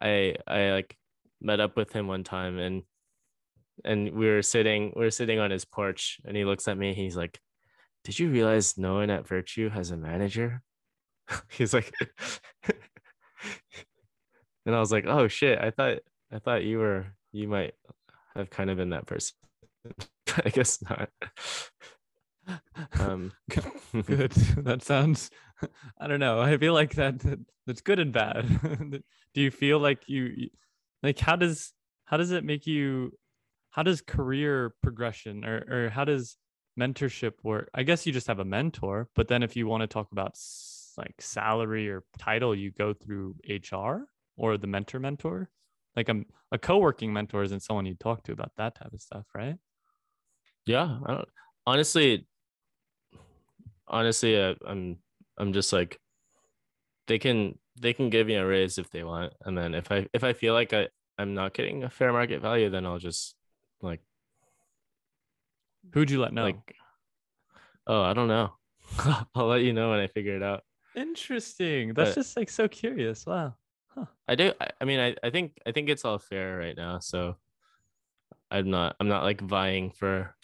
i 0.00 0.34
i 0.46 0.70
like 0.70 0.96
met 1.40 1.60
up 1.60 1.76
with 1.76 1.92
him 1.92 2.06
one 2.06 2.24
time 2.24 2.58
and 2.58 2.82
and 3.84 4.12
we 4.12 4.26
were 4.26 4.42
sitting 4.42 4.92
we 4.96 5.04
were 5.04 5.10
sitting 5.10 5.38
on 5.38 5.50
his 5.50 5.64
porch 5.64 6.20
and 6.24 6.36
he 6.36 6.44
looks 6.44 6.68
at 6.68 6.78
me 6.78 6.94
he's 6.94 7.16
like 7.16 7.38
did 8.04 8.18
you 8.18 8.30
realize 8.30 8.78
no 8.78 8.94
one 8.94 9.10
at 9.10 9.28
virtue 9.28 9.68
has 9.68 9.90
a 9.90 9.96
manager? 9.96 10.62
He's 11.50 11.74
like 11.74 11.92
and 14.64 14.74
i 14.74 14.80
was 14.80 14.90
like 14.92 15.04
oh 15.06 15.28
shit. 15.28 15.58
I 15.58 15.70
thought 15.70 15.98
i 16.32 16.38
thought 16.38 16.64
you 16.64 16.78
were 16.78 17.06
you 17.32 17.46
might 17.46 17.74
have 18.34 18.50
kind 18.50 18.70
of 18.70 18.78
been 18.78 18.90
that 18.90 19.06
person. 19.06 19.36
I 20.44 20.48
guess 20.50 20.82
not 20.82 21.10
um 22.98 23.32
Good. 24.06 24.32
that 24.32 24.82
sounds. 24.82 25.30
I 25.98 26.06
don't 26.06 26.20
know. 26.20 26.40
I 26.40 26.56
feel 26.58 26.74
like 26.74 26.94
that 26.94 27.20
that's 27.66 27.80
good 27.80 27.98
and 27.98 28.12
bad. 28.12 28.46
Do 29.34 29.40
you 29.40 29.50
feel 29.50 29.78
like 29.78 30.08
you 30.08 30.48
like 31.02 31.18
how 31.18 31.36
does 31.36 31.72
how 32.04 32.16
does 32.16 32.30
it 32.32 32.44
make 32.44 32.66
you 32.66 33.12
how 33.70 33.82
does 33.82 34.00
career 34.02 34.74
progression 34.82 35.44
or 35.44 35.64
or 35.86 35.90
how 35.90 36.04
does 36.04 36.36
mentorship 36.78 37.34
work? 37.42 37.70
I 37.74 37.82
guess 37.82 38.06
you 38.06 38.12
just 38.12 38.26
have 38.26 38.38
a 38.40 38.44
mentor, 38.44 39.08
but 39.14 39.28
then 39.28 39.42
if 39.42 39.56
you 39.56 39.66
want 39.66 39.82
to 39.82 39.86
talk 39.86 40.12
about 40.12 40.32
s- 40.32 40.92
like 40.96 41.20
salary 41.20 41.88
or 41.90 42.04
title, 42.18 42.54
you 42.54 42.70
go 42.72 42.94
through 42.94 43.36
HR 43.44 44.06
or 44.36 44.58
the 44.58 44.66
mentor 44.66 45.00
mentor. 45.00 45.50
Like 45.96 46.08
a 46.08 46.22
a 46.52 46.58
co-working 46.58 47.12
mentor 47.12 47.42
isn't 47.44 47.60
someone 47.60 47.86
you 47.86 47.94
talk 47.96 48.24
to 48.24 48.32
about 48.32 48.52
that 48.56 48.76
type 48.76 48.92
of 48.92 49.00
stuff, 49.00 49.26
right? 49.34 49.56
yeah 50.66 50.98
I 51.06 51.14
don't, 51.14 51.28
honestly 51.66 52.26
honestly 53.90 54.40
uh, 54.40 54.54
i'm 54.66 54.96
i'm 55.38 55.52
just 55.52 55.72
like 55.72 55.98
they 57.06 57.18
can 57.18 57.58
they 57.80 57.92
can 57.92 58.08
give 58.10 58.26
me 58.26 58.34
a 58.34 58.46
raise 58.46 58.78
if 58.78 58.88
they 58.90 59.02
want 59.04 59.32
and 59.44 59.56
then 59.58 59.74
if 59.74 59.90
i 59.90 60.06
if 60.12 60.22
i 60.24 60.32
feel 60.32 60.54
like 60.54 60.72
i 60.72 60.86
i'm 61.18 61.34
not 61.34 61.52
getting 61.54 61.82
a 61.84 61.90
fair 61.90 62.12
market 62.12 62.40
value 62.40 62.70
then 62.70 62.86
i'll 62.86 62.98
just 62.98 63.34
like 63.82 64.00
Who'd 65.92 66.10
you 66.10 66.20
let 66.20 66.32
know? 66.32 66.44
like 66.44 66.74
oh 67.86 68.02
i 68.02 68.12
don't 68.12 68.28
know 68.28 68.52
i'll 69.34 69.46
let 69.46 69.62
you 69.62 69.72
know 69.72 69.90
when 69.90 70.00
i 70.00 70.06
figure 70.06 70.36
it 70.36 70.42
out 70.42 70.62
Interesting. 70.96 71.94
That's 71.94 72.10
But- 72.10 72.14
just 72.16 72.36
like 72.36 72.50
so 72.50 72.66
curious. 72.66 73.24
Wow. 73.24 73.54
i 74.28 74.34
do 74.34 74.52
i, 74.60 74.68
I 74.80 74.84
mean 74.84 74.98
I, 75.00 75.14
I 75.22 75.30
think 75.30 75.58
i 75.66 75.72
think 75.72 75.88
it's 75.88 76.04
all 76.04 76.18
fair 76.18 76.58
right 76.58 76.76
now 76.76 76.98
so 77.00 77.36
i'm 78.50 78.70
not 78.70 78.96
i'm 79.00 79.08
not 79.08 79.22
like 79.24 79.40
vying 79.40 79.90
for 79.90 80.34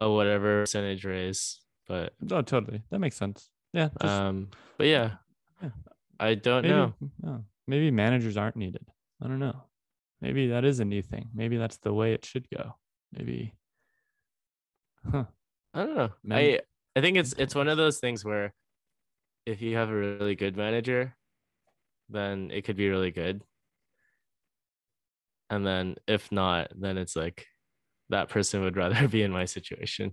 a 0.00 0.10
whatever 0.10 0.62
percentage 0.62 1.04
raise 1.04 1.60
but 1.88 2.12
Oh, 2.30 2.42
totally. 2.42 2.82
That 2.90 2.98
makes 3.00 3.16
sense. 3.16 3.50
Yeah. 3.72 3.88
Just 4.00 4.14
um 4.14 4.48
but 4.76 4.86
yeah, 4.86 5.16
Yeah. 5.62 5.70
i 6.20 6.34
don't 6.34 6.62
maybe, 6.62 6.74
know 6.74 6.94
no, 7.22 7.44
maybe 7.66 7.90
managers 7.90 8.36
aren't 8.36 8.56
needed. 8.56 8.86
I 9.22 9.26
don't 9.26 9.40
know. 9.40 9.64
Maybe 10.20 10.48
that 10.48 10.64
is 10.64 10.80
a 10.80 10.84
new 10.84 11.02
thing. 11.02 11.28
Maybe 11.34 11.56
that's 11.56 11.78
the 11.78 11.92
way 11.92 12.12
it 12.12 12.24
should 12.24 12.48
go. 12.50 12.74
Maybe. 13.12 13.54
Huh. 15.10 15.24
I 15.74 15.84
don't 15.86 16.12
know. 16.24 16.36
I 16.36 16.60
I 16.96 17.00
think 17.00 17.16
it's 17.16 17.34
it's 17.38 17.54
one 17.54 17.68
of 17.68 17.76
those 17.76 17.98
things 17.98 18.24
where 18.24 18.52
if 19.46 19.62
you 19.62 19.76
have 19.76 19.88
a 19.88 19.94
really 19.94 20.34
good 20.34 20.56
manager, 20.56 21.16
then 22.08 22.50
it 22.50 22.64
could 22.64 22.76
be 22.76 22.88
really 22.88 23.10
good. 23.10 23.42
And 25.50 25.66
then 25.66 25.96
if 26.06 26.30
not, 26.30 26.70
then 26.76 26.98
it's 26.98 27.16
like 27.16 27.46
that 28.10 28.28
person 28.28 28.62
would 28.62 28.76
rather 28.76 29.08
be 29.16 29.22
in 29.22 29.30
my 29.32 29.44
situation. 29.44 30.12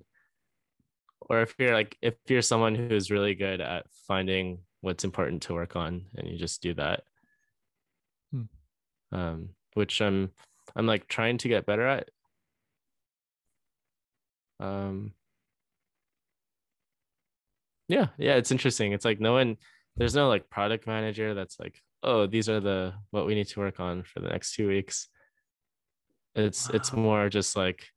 Or 1.22 1.42
if 1.42 1.56
you're 1.58 1.74
like 1.74 1.98
if 2.02 2.16
you're 2.28 2.42
someone 2.42 2.76
who's 2.76 3.12
really 3.12 3.36
good 3.36 3.62
at 3.62 3.86
finding 4.08 4.60
what's 4.82 5.04
important 5.04 5.42
to 5.44 5.54
work 5.54 5.76
on 5.76 6.06
and 6.16 6.28
you 6.28 6.38
just 6.38 6.62
do 6.62 6.74
that. 6.76 7.04
Hmm. 8.32 8.44
Um 9.12 9.50
which 9.74 10.02
I'm 10.02 10.32
I'm 10.76 10.86
like 10.86 11.08
trying 11.08 11.38
to 11.40 11.50
get 11.50 11.66
better 11.66 11.88
at. 11.88 12.10
Um 14.60 15.14
yeah, 17.88 18.08
yeah, 18.18 18.36
it's 18.36 18.52
interesting. 18.52 18.94
It's 18.94 19.06
like 19.06 19.20
no 19.20 19.34
one 19.34 19.58
there's 19.98 20.16
no 20.16 20.28
like 20.28 20.50
product 20.50 20.88
manager 20.88 21.34
that's 21.34 21.60
like, 21.60 21.82
oh, 22.04 22.28
these 22.28 22.50
are 22.50 22.60
the 22.60 22.94
what 23.12 23.26
we 23.26 23.36
need 23.36 23.48
to 23.48 23.60
work 23.60 23.80
on 23.80 24.04
for 24.04 24.20
the 24.20 24.30
next 24.30 24.54
two 24.56 24.68
weeks. 24.68 25.08
It's 26.36 26.70
it's 26.70 26.92
more 26.92 27.30
just 27.30 27.56
like, 27.56 27.88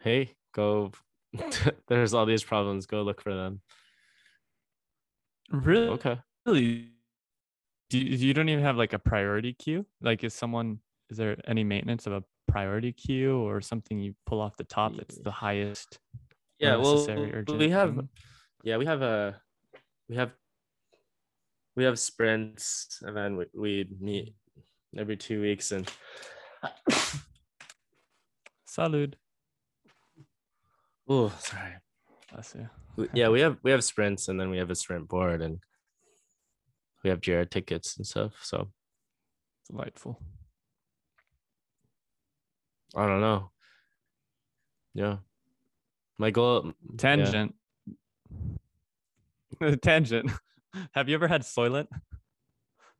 hey, 0.00 0.34
go 0.52 0.92
there's 1.88 2.14
all 2.14 2.26
these 2.26 2.42
problems. 2.42 2.86
Go 2.86 3.02
look 3.02 3.20
for 3.20 3.34
them. 3.34 3.60
Really? 5.50 5.88
Okay. 5.88 6.18
Really? 6.46 6.90
Do 7.90 7.98
you, 7.98 8.16
you 8.16 8.34
don't 8.34 8.48
even 8.48 8.64
have 8.64 8.76
like 8.76 8.92
a 8.92 8.98
priority 8.98 9.54
queue? 9.54 9.86
Like, 10.00 10.24
is 10.24 10.34
someone 10.34 10.80
is 11.10 11.16
there 11.16 11.36
any 11.46 11.64
maintenance 11.64 12.06
of 12.06 12.12
a 12.12 12.22
priority 12.48 12.92
queue 12.92 13.38
or 13.38 13.60
something 13.60 13.98
you 13.98 14.14
pull 14.26 14.40
off 14.40 14.56
the 14.56 14.64
top 14.64 14.96
that's 14.96 15.18
the 15.18 15.30
highest? 15.30 15.98
Yeah. 16.58 16.76
Well, 16.76 17.06
we 17.58 17.70
have. 17.70 17.94
thing? 17.94 18.08
Yeah, 18.62 18.76
we 18.76 18.86
have 18.86 19.02
a. 19.02 19.40
We 20.08 20.16
have. 20.16 20.32
We 21.76 21.84
have 21.84 21.98
sprints, 21.98 22.98
and 23.02 23.16
then 23.16 23.36
we, 23.36 23.46
we 23.54 23.88
meet 24.00 24.34
every 24.96 25.16
two 25.16 25.40
weeks, 25.40 25.70
and 25.70 25.88
Salud. 28.68 29.14
Oh, 31.08 31.32
sorry. 31.38 31.72
Bless 32.32 32.54
you. 32.54 32.68
Yeah, 33.14 33.28
we 33.28 33.40
have 33.42 33.58
we 33.62 33.70
have 33.70 33.84
sprints, 33.84 34.26
and 34.26 34.40
then 34.40 34.50
we 34.50 34.58
have 34.58 34.70
a 34.70 34.74
sprint 34.74 35.06
board, 35.08 35.40
and 35.40 35.60
we 37.04 37.10
have 37.10 37.20
Jira 37.20 37.48
tickets 37.48 37.96
and 37.96 38.04
stuff. 38.04 38.32
So 38.42 38.70
Delightful. 39.70 40.20
I 42.96 43.06
don't 43.06 43.20
know. 43.20 43.50
Yeah, 44.94 45.18
my 46.18 46.30
goal. 46.30 46.64
yeah. 46.66 46.72
Tangent. 46.98 47.54
Tangent. 49.82 50.30
Have 50.92 51.08
you 51.08 51.14
ever 51.14 51.28
had 51.28 51.42
Soylent? 51.42 51.86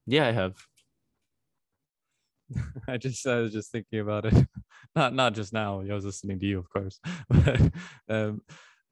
Yeah, 0.07 0.27
I 0.27 0.33
have. 0.33 0.55
I 2.87 2.97
just 2.97 3.27
I 3.27 3.41
was 3.41 3.53
just 3.53 3.73
thinking 3.73 4.01
about 4.01 4.27
it. 4.27 4.47
Not 4.97 5.15
not 5.15 5.35
just 5.35 5.53
now. 5.53 5.81
I 5.81 5.93
was 5.95 6.05
listening 6.05 6.39
to 6.41 6.47
you, 6.47 6.59
of 6.59 6.69
course. 6.71 7.01
But 7.31 7.61
um 8.09 8.43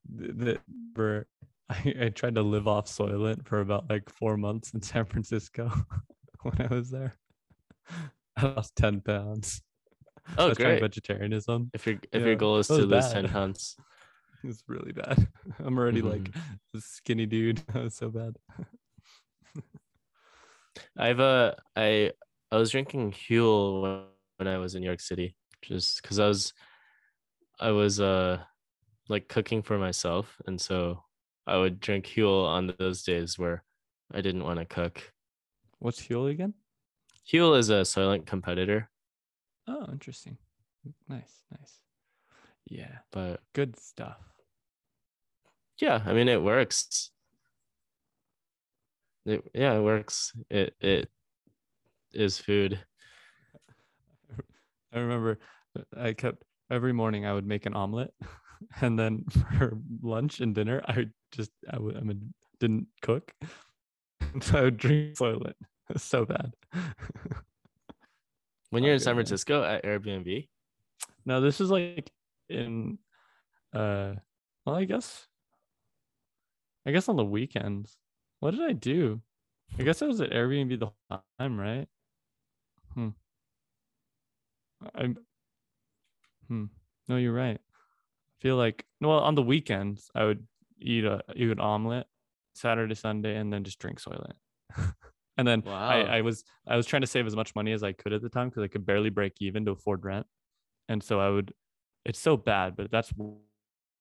the, 0.09 0.59
for 0.95 1.26
I, 1.70 1.95
I 2.03 2.09
tried 2.11 2.37
to 2.37 2.43
live 2.43 2.68
off 2.68 2.87
Soylent 2.87 3.47
for 3.49 3.61
about 3.61 3.91
like 3.91 4.09
four 4.09 4.37
months 4.37 4.72
in 4.74 4.82
San 4.82 5.05
Francisco 5.07 5.70
when 6.43 6.61
I 6.61 6.72
was 6.72 6.91
there. 6.91 7.14
I 8.37 8.47
lost 8.47 8.76
10 8.76 9.01
pounds. 9.01 9.62
Oh, 10.39 10.53
great! 10.55 10.80
vegetarianism. 10.80 11.70
If 11.74 11.87
your 11.87 11.97
if 12.12 12.20
Yeah, 12.20 12.26
your 12.26 12.37
goal 12.37 12.59
is 12.59 12.68
to 12.68 12.74
lose 12.74 13.07
bad. 13.09 13.12
ten 13.14 13.28
pounds, 13.28 13.76
It's 14.45 14.62
really 14.68 14.93
bad. 14.93 15.26
I'm 15.64 15.78
already 15.78 16.03
like 16.03 16.30
Mm-hmm. 16.30 16.76
a 16.76 16.80
skinny 16.80 17.26
dude. 17.26 17.59
That 17.72 17.82
was 17.84 17.95
so 17.95 18.11
bad. 18.11 18.37
I've 20.97 21.20
uh 21.20 21.55
I 21.74 22.12
I 22.53 22.57
was 22.57 22.70
drinking 22.70 23.12
Huel 23.12 24.05
when 24.39 24.49
I 24.49 24.59
was 24.59 24.74
in 24.74 24.82
New 24.82 24.87
York 24.87 25.01
City, 25.01 25.34
just 25.67 26.03
because 26.03 26.19
I 26.19 26.29
was 26.29 26.53
I 27.61 27.71
was 27.71 28.01
uh 28.01 28.39
like 29.09 29.29
cooking 29.29 29.62
for 29.62 29.79
myself, 29.79 30.37
and 30.47 30.61
so 30.61 31.03
I 31.47 31.57
would 31.57 31.81
drink 31.81 32.07
Huel 32.07 32.47
on 32.47 32.75
those 32.79 33.03
days 33.03 33.39
where 33.39 33.62
I 34.12 34.21
didn't 34.21 34.45
want 34.45 34.59
to 34.59 34.64
cook. 34.64 35.12
What's 35.79 36.01
Huel 36.01 36.31
again? 36.31 36.55
Huel 37.31 37.59
is 37.59 37.71
a 37.71 37.83
Soylent 37.83 38.27
competitor, 38.27 38.89
Oh, 39.69 39.87
interesting. 39.91 40.39
Nice, 41.09 41.43
nice. 41.51 41.81
Yeah, 42.69 42.99
but 43.12 43.41
good 43.53 43.79
stuff. 43.79 44.19
yeah, 45.81 46.03
I 46.05 46.12
mean 46.12 46.29
it 46.29 46.43
works. 46.43 47.11
It, 49.25 49.43
yeah, 49.55 49.75
it 49.75 49.83
works. 49.83 50.33
It 50.51 50.75
it 50.81 51.11
is 52.12 52.39
food. 52.39 52.79
I 54.93 54.99
remember 54.99 55.39
I 55.97 56.12
kept 56.12 56.45
every 56.70 56.93
morning 56.93 57.27
I 57.27 57.33
would 57.33 57.47
make 57.47 57.66
an 57.66 57.74
omelet, 57.74 58.12
and 58.81 58.99
then 58.99 59.24
for 59.59 59.79
lunch 60.03 60.41
and 60.41 60.55
dinner 60.55 60.83
I 60.87 61.07
just 61.33 61.51
I 61.70 61.79
would 61.79 61.97
I 61.97 62.01
mean, 62.01 62.33
didn't 62.61 62.89
cook, 63.03 63.33
so 64.41 64.59
I 64.59 64.62
would 64.62 64.77
drink 64.77 65.18
was 65.20 66.03
so 66.03 66.24
bad. 66.24 66.53
When 68.70 68.83
you're 68.83 68.95
in 68.95 69.01
San. 69.01 69.14
Francisco 69.14 69.62
at 69.62 69.85
Airbnb, 69.85 70.49
no, 71.24 71.41
this 71.41 71.61
is 71.61 71.70
like 71.70 72.11
in, 72.49 72.99
uh, 73.72 74.14
well, 74.64 74.77
I 74.77 74.85
guess, 74.85 75.27
I 76.87 76.91
guess 76.91 77.09
on 77.09 77.16
the 77.16 77.24
weekends. 77.24 77.97
What 78.41 78.53
did 78.53 78.62
I 78.62 78.72
do? 78.72 79.22
I 79.79 79.83
guess 79.83 80.03
I 80.03 80.07
was 80.07 80.20
at 80.20 80.31
Airbnb 80.31 80.79
the 80.79 80.87
whole 80.87 81.24
time, 81.39 81.59
right? 81.59 81.89
Hmm. 82.95 83.09
I. 84.95 85.14
Hmm. 86.49 86.64
No, 87.09 87.16
you're 87.16 87.32
right. 87.32 87.59
I 87.59 88.42
feel 88.42 88.57
like 88.57 88.84
well 89.01 89.20
on 89.20 89.34
the 89.34 89.42
weekends 89.42 90.11
I 90.14 90.24
would 90.24 90.47
eat 90.78 91.05
a 91.05 91.22
eat 91.34 91.51
an 91.51 91.61
omelet 91.61 92.07
Saturday 92.55 92.94
Sunday 92.94 93.36
and 93.36 93.53
then 93.53 93.64
just 93.64 93.78
drink 93.78 94.01
Soylent. 94.01 94.34
and 95.36 95.47
then 95.47 95.62
Wow. 95.64 95.88
I, 95.88 96.18
I 96.18 96.20
was 96.22 96.44
I 96.66 96.76
was 96.76 96.86
trying 96.86 97.03
to 97.03 97.07
save 97.07 97.26
as 97.26 97.36
much 97.36 97.55
money 97.55 97.72
as 97.72 97.82
I 97.82 97.92
could 97.92 98.12
at 98.12 98.22
the 98.22 98.28
time 98.28 98.49
because 98.49 98.62
I 98.62 98.68
could 98.68 98.86
barely 98.86 99.11
break 99.11 99.34
even 99.40 99.64
to 99.66 99.72
afford 99.72 100.05
rent, 100.05 100.26
and 100.88 101.03
so 101.03 101.20
I 101.20 101.28
would. 101.30 101.53
It's 102.05 102.20
so 102.20 102.36
bad, 102.36 102.76
but 102.76 102.90
that's 102.90 103.11
why 103.11 103.34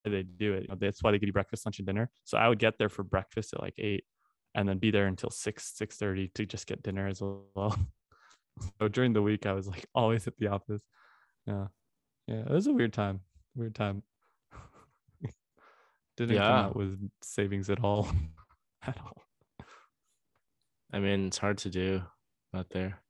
they 0.06 0.22
do 0.24 0.54
it. 0.54 0.68
That's 0.80 1.02
why 1.02 1.12
they 1.12 1.18
give 1.18 1.28
you 1.28 1.34
breakfast, 1.34 1.66
lunch, 1.66 1.80
and 1.80 1.88
dinner. 1.88 2.12
So 2.24 2.38
I 2.38 2.48
would 2.48 2.60
get 2.60 2.78
there 2.78 2.90
for 2.90 3.04
breakfast 3.04 3.54
at 3.54 3.62
like 3.62 3.74
eight, 3.80 4.06
and 4.54 4.70
then 4.70 4.78
be 4.78 4.92
there 4.92 5.08
until 5.08 5.30
six 5.30 5.74
six 5.76 5.98
thirty 5.98 6.30
to 6.36 6.46
just 6.46 6.68
get 6.68 6.84
dinner 6.84 7.08
as 7.08 7.22
well. 7.22 7.78
so 8.80 8.88
during 8.88 9.14
the 9.14 9.22
week 9.22 9.46
I 9.46 9.54
was 9.54 9.68
like 9.68 9.86
always 9.94 10.28
at 10.28 10.38
the 10.38 10.48
office. 10.48 10.82
Yeah, 11.46 11.68
yeah, 12.28 12.42
it 12.42 12.50
was 12.50 12.68
a 12.68 12.74
weird 12.74 12.94
time. 12.94 13.22
Weird 13.56 13.76
time. 13.76 14.04
Didn't 16.18 16.38
come 16.38 16.46
Yeah. 16.46 16.66
out 16.66 16.76
with 16.76 17.00
savings 17.22 17.70
at 17.70 17.84
all. 17.84 18.08
at 18.84 18.98
all. 19.00 19.24
I 20.94 21.00
mean, 21.00 21.28
it's 21.28 21.38
hard 21.38 21.58
to 21.60 21.70
do 21.70 22.02
out 22.54 22.70
there 22.70 23.02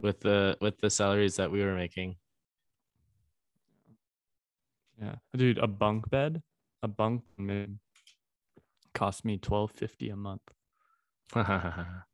with 0.00 0.20
the 0.20 0.56
with 0.60 0.78
the 0.78 0.90
salaries 0.90 1.36
that 1.36 1.50
we 1.50 1.62
were 1.62 1.74
making. 1.74 2.16
Yeah, 5.00 5.16
dude, 5.36 5.58
a 5.58 5.66
bunk 5.66 6.08
bed, 6.08 6.42
a 6.82 6.88
bunk 6.88 7.22
bed 7.38 7.78
cost 8.94 9.24
me 9.24 9.38
twelve 9.38 9.72
fifty 9.72 10.08
a 10.10 10.16
month. 10.16 10.42
That's 11.34 12.04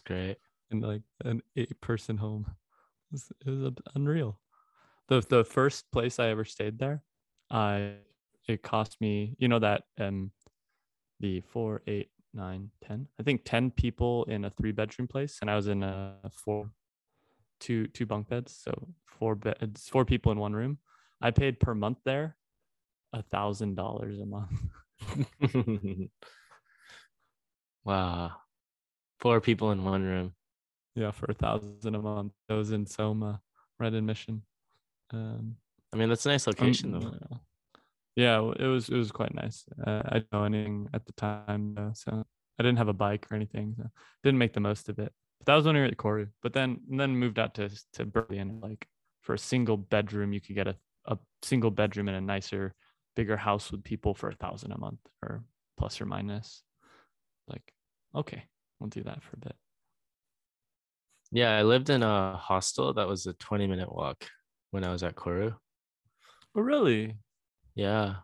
great. 0.00 0.36
In 0.70 0.80
like 0.80 1.02
an 1.24 1.42
eight 1.56 1.80
person 1.80 2.16
home. 2.16 2.46
It 2.48 3.12
was, 3.12 3.32
it 3.46 3.50
was 3.50 3.72
unreal. 3.94 4.38
The 5.08 5.20
the 5.28 5.44
first 5.44 5.90
place 5.90 6.18
I 6.18 6.28
ever 6.28 6.44
stayed 6.44 6.78
there, 6.78 7.02
I 7.50 7.94
it 8.46 8.62
cost 8.62 9.00
me, 9.00 9.36
you 9.38 9.48
know 9.48 9.58
that 9.58 9.84
um 9.98 10.30
the 11.20 11.40
four, 11.40 11.82
eight, 11.86 12.10
nine, 12.34 12.70
ten. 12.86 13.08
I 13.18 13.22
think 13.22 13.42
ten 13.44 13.70
people 13.70 14.24
in 14.24 14.44
a 14.44 14.50
three 14.50 14.72
bedroom 14.72 15.08
place, 15.08 15.38
and 15.40 15.50
I 15.50 15.56
was 15.56 15.68
in 15.68 15.82
a 15.82 16.14
four 16.32 16.70
two 17.60 17.86
two 17.88 18.06
bunk 18.06 18.28
beds, 18.28 18.56
so 18.62 18.72
four 19.06 19.34
beds, 19.34 19.88
four 19.88 20.04
people 20.04 20.32
in 20.32 20.38
one 20.38 20.52
room. 20.52 20.78
I 21.20 21.30
paid 21.30 21.58
per 21.58 21.74
month 21.74 21.98
there 22.04 22.36
a 23.12 23.22
thousand 23.22 23.74
dollars 23.74 24.18
a 24.20 24.26
month. 24.26 24.50
wow. 27.84 28.32
Four 29.20 29.40
people 29.40 29.72
in 29.72 29.84
one 29.84 30.02
room. 30.02 30.32
Yeah, 31.00 31.10
for 31.12 31.26
a 31.30 31.34
thousand 31.34 31.94
a 31.94 32.02
month. 32.02 32.32
I 32.50 32.54
was 32.54 32.72
in 32.72 32.84
Soma, 32.86 33.40
right 33.78 33.94
in 33.94 34.04
Mission. 34.06 34.42
Um 35.12 35.56
I 35.92 35.96
mean, 35.96 36.08
that's 36.10 36.26
a 36.26 36.30
nice 36.30 36.46
location 36.46 36.94
Um, 36.94 37.00
though. 37.00 37.40
yeah. 38.16 38.38
It 38.64 38.66
was 38.66 38.88
it 38.88 38.96
was 38.96 39.10
quite 39.10 39.34
nice. 39.34 39.64
Uh, 39.86 40.02
I 40.04 40.14
didn't 40.18 40.32
know 40.32 40.44
anything 40.44 40.88
at 40.92 41.06
the 41.06 41.12
time, 41.12 41.64
uh, 41.78 41.92
so 41.94 42.10
I 42.58 42.62
didn't 42.62 42.78
have 42.78 42.88
a 42.88 43.00
bike 43.06 43.26
or 43.30 43.36
anything. 43.36 43.74
So 43.78 43.84
didn't 44.24 44.38
make 44.38 44.52
the 44.52 44.60
most 44.60 44.88
of 44.90 44.98
it. 44.98 45.12
But 45.38 45.46
that 45.46 45.54
was 45.54 45.64
when 45.64 45.76
we 45.76 45.80
were 45.80 45.86
at 45.86 45.96
Koru. 45.96 46.28
But 46.42 46.52
then 46.52 46.80
and 46.90 46.98
then 47.00 47.16
moved 47.16 47.38
out 47.38 47.54
to 47.54 47.70
to 47.94 48.04
berlin 48.04 48.60
like 48.60 48.86
for 49.22 49.34
a 49.34 49.38
single 49.52 49.76
bedroom, 49.78 50.32
you 50.32 50.40
could 50.40 50.56
get 50.56 50.68
a, 50.68 50.76
a 51.06 51.16
single 51.42 51.70
bedroom 51.70 52.08
in 52.08 52.14
a 52.16 52.20
nicer, 52.20 52.74
bigger 53.16 53.36
house 53.36 53.70
with 53.72 53.82
people 53.84 54.14
for 54.14 54.28
a 54.28 54.34
thousand 54.34 54.72
a 54.72 54.78
month 54.78 55.00
or 55.22 55.44
plus 55.78 56.00
or 56.00 56.06
minus. 56.06 56.62
Like, 57.46 57.72
okay, 58.14 58.42
we'll 58.78 58.90
do 58.90 59.04
that 59.04 59.22
for 59.22 59.36
a 59.36 59.40
bit. 59.46 59.56
Yeah, 61.30 61.56
I 61.56 61.62
lived 61.62 61.90
in 61.90 62.02
a 62.02 62.36
hostel 62.36 62.94
that 62.94 63.06
was 63.06 63.26
a 63.26 63.34
20 63.34 63.66
minute 63.66 63.92
walk 63.92 64.26
when 64.70 64.84
I 64.84 64.92
was 64.92 65.02
at 65.02 65.14
Koru. 65.14 65.54
Oh, 66.54 66.60
really? 66.60 67.16
Yeah. 67.74 68.16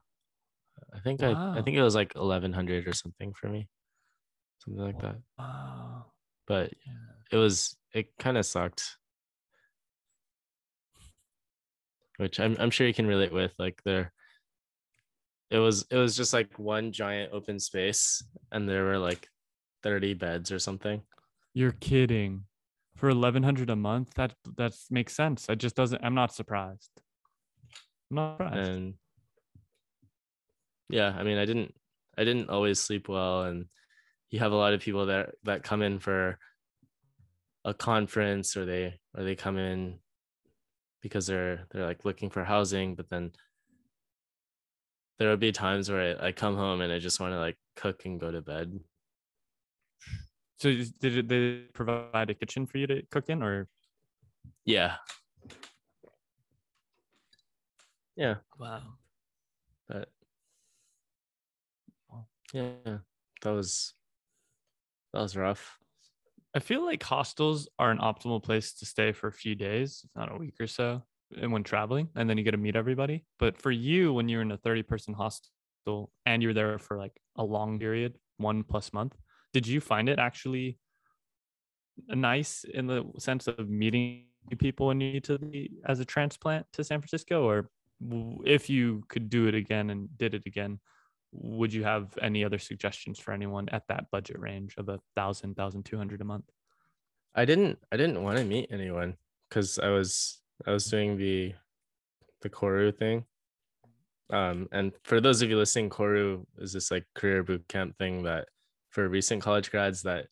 I 0.95 1.01
think 1.01 1.23
I 1.23 1.33
I 1.33 1.63
think 1.63 1.77
it 1.77 1.83
was 1.83 1.95
like 1.95 2.15
1100 2.15 2.89
or 2.89 2.93
something 2.93 3.33
for 3.35 3.49
me. 3.49 3.69
Something 4.65 4.83
like 4.83 5.01
that. 5.01 5.17
Wow. 5.39 6.07
But 6.47 6.73
Yeah. 6.87 6.93
it 7.33 7.37
was 7.37 7.77
it 7.93 8.17
kind 8.19 8.39
of 8.39 8.47
sucked. 8.47 8.97
Which 12.17 12.41
I'm 12.41 12.57
I'm 12.59 12.71
sure 12.71 12.87
you 12.87 12.95
can 12.95 13.07
relate 13.07 13.33
with 13.33 13.53
like 13.59 13.83
there 13.85 14.13
it 15.51 15.59
was 15.59 15.85
it 15.91 15.97
was 15.97 16.17
just 16.17 16.33
like 16.33 16.59
one 16.59 16.91
giant 16.93 17.33
open 17.33 17.61
space 17.61 18.23
and 18.51 18.69
there 18.69 18.85
were 18.85 18.99
like 18.99 19.29
30 19.83 20.15
beds 20.15 20.51
or 20.51 20.59
something. 20.59 21.03
You're 21.53 21.73
kidding. 21.73 22.45
For 23.05 23.11
eleven 23.11 23.43
hundred 23.43 23.69
a 23.69 23.77
month, 23.77 24.15
that 24.15 24.33
that 24.57 24.73
makes 24.91 25.15
sense. 25.15 25.47
It 25.51 25.57
just 25.57 25.77
doesn't. 25.77 26.03
I'm 26.03 26.15
not 26.15 26.33
surprised. 26.33 26.91
I'm 28.11 28.15
not 28.17 28.39
surprised. 28.39 28.71
and 28.71 28.95
yeah 30.89 31.15
i 31.19 31.23
mean 31.23 31.37
i 31.37 31.45
didn't 31.45 31.75
i 32.17 32.25
didn't 32.25 32.49
always 32.49 32.81
sleep 32.81 33.09
well 33.09 33.43
and 33.43 33.67
you 34.31 34.39
have 34.39 34.53
a 34.53 34.57
lot 34.57 34.73
of 34.73 34.81
people 34.81 35.05
that 35.07 35.35
that 35.43 35.63
come 35.63 35.83
in 35.83 35.99
for 35.99 36.39
a 37.67 37.75
conference 37.75 38.57
or 38.57 38.65
they 38.65 38.95
or 39.15 39.23
they 39.25 39.35
come 39.35 39.59
in 39.59 39.99
because 41.03 41.27
they're 41.27 41.67
they're 41.71 41.85
like 41.87 42.07
looking 42.07 42.31
for 42.31 42.43
housing 42.43 42.95
but 42.95 43.11
then 43.11 43.33
there 45.19 45.29
would 45.29 45.41
be 45.41 45.53
times 45.53 45.91
where 45.91 46.17
I, 46.23 46.29
I 46.29 46.33
come 46.33 46.57
home 46.57 46.81
and 46.81 46.91
i 46.91 46.99
just 46.99 47.21
want 47.21 47.35
to 47.35 47.39
like 47.39 47.59
cook 47.77 48.07
and 48.07 48.19
go 48.19 48.31
to 48.31 48.41
bed 48.41 48.81
So 50.59 50.73
did 51.01 51.29
they 51.29 51.65
provide 51.73 52.31
a 52.31 52.35
kitchen 52.35 52.67
for 52.67 52.79
you 52.79 52.87
to 52.87 53.03
cook 53.11 53.29
in, 53.29 53.43
or 53.43 53.69
yeah 54.65 54.97
yeah 58.17 58.37
wow? 58.59 58.83
but 59.89 60.09
yeah 62.53 62.99
that 63.43 63.51
was 63.51 63.95
that 65.13 65.21
was 65.21 65.37
rough 65.37 65.79
I 66.57 66.61
feel 66.61 66.85
like 66.85 67.03
hostels 67.03 67.69
are 67.81 67.91
an 67.91 67.99
optimal 67.99 68.41
place 68.41 68.75
to 68.75 68.87
stay 68.87 69.11
for 69.11 69.27
a 69.27 69.33
few 69.33 69.57
days, 69.57 70.03
if 70.05 70.11
not 70.15 70.33
a 70.33 70.39
week 70.39 70.55
or 70.61 70.69
so, 70.69 71.03
and 71.37 71.51
when 71.51 71.65
traveling, 71.65 72.09
and 72.15 72.31
then 72.31 72.39
you 72.39 72.45
get 72.45 72.53
to 72.53 72.57
meet 72.59 72.77
everybody. 72.77 73.25
But 73.41 73.61
for 73.61 73.73
you, 73.73 74.13
when 74.13 74.29
you're 74.29 74.43
in 74.43 74.53
a 74.53 74.57
30 74.57 74.85
person 74.85 75.15
hostel 75.15 76.13
and 76.27 76.45
you're 76.45 76.55
there 76.55 76.79
for 76.79 76.97
like 76.97 77.21
a 77.35 77.43
long 77.43 77.81
period, 77.81 78.15
one 78.37 78.63
plus 78.63 78.93
month, 78.93 79.17
did 79.55 79.67
you 79.67 79.81
find 79.81 80.09
it 80.09 80.19
actually 80.19 80.79
nice 82.09 82.65
in 82.65 82.89
the 82.89 83.05
sense 83.19 83.47
of 83.47 83.71
meeting 83.71 84.25
people 84.59 84.89
when 84.89 85.01
you 85.01 85.13
need 85.13 85.25
to 85.25 85.39
be 85.39 85.71
as 85.87 86.01
a 86.01 86.05
transplant 86.05 86.67
to 86.73 86.85
San 86.85 87.01
Francisco? 87.01 87.49
Or 87.49 87.71
if 88.45 88.69
you 88.69 89.05
could 89.09 89.31
do 89.31 89.47
it 89.47 89.55
again 89.55 89.91
and 89.91 90.09
did 90.19 90.35
it 90.35 90.43
again, 90.45 90.81
would 91.33 91.73
you 91.73 91.85
have 91.85 92.19
any 92.21 92.45
other 92.45 92.59
suggestions 92.59 93.19
for 93.19 93.33
anyone 93.33 93.69
at 93.71 93.85
that 93.89 94.11
budget 94.11 94.39
range 94.39 94.75
of 94.77 94.89
a 94.89 95.01
thousand, 95.15 95.55
thousand 95.55 95.85
two 95.85 95.97
hundred 95.97 96.21
a 96.21 96.25
month? 96.25 96.51
I 97.35 97.45
didn't 97.45 97.79
I 97.93 97.97
didn't 97.97 98.23
want 98.23 98.39
to 98.39 98.45
meet 98.45 98.69
anyone 98.71 99.17
because 99.49 99.79
I 99.79 99.89
was 99.89 100.41
I 100.67 100.73
was 100.73 100.87
doing 100.87 101.17
the 101.17 101.55
the 102.43 102.51
Koru 102.51 102.95
thing. 102.95 103.25
Um, 104.31 104.69
and 104.73 104.93
for 105.05 105.21
those 105.21 105.43
of 105.43 105.51
you 105.51 105.57
listening, 105.57 105.91
Koru 105.91 106.45
is 106.59 106.73
this 106.73 106.91
like 106.91 107.05
career 107.15 107.43
boot 107.43 107.67
camp 107.69 107.97
thing 107.99 108.23
that 108.25 108.49
for 108.95 109.09
recent 109.09 109.43
college 109.43 109.73
grads 109.73 110.03
that 110.03 110.29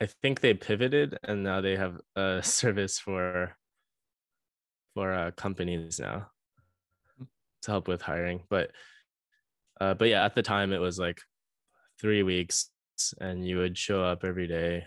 I 0.00 0.06
think 0.06 0.40
they 0.40 0.54
pivoted 0.54 1.16
and 1.22 1.44
now 1.44 1.60
they 1.60 1.76
have 1.76 2.00
a 2.16 2.40
service 2.42 2.98
for 2.98 3.56
for 4.94 5.12
uh, 5.12 5.30
companies 5.30 6.00
now 6.00 6.30
to 7.62 7.70
help 7.70 7.86
with 7.86 8.02
hiring. 8.02 8.42
But 8.50 8.72
uh, 9.80 9.94
but 9.94 10.08
yeah, 10.08 10.24
at 10.24 10.34
the 10.34 10.42
time 10.42 10.72
it 10.72 10.80
was 10.80 10.98
like 10.98 11.20
three 12.00 12.24
weeks 12.24 12.70
and 13.20 13.46
you 13.46 13.58
would 13.58 13.78
show 13.78 14.02
up 14.02 14.24
every 14.24 14.48
day 14.48 14.84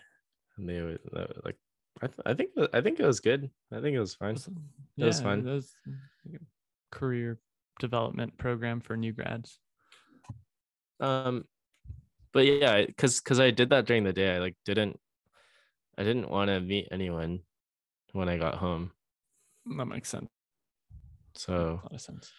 and 0.58 0.68
they 0.68 0.82
would 0.82 1.00
uh, 1.16 1.28
like 1.46 1.56
I, 2.02 2.08
th- 2.08 2.20
I 2.26 2.34
think 2.34 2.50
I 2.74 2.82
think 2.82 3.00
it 3.00 3.06
was 3.06 3.22
good. 3.22 3.50
I 3.72 3.80
think 3.80 3.96
it 3.96 4.00
was 4.00 4.16
fine. 4.16 4.36
That 4.98 5.06
was 5.06 5.22
fun. 5.22 5.46
That 5.46 5.52
was 5.54 5.74
career 6.92 7.40
development 7.80 8.38
program 8.38 8.82
for 8.82 8.98
new 8.98 9.14
grads. 9.14 9.58
Um 11.00 11.46
but 12.34 12.46
yeah, 12.46 12.86
cuz 12.98 13.20
cuz 13.20 13.40
I 13.40 13.52
did 13.52 13.70
that 13.70 13.86
during 13.86 14.04
the 14.04 14.14
day. 14.14 14.36
I 14.36 14.40
like 14.40 14.56
didn't 14.66 15.00
I 15.98 16.04
didn't 16.04 16.30
want 16.30 16.50
to 16.50 16.60
meet 16.60 16.88
anyone 16.92 17.42
when 18.14 18.30
I 18.30 18.38
got 18.38 18.56
home. 18.56 18.92
That 19.78 19.86
makes 19.86 20.10
sense. 20.10 20.30
So 21.36 21.54
a 21.54 21.84
lot 21.84 21.94
of 21.94 22.02
sense. 22.02 22.32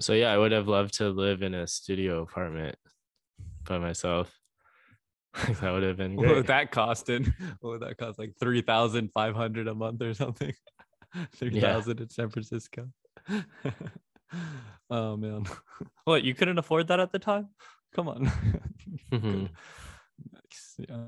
so 0.00 0.12
yeah, 0.12 0.32
I 0.32 0.38
would 0.38 0.52
have 0.52 0.68
loved 0.68 0.94
to 0.98 1.08
live 1.08 1.42
in 1.42 1.54
a 1.54 1.66
studio 1.66 2.22
apartment 2.22 2.76
by 3.64 3.78
myself. 3.78 4.32
that 5.60 5.72
would 5.72 5.82
have 5.82 5.96
been 5.96 6.16
What 6.16 6.28
would 6.28 6.46
that 6.46 6.72
costed? 6.72 7.32
What 7.60 7.70
would 7.70 7.80
that 7.80 7.98
cost? 7.98 8.18
Like 8.18 8.34
three 8.40 8.62
thousand 8.62 9.10
five 9.12 9.34
hundred 9.34 9.68
a 9.68 9.74
month 9.74 10.02
or 10.02 10.14
something? 10.14 10.52
Three 11.36 11.60
thousand 11.60 12.00
in 12.00 12.10
San 12.10 12.28
Francisco. 12.28 12.88
oh 14.90 15.16
man. 15.16 15.44
What 16.04 16.24
you 16.24 16.34
couldn't 16.34 16.58
afford 16.58 16.88
that 16.88 17.00
at 17.00 17.12
the 17.12 17.18
time? 17.18 17.48
Come 17.94 18.08
on. 18.08 18.30
Mhm. 19.12 19.48
Nice, 20.32 20.76
yeah. 20.78 21.06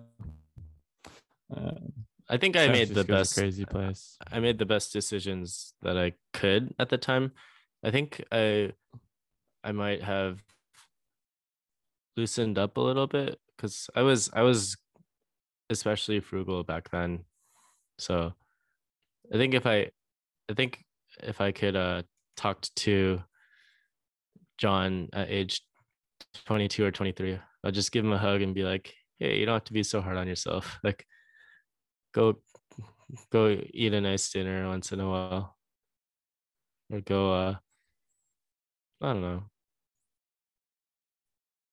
Uh, 1.55 1.70
I 2.29 2.37
think 2.37 2.57
I 2.57 2.68
made 2.68 2.89
the 2.95 3.05
best 3.05 3.35
crazy 3.35 3.64
place. 3.64 4.16
I 4.31 4.41
made 4.41 4.59
the 4.59 4.66
best 4.66 4.93
decisions 4.93 5.74
that 5.83 5.97
I 5.97 6.12
could 6.33 6.74
at 6.79 6.89
the 6.91 6.99
time. 6.99 7.33
I 7.83 7.91
think 7.91 8.22
I 8.31 8.72
I 9.64 9.72
might 9.72 10.03
have 10.03 10.43
loosened 12.16 12.59
up 12.59 12.76
a 12.76 12.81
little 12.81 13.07
bit 13.07 13.39
because 13.57 13.89
I 13.95 14.03
was 14.03 14.31
I 14.33 14.43
was 14.43 14.76
especially 15.70 16.20
frugal 16.20 16.64
back 16.64 16.91
then. 16.91 17.24
So 17.99 18.35
I 19.33 19.37
think 19.37 19.55
if 19.55 19.66
I 19.66 19.91
I 20.51 20.55
think 20.55 20.85
if 21.22 21.41
I 21.41 21.53
could 21.53 21.76
uh 21.76 22.03
talked 22.37 22.74
to 22.76 23.22
John 24.59 25.09
at 25.12 25.31
age 25.31 25.62
22 26.47 26.85
or 26.85 26.91
23, 26.91 27.39
I'll 27.64 27.70
just 27.70 27.93
give 27.93 28.05
him 28.05 28.12
a 28.12 28.18
hug 28.18 28.43
and 28.43 28.55
be 28.55 28.64
like, 28.64 28.95
hey, 29.18 29.39
you 29.39 29.47
don't 29.47 29.55
have 29.55 29.64
to 29.64 29.72
be 29.72 29.83
so 29.83 30.01
hard 30.01 30.16
on 30.16 30.29
yourself. 30.29 30.79
Like 30.85 31.07
go 32.12 32.41
go 33.31 33.61
eat 33.72 33.95
a 33.95 34.01
nice 34.01 34.31
dinner 34.31 34.68
once 34.68 34.93
in 34.93 35.01
a 35.01 35.09
while. 35.09 35.57
Or 36.91 37.01
go 37.01 37.33
uh 37.33 37.55
i 39.03 39.12
don't 39.12 39.22
know. 39.22 39.45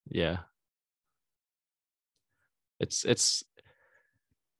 Yeah. 0.09 0.39
It's 2.79 3.05
it's 3.05 3.43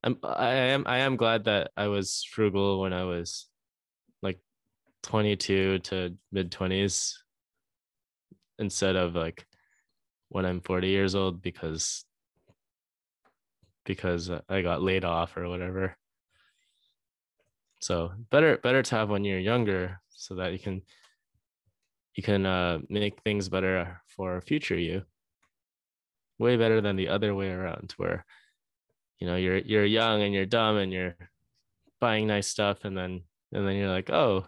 i'm 0.04 0.18
i 0.24 0.54
am 0.54 0.86
i 0.88 1.00
am 1.00 1.18
glad 1.18 1.46
that 1.46 1.72
i 1.76 1.88
was 1.88 2.24
frugal 2.32 2.80
when 2.80 2.94
i 2.94 3.04
was 3.04 3.48
like 4.22 4.40
22 5.04 5.80
to 5.80 6.16
mid 6.32 6.52
20s 6.52 7.16
instead 8.60 8.96
of 8.96 9.16
like 9.16 9.46
when 10.30 10.46
i'm 10.46 10.62
40 10.62 10.88
years 10.88 11.16
old 11.16 11.42
because 11.42 12.06
because 13.86 14.30
i 14.50 14.62
got 14.62 14.82
laid 14.82 15.06
off 15.06 15.38
or 15.38 15.48
whatever. 15.48 15.96
So 17.86 18.12
better 18.32 18.58
better 18.58 18.82
to 18.82 18.96
have 18.96 19.12
when 19.12 19.24
you're 19.24 19.38
younger 19.38 20.00
so 20.10 20.34
that 20.36 20.54
you 20.54 20.58
can 20.58 20.82
you 22.16 22.24
can 22.24 22.44
uh, 22.44 22.80
make 22.90 23.22
things 23.22 23.48
better 23.48 24.02
for 24.08 24.42
future 24.42 24.80
you. 24.80 25.04
Way 26.40 26.58
better 26.58 26.82
than 26.82 26.96
the 26.96 27.10
other 27.10 27.36
way 27.36 27.52
around 27.52 27.94
where 27.98 28.26
you 29.20 29.28
know 29.28 29.36
you're 29.36 29.60
you're 29.60 29.86
young 29.86 30.24
and 30.24 30.34
you're 30.34 30.48
dumb 30.48 30.78
and 30.78 30.92
you're 30.92 31.16
buying 32.02 32.26
nice 32.26 32.48
stuff 32.48 32.86
and 32.86 32.98
then 32.98 33.22
and 33.54 33.68
then 33.68 33.76
you're 33.76 33.94
like 33.94 34.10
oh 34.10 34.48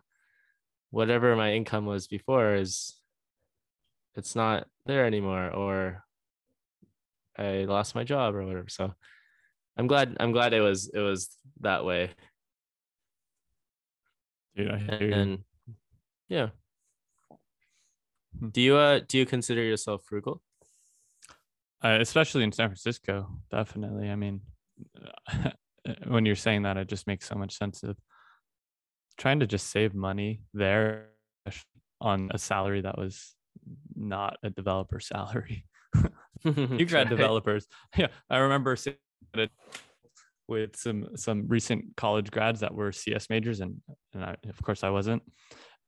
whatever 0.89 1.35
my 1.35 1.53
income 1.53 1.85
was 1.85 2.07
before 2.07 2.55
is 2.55 2.96
it's 4.17 4.35
not 4.35 4.67
there 4.85 5.05
anymore 5.05 5.49
or 5.51 6.03
i 7.37 7.65
lost 7.65 7.95
my 7.95 8.03
job 8.03 8.35
or 8.35 8.43
whatever 8.45 8.67
so 8.67 8.93
i'm 9.77 9.87
glad 9.87 10.17
i'm 10.19 10.31
glad 10.31 10.53
it 10.53 10.61
was 10.61 10.89
it 10.93 10.99
was 10.99 11.29
that 11.61 11.85
way 11.85 12.09
Dude, 14.55 14.71
I 14.71 14.77
hear 14.79 15.01
you. 15.07 15.13
and 15.13 15.39
yeah 16.29 16.49
Hmm. 18.39 18.49
do 18.49 18.61
you 18.61 18.75
uh 18.75 18.99
do 19.07 19.17
you 19.17 19.25
consider 19.25 19.63
yourself 19.63 20.03
frugal 20.05 20.41
uh, 21.83 21.97
especially 22.01 22.43
in 22.43 22.51
San 22.51 22.69
Francisco. 22.69 23.27
Definitely. 23.51 24.09
I 24.09 24.15
mean, 24.15 24.41
when 26.07 26.25
you're 26.25 26.35
saying 26.35 26.63
that, 26.63 26.75
it 26.75 26.87
just 26.87 27.05
makes 27.05 27.27
so 27.29 27.35
much 27.35 27.55
sense 27.55 27.83
of 27.83 27.95
trying 29.15 29.39
to 29.41 29.47
just 29.47 29.67
save 29.69 29.93
money 29.93 30.41
there 30.55 31.09
on 32.01 32.29
a 32.33 32.39
salary 32.39 32.81
that 32.81 32.97
was 32.97 33.35
not 33.95 34.37
a 34.43 34.49
developer 34.49 34.99
salary. 34.99 35.65
you 36.43 36.85
grad 36.85 37.09
developers. 37.09 37.67
Yeah, 37.97 38.07
I 38.29 38.37
remember 38.37 38.77
with 40.47 40.75
some 40.75 41.09
some 41.15 41.47
recent 41.47 41.95
college 41.97 42.31
grads 42.31 42.61
that 42.61 42.73
were 42.73 42.91
CS 42.91 43.29
majors, 43.29 43.59
and 43.59 43.81
and 44.13 44.23
I, 44.23 44.35
of 44.47 44.61
course 44.61 44.83
I 44.83 44.89
wasn't, 44.89 45.23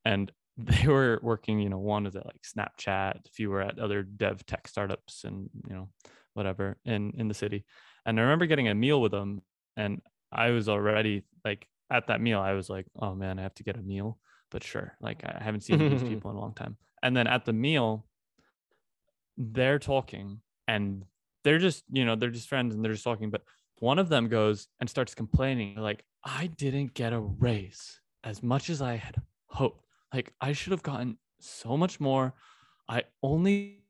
and 0.04 0.30
they 0.56 0.86
were 0.86 1.20
working. 1.22 1.60
You 1.60 1.70
know, 1.70 1.78
one 1.78 2.04
was 2.04 2.16
at 2.16 2.26
like 2.26 2.42
Snapchat, 2.42 3.26
a 3.26 3.30
few 3.32 3.50
were 3.50 3.62
at 3.62 3.78
other 3.78 4.02
dev 4.02 4.44
tech 4.46 4.68
startups, 4.68 5.24
and 5.24 5.48
you 5.68 5.74
know, 5.74 5.88
whatever 6.34 6.76
in 6.84 7.12
in 7.16 7.28
the 7.28 7.34
city. 7.34 7.64
And 8.06 8.18
I 8.18 8.22
remember 8.22 8.46
getting 8.46 8.68
a 8.68 8.74
meal 8.74 9.00
with 9.00 9.12
them, 9.12 9.42
and 9.76 10.00
I 10.32 10.50
was 10.50 10.68
already 10.68 11.24
like 11.44 11.66
at 11.90 12.06
that 12.06 12.20
meal, 12.20 12.40
I 12.40 12.52
was 12.52 12.68
like, 12.68 12.86
oh 13.00 13.14
man, 13.14 13.38
I 13.38 13.42
have 13.42 13.54
to 13.56 13.64
get 13.64 13.76
a 13.76 13.82
meal. 13.82 14.18
But 14.50 14.64
sure, 14.64 14.96
like 15.00 15.22
I 15.24 15.42
haven't 15.42 15.62
seen 15.62 15.78
these 15.78 16.02
people 16.02 16.30
in 16.30 16.36
a 16.36 16.40
long 16.40 16.54
time. 16.54 16.76
And 17.02 17.16
then 17.16 17.26
at 17.26 17.44
the 17.44 17.52
meal, 17.52 18.06
they're 19.36 19.78
talking 19.78 20.40
and 20.68 21.04
they're 21.44 21.58
just, 21.58 21.84
you 21.90 22.04
know, 22.04 22.16
they're 22.16 22.30
just 22.30 22.48
friends 22.48 22.74
and 22.74 22.84
they're 22.84 22.92
just 22.92 23.04
talking. 23.04 23.30
But 23.30 23.42
one 23.78 23.98
of 23.98 24.08
them 24.08 24.28
goes 24.28 24.68
and 24.80 24.88
starts 24.88 25.14
complaining, 25.14 25.76
like, 25.76 26.04
I 26.24 26.48
didn't 26.48 26.94
get 26.94 27.12
a 27.12 27.18
raise 27.18 28.00
as 28.24 28.42
much 28.42 28.68
as 28.68 28.82
I 28.82 28.96
had 28.96 29.16
hoped. 29.46 29.84
Like 30.12 30.32
I 30.40 30.52
should 30.52 30.72
have 30.72 30.82
gotten 30.82 31.18
so 31.40 31.76
much 31.76 32.00
more. 32.00 32.34
I 32.88 33.04
only 33.22 33.84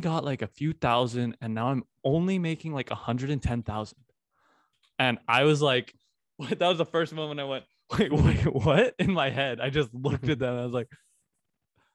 got 0.00 0.24
like 0.24 0.42
a 0.42 0.46
few 0.46 0.72
thousand 0.72 1.36
and 1.40 1.54
now 1.54 1.68
I'm 1.68 1.84
only 2.04 2.38
making 2.38 2.72
like 2.72 2.90
110,000. 2.90 3.98
And 4.98 5.18
I 5.28 5.44
was 5.44 5.62
like, 5.62 5.94
that 6.48 6.60
was 6.60 6.78
the 6.78 6.86
first 6.86 7.12
moment 7.12 7.40
I 7.40 7.44
went, 7.44 7.64
wait, 7.98 8.12
wait, 8.12 8.52
what? 8.52 8.94
In 8.98 9.12
my 9.12 9.30
head, 9.30 9.60
I 9.60 9.70
just 9.70 9.94
looked 9.94 10.28
at 10.28 10.38
them. 10.38 10.58
I 10.58 10.64
was 10.64 10.72
like, 10.72 10.88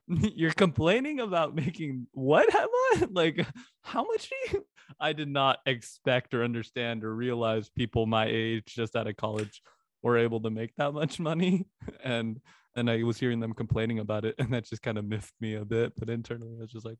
you're 0.35 0.51
complaining 0.51 1.19
about 1.19 1.55
making 1.55 2.07
what 2.11 2.53
Emma? 2.53 3.07
like 3.11 3.45
how 3.81 4.03
much 4.03 4.29
do 4.29 4.35
you 4.57 4.65
i 4.99 5.13
did 5.13 5.29
not 5.29 5.59
expect 5.65 6.33
or 6.33 6.43
understand 6.43 7.03
or 7.03 7.13
realize 7.13 7.69
people 7.69 8.05
my 8.05 8.25
age 8.27 8.63
just 8.65 8.95
out 8.95 9.07
of 9.07 9.15
college 9.15 9.61
were 10.01 10.17
able 10.17 10.39
to 10.41 10.49
make 10.49 10.75
that 10.75 10.93
much 10.93 11.19
money. 11.19 11.67
And 12.03 12.39
and 12.75 12.89
i 12.89 13.03
was 13.03 13.19
hearing 13.19 13.39
them 13.39 13.53
complaining 13.53 13.99
about 13.99 14.25
it 14.25 14.35
and 14.39 14.53
that 14.53 14.65
just 14.65 14.81
kind 14.81 14.97
of 14.97 15.05
miffed 15.05 15.33
me 15.39 15.55
a 15.55 15.65
bit. 15.65 15.93
But 15.97 16.09
internally 16.09 16.55
i 16.57 16.61
was 16.61 16.71
just 16.71 16.85
like 16.85 16.97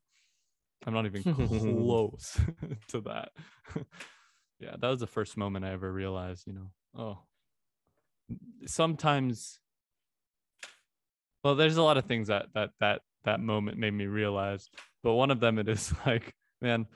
i'm 0.86 0.94
not 0.94 1.06
even 1.06 1.22
close 1.22 2.38
to 2.88 3.00
that. 3.02 3.30
Yeah 4.60 4.76
that 4.78 4.88
was 4.88 5.00
the 5.00 5.06
first 5.06 5.36
moment 5.36 5.64
i 5.64 5.70
ever 5.70 5.90
realized 5.90 6.46
you 6.46 6.52
know 6.52 6.70
oh 6.96 7.18
sometimes 8.66 9.59
well 11.44 11.54
there's 11.54 11.76
a 11.76 11.82
lot 11.82 11.96
of 11.96 12.04
things 12.04 12.28
that 12.28 12.46
that 12.54 12.70
that 12.80 13.00
that 13.24 13.40
moment 13.40 13.78
made 13.78 13.92
me 13.92 14.06
realize 14.06 14.68
but 15.02 15.14
one 15.14 15.30
of 15.30 15.40
them 15.40 15.58
it 15.58 15.68
is 15.68 15.92
like 16.06 16.34
man 16.60 16.86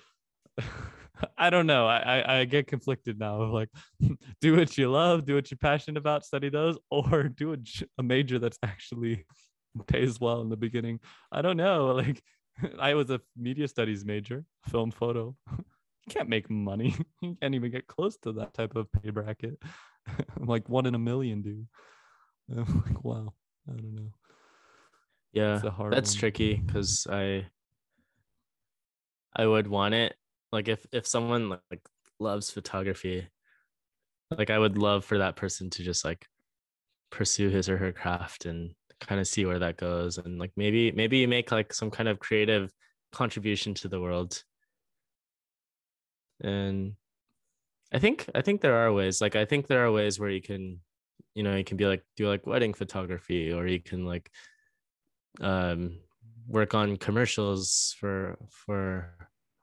i 1.39 1.49
don't 1.49 1.67
know. 1.67 1.87
I, 1.87 1.99
I 1.99 2.39
i 2.39 2.45
get 2.45 2.67
conflicted 2.67 3.19
now 3.19 3.43
like 3.45 3.69
do 4.41 4.57
what 4.57 4.77
you 4.77 4.91
love 4.91 5.25
do 5.25 5.37
what 5.37 5.51
you're 5.51 5.59
passionate 5.59 5.99
about 5.99 6.25
study 6.25 6.49
those 6.49 6.77
or 6.91 7.25
do 7.25 7.53
a, 7.55 7.57
a 7.99 8.03
major 8.03 8.39
that's 8.39 8.59
actually 8.63 9.25
pays 9.87 10.21
well 10.21 10.41
in 10.41 10.49
the 10.49 10.57
beginning. 10.57 11.01
I 11.33 11.43
don't 11.43 11.57
know. 11.57 11.87
Like 11.95 12.23
i 12.79 12.95
was 12.95 13.11
a 13.11 13.21
media 13.37 13.67
studies 13.67 14.05
major 14.05 14.45
film 14.69 14.91
photo. 14.91 15.35
You 15.51 16.11
can't 16.11 16.29
make 16.29 16.51
money. 16.51 16.95
You 17.21 17.37
can't 17.41 17.55
even 17.55 17.71
get 17.71 17.87
close 17.87 18.17
to 18.19 18.33
that 18.35 18.55
type 18.55 18.77
of 18.77 18.87
pay 18.93 19.11
bracket. 19.11 19.59
I'm 20.07 20.47
like 20.47 20.69
one 20.69 20.87
in 20.87 20.95
a 20.95 20.99
million 20.99 21.43
dude. 21.43 21.67
I'm 22.51 22.83
like 22.87 23.05
wow. 23.05 23.33
I 23.69 23.73
don't 23.73 23.95
know 23.95 24.13
yeah 25.35 25.61
that's 25.91 26.15
one. 26.15 26.19
tricky 26.19 26.55
because 26.55 27.07
i 27.11 27.45
i 29.37 29.45
would 29.45 29.67
want 29.67 29.95
it 29.95 30.15
like 30.53 30.69
if 30.69 30.87
if 30.93 31.07
someone 31.07 31.49
like 31.49 31.83
loves 32.21 32.51
photography 32.51 33.27
like 34.39 34.51
i 34.51 34.59
would 34.59 34.79
love 34.79 35.05
for 35.05 35.19
that 35.19 35.37
person 35.37 35.69
to 35.69 35.83
just 35.83 36.05
like 36.05 36.27
pursue 37.11 37.51
his 37.51 37.69
or 37.69 37.77
her 37.77 37.93
craft 37.93 38.47
and 38.47 38.71
kind 39.01 39.21
of 39.21 39.27
see 39.27 39.45
where 39.45 39.59
that 39.59 39.77
goes 39.77 40.19
and 40.19 40.39
like 40.39 40.53
maybe 40.57 40.93
maybe 40.93 41.19
you 41.19 41.29
make 41.29 41.51
like 41.51 41.75
some 41.75 41.91
kind 41.91 42.09
of 42.09 42.19
creative 42.19 42.73
contribution 43.13 43.75
to 43.75 43.89
the 43.89 44.01
world 44.01 44.43
and 46.43 46.95
i 47.93 47.99
think 47.99 48.29
i 48.35 48.41
think 48.41 48.61
there 48.61 48.77
are 48.77 48.93
ways 48.93 49.21
like 49.21 49.37
i 49.37 49.45
think 49.45 49.67
there 49.67 49.85
are 49.85 49.93
ways 49.93 50.19
where 50.19 50.31
you 50.31 50.41
can 50.41 50.81
you 51.35 51.43
know 51.43 51.57
you 51.57 51.65
can 51.65 51.77
be 51.77 51.87
like 51.87 52.03
do 52.17 52.29
like 52.29 52.47
wedding 52.47 52.73
photography 52.73 53.53
or 53.53 53.67
you 53.67 53.81
can 53.81 54.05
like 54.05 54.31
um, 55.41 55.99
work 56.49 56.75
on 56.75 56.97
commercials 56.97 57.97
for 57.99 58.37
for 58.51 59.15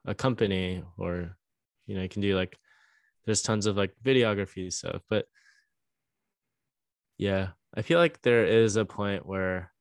a 0.06 0.16
company 0.16 0.84
or 0.98 1.38
you 1.86 1.96
know 1.96 2.02
you 2.02 2.10
can 2.10 2.22
do 2.22 2.36
like 2.36 2.58
there's 3.26 3.42
tons 3.42 3.66
of 3.68 3.78
like 3.78 3.94
videography 4.04 4.74
stuff 4.74 5.02
but 5.10 5.26
yeah 7.18 7.50
i 7.76 7.82
feel 7.84 8.00
like 8.00 8.20
there 8.24 8.46
is 8.46 8.76
a 8.78 8.86
point 8.86 9.26
where 9.26 9.72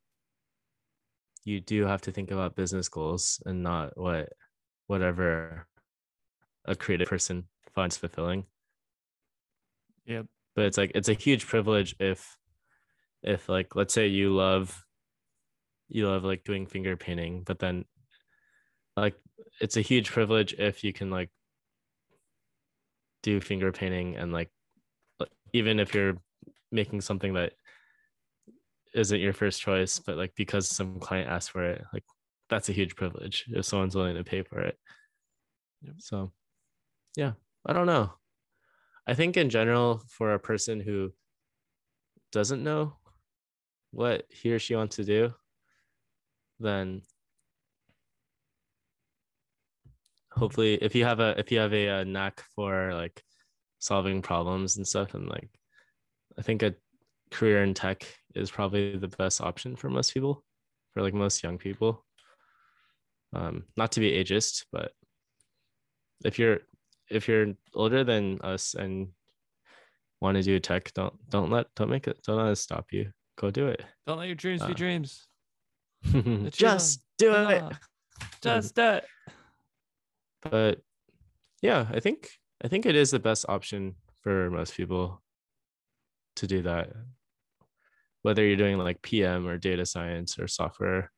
you 1.44 1.60
do 1.60 1.86
have 1.86 2.02
to 2.02 2.12
think 2.12 2.30
about 2.30 2.54
business 2.54 2.88
goals 2.88 3.42
and 3.46 3.62
not 3.62 3.96
what 3.96 4.28
whatever 4.86 5.66
a 6.64 6.74
creative 6.74 7.08
person 7.08 7.44
finds 7.74 7.96
fulfilling. 7.96 8.44
Yep. 10.06 10.26
But 10.54 10.66
it's 10.66 10.78
like 10.78 10.92
it's 10.94 11.08
a 11.08 11.14
huge 11.14 11.46
privilege 11.46 11.94
if 11.98 12.36
if 13.22 13.48
like 13.48 13.74
let's 13.76 13.94
say 13.94 14.06
you 14.08 14.34
love 14.34 14.84
you 15.90 16.08
love 16.08 16.24
like 16.24 16.44
doing 16.44 16.66
finger 16.66 16.96
painting, 16.96 17.42
but 17.44 17.58
then 17.58 17.84
like 18.96 19.14
it's 19.60 19.76
a 19.76 19.82
huge 19.82 20.10
privilege 20.10 20.54
if 20.58 20.84
you 20.84 20.92
can 20.92 21.10
like 21.10 21.30
do 23.22 23.40
finger 23.40 23.72
painting 23.72 24.16
and 24.16 24.32
like 24.32 24.50
uh, 25.20 25.26
even 25.52 25.78
if 25.78 25.94
you're 25.94 26.16
making 26.72 27.00
something 27.00 27.34
that 27.34 27.52
isn't 28.94 29.20
your 29.20 29.32
first 29.32 29.60
choice, 29.60 29.98
but 29.98 30.16
like 30.16 30.34
because 30.34 30.68
some 30.68 30.98
client 31.00 31.28
asked 31.28 31.50
for 31.50 31.64
it, 31.64 31.84
like 31.92 32.04
that's 32.48 32.68
a 32.68 32.72
huge 32.72 32.96
privilege 32.96 33.44
if 33.48 33.64
someone's 33.64 33.94
willing 33.94 34.16
to 34.16 34.24
pay 34.24 34.42
for 34.42 34.60
it. 34.60 34.78
Yep. 35.82 35.94
So 35.98 36.32
yeah, 37.16 37.32
I 37.66 37.72
don't 37.72 37.86
know. 37.86 38.12
I 39.06 39.14
think 39.14 39.36
in 39.36 39.50
general, 39.50 40.02
for 40.08 40.34
a 40.34 40.38
person 40.38 40.80
who 40.80 41.12
doesn't 42.32 42.62
know 42.62 42.94
what 43.90 44.24
he 44.30 44.52
or 44.52 44.58
she 44.58 44.76
wants 44.76 44.96
to 44.96 45.04
do, 45.04 45.34
then 46.60 47.02
hopefully 50.32 50.74
if 50.74 50.94
you 50.94 51.04
have 51.04 51.20
a 51.20 51.38
if 51.38 51.50
you 51.50 51.58
have 51.58 51.72
a, 51.72 51.86
a 51.86 52.04
knack 52.04 52.44
for 52.54 52.94
like 52.94 53.22
solving 53.78 54.22
problems 54.22 54.76
and 54.76 54.86
stuff 54.86 55.14
and 55.14 55.28
like 55.28 55.50
i 56.38 56.42
think 56.42 56.62
a 56.62 56.74
career 57.30 57.62
in 57.62 57.74
tech 57.74 58.06
is 58.34 58.50
probably 58.50 58.96
the 58.96 59.08
best 59.08 59.40
option 59.40 59.76
for 59.76 59.88
most 59.88 60.12
people 60.12 60.44
for 60.92 61.02
like 61.02 61.14
most 61.14 61.42
young 61.42 61.58
people. 61.58 62.04
Um 63.32 63.64
not 63.76 63.92
to 63.92 64.00
be 64.00 64.12
ageist 64.12 64.64
but 64.72 64.92
if 66.24 66.38
you're 66.38 66.58
if 67.10 67.28
you're 67.28 67.54
older 67.74 68.04
than 68.04 68.40
us 68.42 68.74
and 68.74 69.08
want 70.20 70.36
to 70.36 70.42
do 70.42 70.58
tech 70.58 70.92
don't 70.94 71.14
don't 71.30 71.50
let 71.50 71.66
don't 71.76 71.90
make 71.90 72.06
it 72.06 72.20
don't 72.26 72.38
let 72.38 72.52
it 72.52 72.56
stop 72.56 72.86
you. 72.92 73.12
Go 73.38 73.50
do 73.50 73.68
it. 73.68 73.82
Don't 74.06 74.18
let 74.18 74.26
your 74.26 74.34
dreams 74.34 74.62
uh, 74.62 74.68
be 74.68 74.74
dreams 74.74 75.26
just 76.50 77.02
do 77.18 77.34
it. 77.34 77.62
Just 78.42 78.74
do 78.74 78.82
it. 78.82 79.04
But 80.42 80.80
yeah, 81.62 81.86
I 81.92 82.00
think 82.00 82.28
I 82.62 82.68
think 82.68 82.86
it 82.86 82.96
is 82.96 83.10
the 83.10 83.18
best 83.18 83.46
option 83.48 83.94
for 84.22 84.50
most 84.50 84.74
people 84.74 85.22
to 86.36 86.46
do 86.46 86.62
that. 86.62 86.90
Whether 88.22 88.44
you're 88.44 88.56
doing 88.56 88.78
like 88.78 89.02
PM 89.02 89.46
or 89.46 89.58
data 89.58 89.86
science 89.86 90.38
or 90.38 90.46
software 90.46 91.10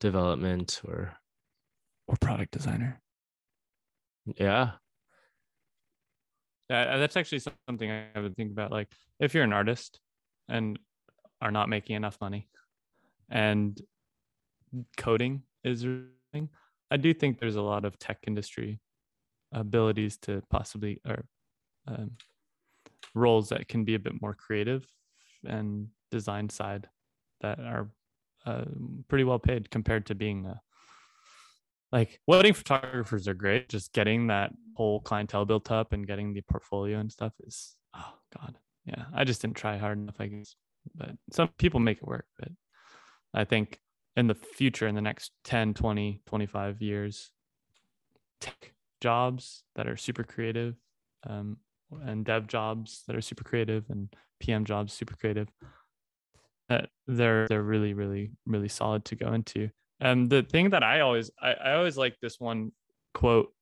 development 0.00 0.80
or 0.84 1.16
or 2.08 2.16
product 2.20 2.52
designer. 2.52 3.00
Yeah. 4.36 4.72
Uh, 6.68 6.98
that's 6.98 7.16
actually 7.16 7.40
something 7.68 7.90
I 7.90 8.06
have 8.14 8.24
to 8.24 8.34
think 8.34 8.50
about. 8.50 8.72
Like, 8.72 8.88
if 9.20 9.34
you're 9.34 9.44
an 9.44 9.52
artist 9.52 10.00
and 10.48 10.78
are 11.40 11.52
not 11.52 11.68
making 11.68 11.96
enough 11.96 12.18
money, 12.20 12.48
and 13.30 13.80
coding 14.96 15.42
is 15.64 15.86
I 16.90 16.96
do 16.96 17.12
think 17.14 17.38
there's 17.38 17.56
a 17.56 17.62
lot 17.62 17.84
of 17.84 17.98
tech 17.98 18.18
industry 18.26 18.80
abilities 19.52 20.18
to 20.18 20.42
possibly 20.50 21.00
or 21.06 21.24
um, 21.86 22.12
roles 23.14 23.48
that 23.48 23.68
can 23.68 23.84
be 23.84 23.94
a 23.94 23.98
bit 23.98 24.20
more 24.20 24.34
creative 24.34 24.86
and 25.44 25.88
design 26.10 26.48
side 26.48 26.88
that 27.40 27.58
are 27.60 27.88
uh, 28.44 28.64
pretty 29.08 29.24
well 29.24 29.38
paid 29.38 29.70
compared 29.70 30.06
to 30.06 30.14
being 30.14 30.46
a 30.46 30.60
like 31.92 32.20
wedding 32.26 32.52
photographers 32.52 33.28
are 33.28 33.34
great 33.34 33.68
just 33.68 33.92
getting 33.92 34.26
that 34.26 34.52
whole 34.76 35.00
clientele 35.00 35.44
built 35.44 35.70
up 35.70 35.92
and 35.92 36.06
getting 36.06 36.32
the 36.32 36.42
portfolio 36.42 36.98
and 36.98 37.10
stuff 37.10 37.32
is 37.40 37.76
oh 37.94 38.14
god. 38.38 38.56
Yeah 38.84 39.04
i 39.14 39.24
just 39.24 39.40
didn't 39.42 39.56
try 39.56 39.76
hard 39.76 39.98
enough 39.98 40.16
i 40.18 40.26
guess 40.26 40.54
but 40.94 41.10
some 41.32 41.48
people 41.58 41.80
make 41.80 41.98
it 41.98 42.06
work 42.06 42.26
but 42.38 42.48
i 43.34 43.44
think 43.44 43.80
in 44.16 44.26
the 44.26 44.34
future 44.34 44.86
in 44.86 44.94
the 44.94 45.00
next 45.00 45.32
10 45.44 45.74
20 45.74 46.22
25 46.26 46.82
years. 46.82 47.30
Tech 48.40 48.74
jobs 49.00 49.62
that 49.74 49.86
are 49.86 49.96
super 49.96 50.24
creative 50.24 50.74
um, 51.26 51.58
and 52.02 52.24
dev 52.24 52.46
jobs 52.46 53.02
that 53.06 53.16
are 53.16 53.20
super 53.20 53.44
creative 53.44 53.84
and 53.90 54.14
pm 54.40 54.64
jobs 54.64 54.92
super 54.92 55.14
creative 55.16 55.48
uh, 56.68 56.82
they're 57.06 57.46
they're 57.46 57.62
really 57.62 57.94
really 57.94 58.30
really 58.46 58.68
solid 58.68 59.04
to 59.04 59.14
go 59.16 59.32
into. 59.32 59.70
And 60.00 60.28
the 60.28 60.42
thing 60.42 60.70
that 60.70 60.82
i 60.82 61.00
always 61.00 61.30
i, 61.40 61.52
I 61.52 61.74
always 61.74 61.96
like 61.96 62.16
this 62.20 62.40
one 62.40 62.72
quote 63.14 63.52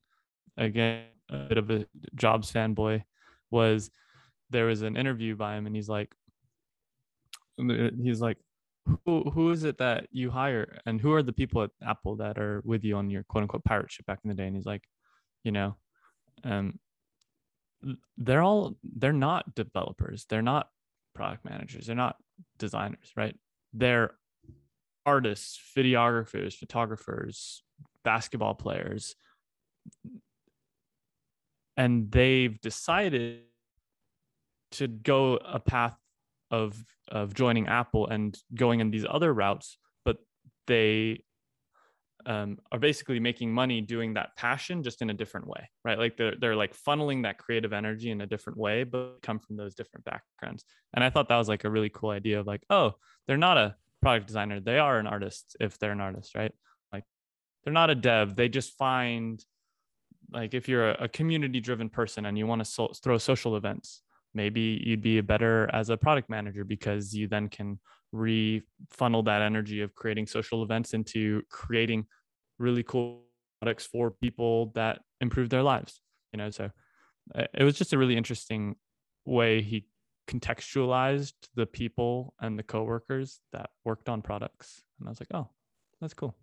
again 0.57 1.05
a 1.31 1.47
bit 1.49 1.59
of 1.59 1.71
a 1.71 1.87
jobs 2.15 2.51
fanboy 2.51 3.03
was 3.51 3.91
there 4.51 4.67
was 4.67 4.83
an 4.83 4.97
interview 4.97 5.37
by 5.37 5.57
him 5.57 5.67
and 5.67 5.77
he's 5.77 5.89
like 5.89 6.15
he's 7.57 8.21
like 8.21 8.39
who 9.05 9.31
who 9.31 9.51
is 9.51 9.65
it 9.65 9.79
that 9.79 10.09
you 10.11 10.31
hire 10.31 10.79
and 10.87 11.01
who 11.01 11.13
are 11.13 11.23
the 11.23 11.33
people 11.33 11.63
at 11.63 11.71
apple 11.83 12.17
that 12.17 12.39
are 12.39 12.61
with 12.65 12.85
you 12.85 12.97
on 12.97 13.11
your 13.11 13.23
quote 13.25 13.43
unquote 13.43 13.65
pirate 13.65 13.91
ship 13.91 14.07
back 14.07 14.21
in 14.25 14.29
the 14.29 14.35
day? 14.35 14.47
And 14.47 14.57
he's 14.57 14.67
like 14.67 14.85
you 15.43 15.53
know 15.53 15.77
um 16.45 16.79
they're 18.17 18.43
all 18.43 18.77
they're 18.83 19.13
not 19.13 19.55
developers. 19.55 20.27
They're 20.29 20.43
not 20.43 20.69
product 21.15 21.45
managers. 21.45 21.87
They're 21.87 21.97
not 21.97 22.17
designers 22.59 23.13
right? 23.17 23.37
They're 23.73 24.15
artists, 25.07 25.61
videographers, 25.77 26.55
photographers, 26.55 27.63
basketball 28.05 28.55
players, 28.55 29.17
and 31.77 32.11
they've 32.11 32.61
decided 32.61 33.41
to 34.73 34.89
go 34.89 35.37
a 35.37 35.61
path 35.61 35.97
of 36.55 36.85
of 37.09 37.35
joining 37.35 37.67
Apple 37.69 38.07
and 38.07 38.37
going 38.55 38.81
in 38.81 38.91
these 38.91 39.07
other 39.09 39.33
routes, 39.33 39.79
but 40.05 40.17
they 40.67 41.23
um, 42.27 42.59
are 42.73 42.79
basically 42.79 43.21
making 43.21 43.53
money 43.53 43.81
doing 43.81 44.15
that 44.15 44.35
passion 44.37 44.83
just 44.83 45.03
in 45.03 45.11
a 45.11 45.15
different 45.15 45.47
way, 45.47 45.69
right? 45.85 45.99
Like 45.99 46.17
they're 46.17 46.35
they're 46.41 46.57
like 46.57 46.75
funneling 46.75 47.23
that 47.25 47.39
creative 47.39 47.73
energy 47.73 48.11
in 48.11 48.21
a 48.23 48.27
different 48.27 48.59
way, 48.59 48.85
but 48.85 49.21
come 49.23 49.39
from 49.39 49.57
those 49.57 49.75
different 49.75 50.05
backgrounds. 50.05 50.65
And 50.95 51.05
I 51.05 51.11
thought 51.11 51.29
that 51.29 51.37
was 51.37 51.49
like 51.49 51.65
a 51.65 51.71
really 51.71 51.91
cool 51.91 52.11
idea 52.11 52.41
of 52.41 52.47
like, 52.47 52.63
oh, 52.71 52.93
they're 53.27 53.37
not 53.37 53.59
a 53.59 53.75
product 54.01 54.27
designer, 54.27 54.61
they 54.61 54.79
are 54.79 54.99
an 54.99 55.07
artist 55.07 55.57
if 55.61 55.79
they're 55.79 55.93
an 55.93 56.01
artist, 56.01 56.35
right? 56.35 56.53
Like 56.93 57.05
they're 57.63 57.73
not 57.73 57.91
a 57.91 57.95
dev, 57.95 58.37
they 58.37 58.49
just 58.49 58.73
find 58.79 59.45
like 60.33 60.55
if 60.55 60.69
you're 60.69 60.91
a, 60.91 61.05
a 61.05 61.09
community 61.09 61.61
driven 61.61 61.89
person 61.91 62.27
and 62.27 62.39
you 62.39 62.47
want 62.47 62.61
to 62.61 62.65
so- 62.65 62.93
throw 63.03 63.19
social 63.19 63.57
events 63.57 64.04
maybe 64.35 64.83
you'd 64.85 65.03
be 65.03 65.19
a 65.19 65.23
better 65.23 65.69
as 65.73 65.91
a 65.91 65.97
product 65.97 66.29
manager 66.29 66.65
because 66.65 67.15
you 67.15 67.29
then 67.29 67.49
can 67.49 67.79
re-funnel 68.13 69.23
that 69.25 69.43
energy 69.43 69.81
of 69.81 69.95
creating 69.95 70.27
social 70.27 70.63
events 70.63 70.95
into 70.95 71.43
creating 71.51 72.07
really 72.59 72.83
cool 72.83 73.23
products 73.61 73.87
for 73.87 74.11
people 74.11 74.71
that 74.75 75.01
improve 75.21 75.51
their 75.51 75.63
lives 75.63 76.01
you 76.35 76.39
know? 76.39 76.51
So 76.51 76.71
uh, 77.35 77.45
it 77.55 77.65
was 77.65 77.79
just 77.79 77.93
a 77.95 77.99
really 77.99 78.17
interesting 78.17 78.75
way 79.25 79.63
he 79.63 79.87
contextualized 80.29 81.35
the 81.55 81.67
people 81.67 82.35
and 82.41 82.59
the 82.59 82.63
coworkers 82.63 83.41
that 83.53 83.71
worked 83.85 84.09
on 84.09 84.21
products. 84.21 84.83
And 84.99 85.09
i 85.09 85.11
was 85.11 85.21
like 85.21 85.29
oh 85.33 85.49
that's 86.01 86.15
cool. 86.15 86.35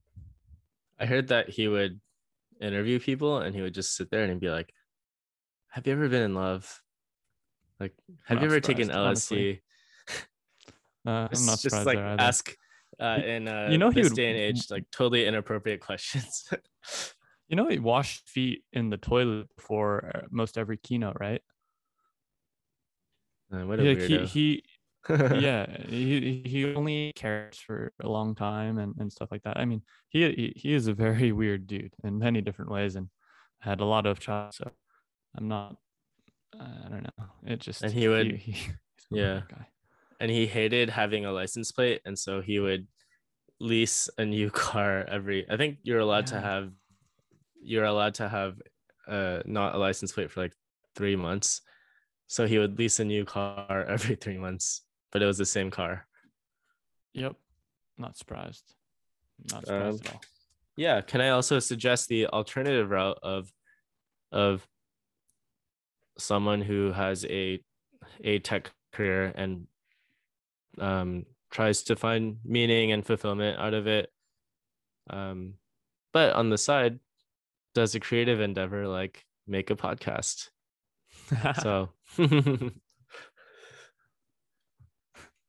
I 1.00 1.06
heard 1.06 1.28
that 1.28 1.50
he 1.50 1.68
would 1.68 2.00
interview 2.62 3.00
people 3.00 3.40
and 3.40 3.54
he 3.54 3.62
would 3.62 3.74
just 3.74 3.96
sit 3.96 4.10
there 4.10 4.24
and 4.24 4.32
he'd 4.32 4.40
be 4.40 4.50
like 4.50 4.72
have 5.70 5.86
you 5.86 5.94
ever 5.94 6.08
been 6.08 6.22
in 6.22 6.36
love 6.36 6.82
like, 7.82 7.94
have 8.26 8.42
you 8.42 8.48
ever 8.48 8.60
taken 8.60 8.90
LSD? 8.90 9.60
Uh, 11.04 11.28
I'm 11.34 11.46
not 11.48 11.60
just 11.60 11.84
like 11.84 11.98
ask 11.98 12.56
uh, 13.00 13.18
in 13.26 13.48
uh, 13.48 13.70
you 13.72 13.80
know 13.80 13.90
this 13.90 14.04
would, 14.04 14.16
day 14.16 14.30
and 14.30 14.38
age 14.38 14.70
like 14.70 14.86
totally 14.92 15.26
inappropriate 15.26 15.82
questions. 15.82 16.48
you 17.48 17.56
know 17.56 17.68
he 17.68 17.80
washed 17.80 18.30
feet 18.30 18.64
in 18.72 18.92
the 18.92 18.98
toilet 18.98 19.48
for 19.58 20.12
uh, 20.14 20.28
most 20.30 20.60
every 20.60 20.78
keynote, 20.78 21.18
right? 21.20 21.42
Uh, 23.52 23.66
what 23.66 23.80
a 23.80 23.82
weirdo. 23.82 24.28
he, 24.28 24.62
he 24.62 24.64
yeah 25.10 25.66
he 25.88 26.44
he 26.46 26.76
only 26.76 27.12
cares 27.16 27.58
for 27.58 27.92
a 28.04 28.08
long 28.08 28.36
time 28.36 28.78
and, 28.78 28.94
and 29.00 29.12
stuff 29.12 29.30
like 29.32 29.42
that 29.42 29.58
i 29.58 29.66
mean 29.66 29.82
he, 30.10 30.22
he 30.32 30.54
he 30.56 30.74
is 30.74 30.88
a 30.88 30.94
very 30.94 31.32
weird 31.32 31.66
dude 31.66 31.92
in 32.04 32.20
many 32.20 32.40
different 32.40 32.70
ways 32.70 32.96
and 32.96 33.10
had 33.60 33.80
a 33.80 33.86
lot 33.86 34.06
of 34.06 34.20
child 34.20 34.54
so 34.54 34.70
i'm 35.36 35.48
not 35.48 35.76
I 36.60 36.90
don't 36.90 37.04
know. 37.04 37.26
It 37.46 37.60
just 37.60 37.84
and 37.84 37.94
he 37.94 38.08
would 38.08 38.28
he, 38.28 38.52
he, 38.52 38.72
yeah. 39.12 39.42
And 40.20 40.30
he 40.30 40.46
hated 40.46 40.90
having 40.90 41.26
a 41.26 41.32
license 41.32 41.72
plate, 41.72 42.02
and 42.06 42.18
so 42.18 42.42
he 42.42 42.60
would 42.60 42.88
lease 43.60 44.10
a 44.18 44.26
new 44.26 44.50
car 44.66 45.06
every. 45.08 45.50
I 45.50 45.58
think 45.58 45.78
you're 45.84 46.00
allowed 46.00 46.30
yeah. 46.30 46.40
to 46.40 46.42
have 46.42 46.72
you're 47.64 47.86
allowed 47.86 48.16
to 48.16 48.28
have 48.28 48.60
uh 49.08 49.40
not 49.46 49.76
a 49.76 49.78
license 49.78 50.12
plate 50.12 50.32
for 50.32 50.42
like 50.42 50.54
three 50.96 51.16
months. 51.16 51.62
So 52.28 52.48
he 52.48 52.58
would 52.60 52.78
lease 52.78 53.00
a 53.00 53.06
new 53.06 53.26
car 53.26 53.86
every 53.90 54.16
three 54.16 54.38
months, 54.38 54.82
but 55.12 55.22
it 55.22 55.26
was 55.26 55.38
the 55.38 55.46
same 55.46 55.72
car. 55.72 56.08
Yep. 57.14 57.36
Not 57.98 58.18
surprised. 58.18 58.74
Not 59.52 59.66
surprised 59.66 60.02
um, 60.02 60.08
at 60.08 60.14
all. 60.14 60.22
Yeah. 60.78 61.02
Can 61.02 61.22
I 61.22 61.30
also 61.30 61.60
suggest 61.60 62.08
the 62.08 62.28
alternative 62.28 62.90
route 62.90 63.20
of 63.22 63.52
of 64.32 64.66
someone 66.18 66.62
who 66.62 66.92
has 66.92 67.26
a 67.26 67.64
a 68.24 68.40
tech 68.40 68.72
career 68.94 69.32
and 69.36 69.68
um, 70.80 71.26
tries 71.50 71.84
to 71.84 71.96
find 71.96 72.38
meaning 72.44 72.92
and 72.92 73.06
fulfillment 73.06 73.60
out 73.60 73.74
of 73.74 73.88
it. 73.88 74.12
Um, 75.10 75.56
but 76.14 76.34
on 76.34 76.50
the 76.50 76.58
side 76.58 77.00
does 77.74 77.96
a 77.96 78.00
creative 78.00 78.40
endeavor 78.42 78.88
like 78.88 79.26
make 79.48 79.70
a 79.70 79.76
podcast. 79.76 80.50
So 81.62 81.90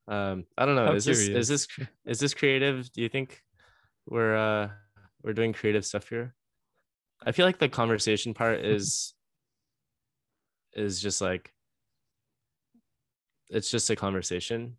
um 0.08 0.44
i 0.58 0.66
don't 0.66 0.74
know. 0.74 0.92
Is 0.94 1.04
curious. 1.04 1.28
this 1.28 1.50
is 1.50 1.66
this 1.76 1.88
is 2.06 2.20
this 2.20 2.34
creative? 2.34 2.90
Do 2.92 3.02
you 3.02 3.08
think 3.08 3.42
we're 4.06 4.36
uh 4.36 4.68
we're 5.22 5.32
doing 5.32 5.52
creative 5.52 5.84
stuff 5.84 6.08
here? 6.08 6.34
I 7.24 7.32
feel 7.32 7.46
like 7.46 7.58
the 7.58 7.68
conversation 7.68 8.34
part 8.34 8.60
is 8.64 9.14
is 10.74 11.00
just 11.00 11.20
like 11.20 11.52
it's 13.48 13.70
just 13.70 13.90
a 13.90 13.96
conversation. 13.96 14.76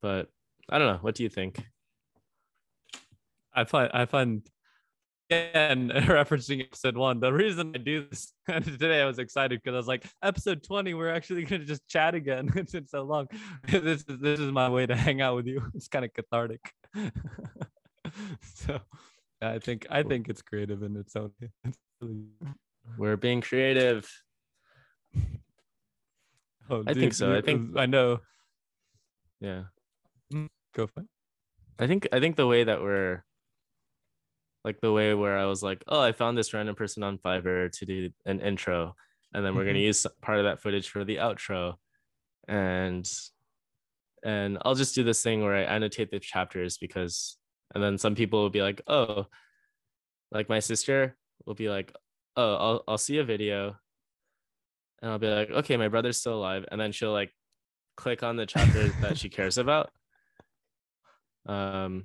But 0.00 0.28
i 0.70 0.78
don't 0.78 0.88
know. 0.88 0.98
What 1.00 1.14
do 1.14 1.22
you 1.22 1.28
think? 1.28 1.64
I 3.54 3.64
find 3.64 3.90
i 3.92 4.06
find 4.06 4.42
and 5.30 5.90
referencing 5.90 6.62
episode 6.62 6.96
one 6.96 7.18
the 7.18 7.32
reason 7.32 7.72
i 7.74 7.78
do 7.78 8.06
this 8.10 8.34
today 8.64 9.00
i 9.00 9.06
was 9.06 9.18
excited 9.18 9.58
because 9.62 9.74
i 9.74 9.78
was 9.78 9.86
like 9.86 10.04
episode 10.22 10.62
20 10.62 10.92
we're 10.92 11.08
actually 11.08 11.42
going 11.44 11.62
to 11.62 11.66
just 11.66 11.86
chat 11.88 12.14
again. 12.14 12.50
It's 12.56 12.72
been 12.72 12.86
so 12.86 13.02
long. 13.02 13.28
This 13.66 14.00
is 14.00 14.04
this 14.04 14.40
is 14.40 14.52
my 14.52 14.68
way 14.68 14.86
to 14.86 14.94
hang 14.94 15.22
out 15.22 15.36
with 15.36 15.46
you. 15.46 15.62
It's 15.74 15.88
kind 15.88 16.04
of 16.04 16.12
cathartic. 16.12 16.60
So 18.44 18.78
i 19.42 19.58
think 19.58 19.86
i 19.90 20.02
think 20.02 20.28
it's 20.28 20.42
creative 20.42 20.82
in 20.82 20.96
its 20.96 21.16
own 21.16 21.32
we're 22.96 23.16
being 23.16 23.40
creative 23.40 24.08
Oh, 26.70 26.84
I 26.86 26.94
dude, 26.94 27.02
think 27.02 27.12
so. 27.12 27.36
I 27.36 27.42
think 27.42 27.76
I 27.76 27.84
know. 27.84 28.20
Yeah. 29.40 29.64
Mm, 30.32 30.48
go 30.74 30.86
for 30.86 31.00
it. 31.00 31.06
I 31.78 31.86
think 31.86 32.06
I 32.12 32.20
think 32.20 32.36
the 32.36 32.46
way 32.46 32.64
that 32.64 32.80
we're 32.80 33.24
like 34.64 34.80
the 34.80 34.92
way 34.92 35.14
where 35.14 35.36
I 35.36 35.46
was 35.46 35.62
like, 35.62 35.82
oh, 35.88 36.00
I 36.00 36.12
found 36.12 36.38
this 36.38 36.54
random 36.54 36.74
person 36.74 37.02
on 37.02 37.18
Fiverr 37.18 37.70
to 37.72 37.86
do 37.86 38.10
an 38.24 38.40
intro, 38.40 38.94
and 39.34 39.44
then 39.44 39.54
we're 39.54 39.64
gonna 39.64 39.78
mm-hmm. 39.78 39.86
use 39.86 40.06
part 40.20 40.38
of 40.38 40.44
that 40.44 40.62
footage 40.62 40.88
for 40.88 41.04
the 41.04 41.16
outro, 41.16 41.74
and 42.46 43.10
and 44.22 44.58
I'll 44.64 44.76
just 44.76 44.94
do 44.94 45.02
this 45.02 45.22
thing 45.22 45.42
where 45.42 45.56
I 45.56 45.62
annotate 45.62 46.10
the 46.10 46.20
chapters 46.20 46.78
because, 46.78 47.36
and 47.74 47.82
then 47.82 47.98
some 47.98 48.14
people 48.14 48.40
will 48.40 48.50
be 48.50 48.62
like, 48.62 48.80
oh, 48.86 49.26
like 50.30 50.48
my 50.48 50.60
sister 50.60 51.16
will 51.44 51.54
be 51.54 51.68
like, 51.68 51.92
oh, 52.36 52.54
I'll 52.54 52.84
I'll 52.86 52.98
see 52.98 53.18
a 53.18 53.24
video, 53.24 53.76
and 55.02 55.10
I'll 55.10 55.18
be 55.18 55.28
like, 55.28 55.50
okay, 55.50 55.76
my 55.76 55.88
brother's 55.88 56.16
still 56.16 56.34
alive, 56.34 56.64
and 56.70 56.80
then 56.80 56.92
she'll 56.92 57.12
like 57.12 57.34
click 57.96 58.22
on 58.22 58.36
the 58.36 58.46
chapter 58.46 58.88
that 59.00 59.18
she 59.18 59.28
cares 59.28 59.58
about. 59.58 59.90
Um, 61.44 62.04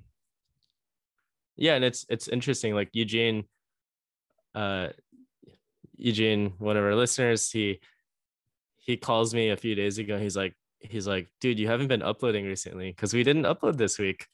yeah, 1.56 1.76
and 1.76 1.86
it's 1.86 2.08
it's 2.10 2.28
interesting. 2.28 2.74
Like 2.74 2.90
Eugene, 2.94 3.44
uh, 4.56 4.88
Eugene, 5.96 6.54
one 6.58 6.76
of 6.76 6.84
our 6.84 6.96
listeners, 6.96 7.52
he 7.52 7.80
he 8.78 8.98
calls 8.98 9.36
me 9.36 9.50
a 9.50 9.56
few 9.58 9.76
days 9.76 10.00
ago. 10.00 10.18
He's 10.18 10.36
like, 10.36 10.56
he's 10.80 11.08
like, 11.08 11.28
dude, 11.40 11.60
you 11.60 11.68
haven't 11.68 11.88
been 11.88 12.02
uploading 12.02 12.46
recently 12.46 12.90
because 12.90 13.14
we 13.14 13.24
didn't 13.24 13.44
upload 13.44 13.78
this 13.78 14.00
week. 14.00 14.26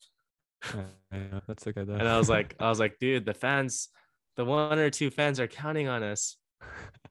Yeah, 1.11 1.39
that's 1.47 1.67
okay. 1.67 1.81
And 1.81 2.07
I 2.07 2.17
was 2.17 2.29
like, 2.29 2.55
I 2.59 2.69
was 2.69 2.79
like, 2.79 2.97
dude, 2.99 3.25
the 3.25 3.33
fans, 3.33 3.89
the 4.35 4.45
one 4.45 4.79
or 4.79 4.89
two 4.89 5.09
fans 5.09 5.39
are 5.39 5.47
counting 5.47 5.87
on 5.87 6.03
us 6.03 6.37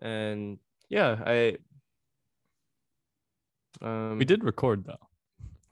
and 0.00 0.58
yeah, 0.88 1.18
I 1.24 1.56
um 3.82 4.18
we 4.18 4.24
did 4.24 4.44
record 4.44 4.84
though. 4.84 5.08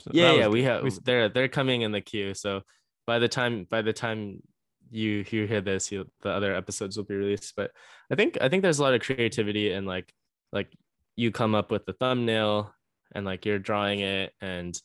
So 0.01 0.11
yeah, 0.12 0.33
yeah, 0.33 0.49
we 0.49 0.62
have 0.64 0.83
we, 0.83 0.91
they're 1.05 1.29
they're 1.29 1.49
coming 1.49 1.83
in 1.83 1.93
the 1.93 2.01
queue. 2.01 2.35
So 2.35 2.62
by 3.07 3.18
the 3.18 3.29
time 3.29 3.66
by 3.70 3.83
the 3.83 3.93
time 3.93 4.43
you 4.91 5.24
you 5.31 5.47
hear 5.47 5.61
this, 5.61 5.91
you 5.91 6.07
the 6.22 6.31
other 6.31 6.55
episodes 6.55 6.97
will 6.97 7.05
be 7.05 7.14
released. 7.14 7.55
But 7.57 7.70
I 8.11 8.14
think 8.14 8.39
I 8.41 8.49
think 8.49 8.62
there's 8.62 8.79
a 8.79 8.83
lot 8.83 8.95
of 8.95 9.01
creativity 9.01 9.72
and 9.72 9.87
like 9.87 10.12
like 10.53 10.72
you 11.16 11.33
come 11.33 11.55
up 11.55 11.70
with 11.70 11.87
the 11.87 11.95
thumbnail 11.95 12.72
and 13.12 13.24
like 13.24 13.47
you're 13.47 13.59
drawing 13.59 14.01
it 14.01 14.33
and 14.41 14.81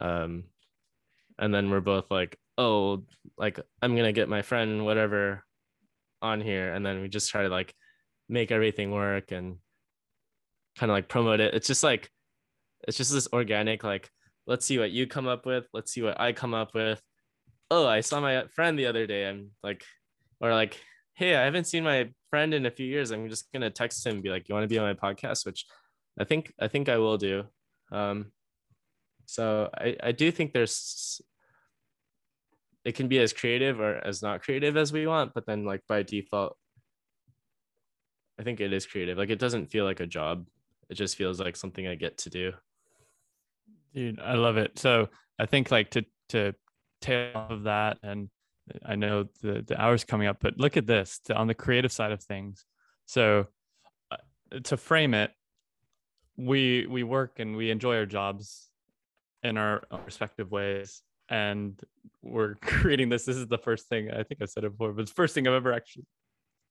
um 0.00 0.44
and 1.38 1.52
then 1.52 1.70
we're 1.70 1.80
both 1.80 2.10
like 2.10 2.38
oh 2.56 3.04
like 3.36 3.60
i'm 3.82 3.96
gonna 3.96 4.12
get 4.12 4.28
my 4.28 4.42
friend 4.42 4.84
whatever 4.84 5.44
on 6.22 6.40
here 6.40 6.72
and 6.72 6.84
then 6.84 7.00
we 7.00 7.08
just 7.08 7.30
try 7.30 7.42
to 7.42 7.48
like 7.48 7.74
make 8.28 8.50
everything 8.50 8.90
work 8.90 9.32
and 9.32 9.56
kind 10.76 10.90
of 10.90 10.94
like 10.94 11.08
promote 11.08 11.40
it. 11.40 11.54
It's 11.54 11.66
just 11.66 11.82
like 11.82 12.10
it's 12.86 12.96
just 12.96 13.12
this 13.12 13.28
organic 13.32 13.82
like 13.84 14.10
let's 14.46 14.64
see 14.64 14.78
what 14.78 14.90
you 14.90 15.06
come 15.06 15.28
up 15.28 15.44
with, 15.46 15.66
let's 15.72 15.92
see 15.92 16.02
what 16.02 16.20
I 16.20 16.32
come 16.32 16.54
up 16.54 16.74
with. 16.74 17.02
Oh, 17.70 17.86
I 17.86 18.00
saw 18.00 18.20
my 18.20 18.44
friend 18.54 18.78
the 18.78 18.86
other 18.86 19.06
day. 19.06 19.28
I'm 19.28 19.50
like 19.62 19.84
or 20.40 20.52
like 20.52 20.80
hey, 21.14 21.34
I 21.34 21.44
haven't 21.44 21.66
seen 21.66 21.82
my 21.82 22.10
friend 22.30 22.54
in 22.54 22.66
a 22.66 22.70
few 22.70 22.86
years. 22.86 23.10
I'm 23.10 23.28
just 23.28 23.50
going 23.52 23.62
to 23.62 23.70
text 23.70 24.06
him 24.06 24.14
and 24.14 24.22
be 24.22 24.30
like, 24.30 24.48
"You 24.48 24.54
want 24.54 24.62
to 24.62 24.68
be 24.68 24.78
on 24.78 24.86
my 24.86 24.94
podcast?" 24.94 25.44
which 25.44 25.66
I 26.18 26.24
think 26.24 26.52
I 26.60 26.68
think 26.68 26.88
I 26.88 26.98
will 26.98 27.18
do. 27.18 27.44
Um 27.90 28.32
So 29.26 29.68
I, 29.74 29.96
I 30.02 30.12
do 30.12 30.30
think 30.30 30.52
there's 30.52 31.20
it 32.84 32.94
can 32.94 33.08
be 33.08 33.18
as 33.18 33.32
creative 33.32 33.80
or 33.80 33.96
as 34.06 34.22
not 34.22 34.42
creative 34.42 34.76
as 34.76 34.92
we 34.92 35.06
want, 35.06 35.34
but 35.34 35.46
then 35.46 35.64
like 35.64 35.82
by 35.88 36.02
default, 36.02 36.56
I 38.38 38.44
think 38.44 38.60
it 38.60 38.72
is 38.72 38.86
creative. 38.86 39.18
Like 39.18 39.30
it 39.30 39.38
doesn't 39.38 39.66
feel 39.66 39.84
like 39.84 40.00
a 40.00 40.06
job. 40.06 40.46
It 40.88 40.94
just 40.94 41.16
feels 41.16 41.40
like 41.40 41.56
something 41.56 41.86
I 41.86 41.96
get 41.96 42.18
to 42.18 42.30
do. 42.30 42.52
Dude, 43.94 44.20
I 44.20 44.34
love 44.34 44.56
it. 44.56 44.78
So 44.78 45.08
I 45.38 45.46
think 45.46 45.70
like 45.70 45.90
to 45.90 46.04
to 46.30 46.54
tail 47.00 47.32
off 47.34 47.50
of 47.50 47.64
that, 47.64 47.98
and 48.02 48.28
I 48.84 48.96
know 48.96 49.26
the 49.42 49.64
the 49.66 49.80
hours 49.80 50.04
coming 50.04 50.28
up, 50.28 50.38
but 50.40 50.58
look 50.58 50.76
at 50.76 50.86
this 50.86 51.20
to, 51.24 51.34
on 51.34 51.46
the 51.46 51.54
creative 51.54 51.92
side 51.92 52.12
of 52.12 52.22
things. 52.22 52.64
So 53.06 53.46
uh, 54.10 54.16
to 54.64 54.76
frame 54.76 55.14
it, 55.14 55.32
we 56.36 56.86
we 56.86 57.02
work 57.02 57.40
and 57.40 57.56
we 57.56 57.70
enjoy 57.70 57.96
our 57.96 58.06
jobs 58.06 58.68
in 59.42 59.56
our 59.56 59.82
respective 60.04 60.50
ways, 60.50 61.02
and 61.28 61.80
we're 62.22 62.54
creating 62.62 63.08
this. 63.08 63.24
This 63.24 63.36
is 63.36 63.48
the 63.48 63.58
first 63.58 63.88
thing 63.88 64.10
I 64.10 64.22
think 64.22 64.42
I 64.42 64.44
said 64.44 64.64
it 64.64 64.70
before, 64.70 64.92
but 64.92 65.02
it's 65.02 65.10
the 65.10 65.16
first 65.16 65.34
thing 65.34 65.48
I've 65.48 65.54
ever 65.54 65.72
actually 65.72 66.06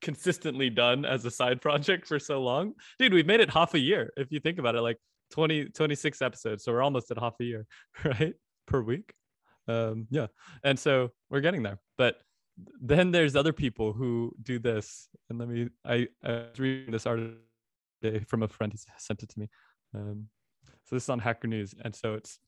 consistently 0.02 0.70
done 0.70 1.06
as 1.06 1.26
a 1.26 1.32
side 1.32 1.62
project 1.62 2.08
for 2.08 2.20
so 2.20 2.42
long. 2.42 2.74
Dude, 3.00 3.14
we've 3.14 3.26
made 3.26 3.40
it 3.40 3.50
half 3.50 3.74
a 3.74 3.80
year. 3.80 4.12
If 4.18 4.32
you 4.32 4.40
think 4.40 4.60
about 4.60 4.76
it, 4.76 4.82
like 4.82 4.98
20, 5.32 5.66
26 5.66 6.22
episodes. 6.22 6.64
So 6.64 6.72
we're 6.72 6.82
almost 6.82 7.12
at 7.12 7.20
half 7.20 7.36
a 7.40 7.44
year, 7.44 7.66
right? 8.06 8.34
Per 8.68 8.82
week. 8.82 9.14
Um, 9.68 10.08
yeah. 10.10 10.28
And 10.64 10.80
so 10.80 11.10
we're 11.30 11.42
getting 11.42 11.64
there. 11.64 11.80
But 11.98 12.16
then 12.82 13.12
there's 13.12 13.36
other 13.36 13.54
people 13.54 13.94
who 13.94 14.34
do 14.42 14.60
this. 14.60 15.10
And 15.30 15.40
let 15.40 15.50
me, 15.50 15.70
I, 15.86 16.08
I 16.24 16.32
was 16.32 16.60
reading 16.60 16.92
this 16.92 17.06
article 17.06 17.36
from 18.28 18.44
a 18.44 18.48
friend, 18.48 18.72
he 18.72 18.80
sent 18.98 19.24
it 19.24 19.30
to 19.30 19.40
me. 19.40 19.50
Um, 19.94 20.28
so 20.86 20.96
this 20.96 21.04
is 21.04 21.10
on 21.10 21.20
Hacker 21.20 21.48
News. 21.48 21.74
And 21.84 21.96
so 21.96 22.14
it's, 22.14 22.40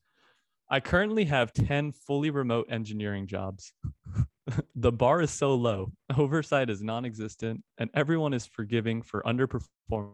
I 0.70 0.80
currently 0.80 1.24
have 1.24 1.52
10 1.52 1.92
fully 1.92 2.30
remote 2.30 2.68
engineering 2.70 3.26
jobs. 3.26 3.72
the 4.74 4.92
bar 4.92 5.20
is 5.20 5.30
so 5.30 5.54
low, 5.54 5.92
oversight 6.16 6.70
is 6.70 6.82
non 6.82 7.04
existent, 7.04 7.62
and 7.78 7.90
everyone 7.94 8.34
is 8.34 8.46
forgiving 8.46 9.02
for 9.02 9.22
underperforming. 9.22 10.12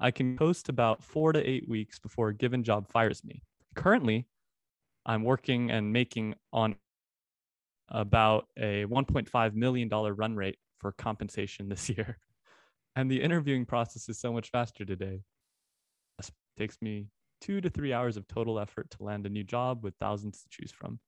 I 0.00 0.10
can 0.10 0.36
post 0.36 0.68
about 0.68 1.02
four 1.02 1.32
to 1.32 1.44
eight 1.44 1.68
weeks 1.68 1.98
before 1.98 2.28
a 2.28 2.34
given 2.34 2.62
job 2.62 2.88
fires 2.88 3.24
me. 3.24 3.42
Currently, 3.74 4.26
I'm 5.04 5.24
working 5.24 5.70
and 5.70 5.92
making 5.92 6.34
on 6.52 6.76
about 7.88 8.46
a 8.56 8.84
$1.5 8.84 9.54
million 9.54 9.88
run 9.88 10.36
rate 10.36 10.58
for 10.78 10.92
compensation 10.92 11.68
this 11.68 11.88
year. 11.96 12.18
And 12.94 13.10
the 13.10 13.22
interviewing 13.22 13.64
process 13.64 14.08
is 14.08 14.20
so 14.20 14.32
much 14.32 14.50
faster 14.50 14.84
today. 14.84 15.22
It 16.18 16.30
takes 16.58 16.76
me 16.82 17.06
two 17.40 17.60
to 17.60 17.70
three 17.70 17.92
hours 17.92 18.16
of 18.16 18.26
total 18.28 18.58
effort 18.58 18.90
to 18.90 19.02
land 19.02 19.26
a 19.26 19.30
new 19.30 19.44
job 19.44 19.84
with 19.84 19.94
thousands 20.00 20.42
to 20.42 20.48
choose 20.50 20.72
from. 20.72 20.98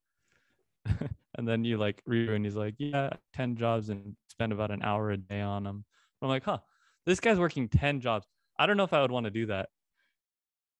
and 1.36 1.46
then 1.46 1.64
you 1.64 1.76
like 1.76 2.02
review 2.06 2.34
and 2.34 2.44
he's 2.44 2.56
like, 2.56 2.74
yeah, 2.78 3.10
10 3.34 3.56
jobs 3.56 3.88
and 3.88 4.16
spend 4.28 4.52
about 4.52 4.70
an 4.70 4.82
hour 4.82 5.10
a 5.10 5.16
day 5.16 5.40
on 5.40 5.64
them. 5.64 5.84
I'm 6.22 6.28
like, 6.28 6.44
huh, 6.44 6.58
this 7.06 7.20
guy's 7.20 7.38
working 7.38 7.68
10 7.68 8.00
jobs. 8.00 8.26
I 8.58 8.66
don't 8.66 8.76
know 8.76 8.84
if 8.84 8.92
I 8.92 9.00
would 9.00 9.10
want 9.10 9.24
to 9.24 9.30
do 9.30 9.46
that. 9.46 9.68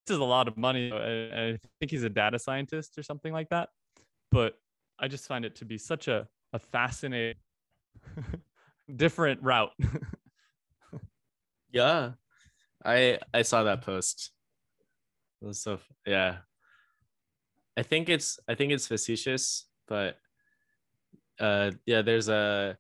This 0.07 0.15
is 0.15 0.21
a 0.21 0.25
lot 0.25 0.49
of 0.49 0.57
money. 0.57 0.93
I, 0.93 1.51
I 1.51 1.59
think 1.79 1.91
he's 1.91 2.03
a 2.03 2.11
data 2.11 2.39
scientist 2.39 2.99
or 2.99 3.03
something 3.03 3.33
like 3.33 3.49
that. 3.51 3.69
But 4.31 4.55
I 4.99 5.09
just 5.09 5.27
find 5.27 5.45
it 5.45 5.57
to 5.57 5.65
be 5.65 5.79
such 5.79 6.09
a, 6.09 6.29
a 6.53 6.59
fascinating, 6.59 7.37
different 8.97 9.43
route. 9.43 9.73
yeah. 11.73 12.13
I 12.85 13.19
I 13.33 13.43
saw 13.43 13.65
that 13.65 13.83
post. 13.83 14.31
So 15.53 15.79
yeah. 16.07 16.39
I 17.77 17.83
think 17.83 18.09
it's 18.09 18.39
I 18.49 18.55
think 18.55 18.73
it's 18.73 18.87
facetious, 18.87 19.67
but 19.91 20.17
uh 21.39 21.73
yeah, 21.85 22.01
there's 22.01 22.31
a 22.31 22.79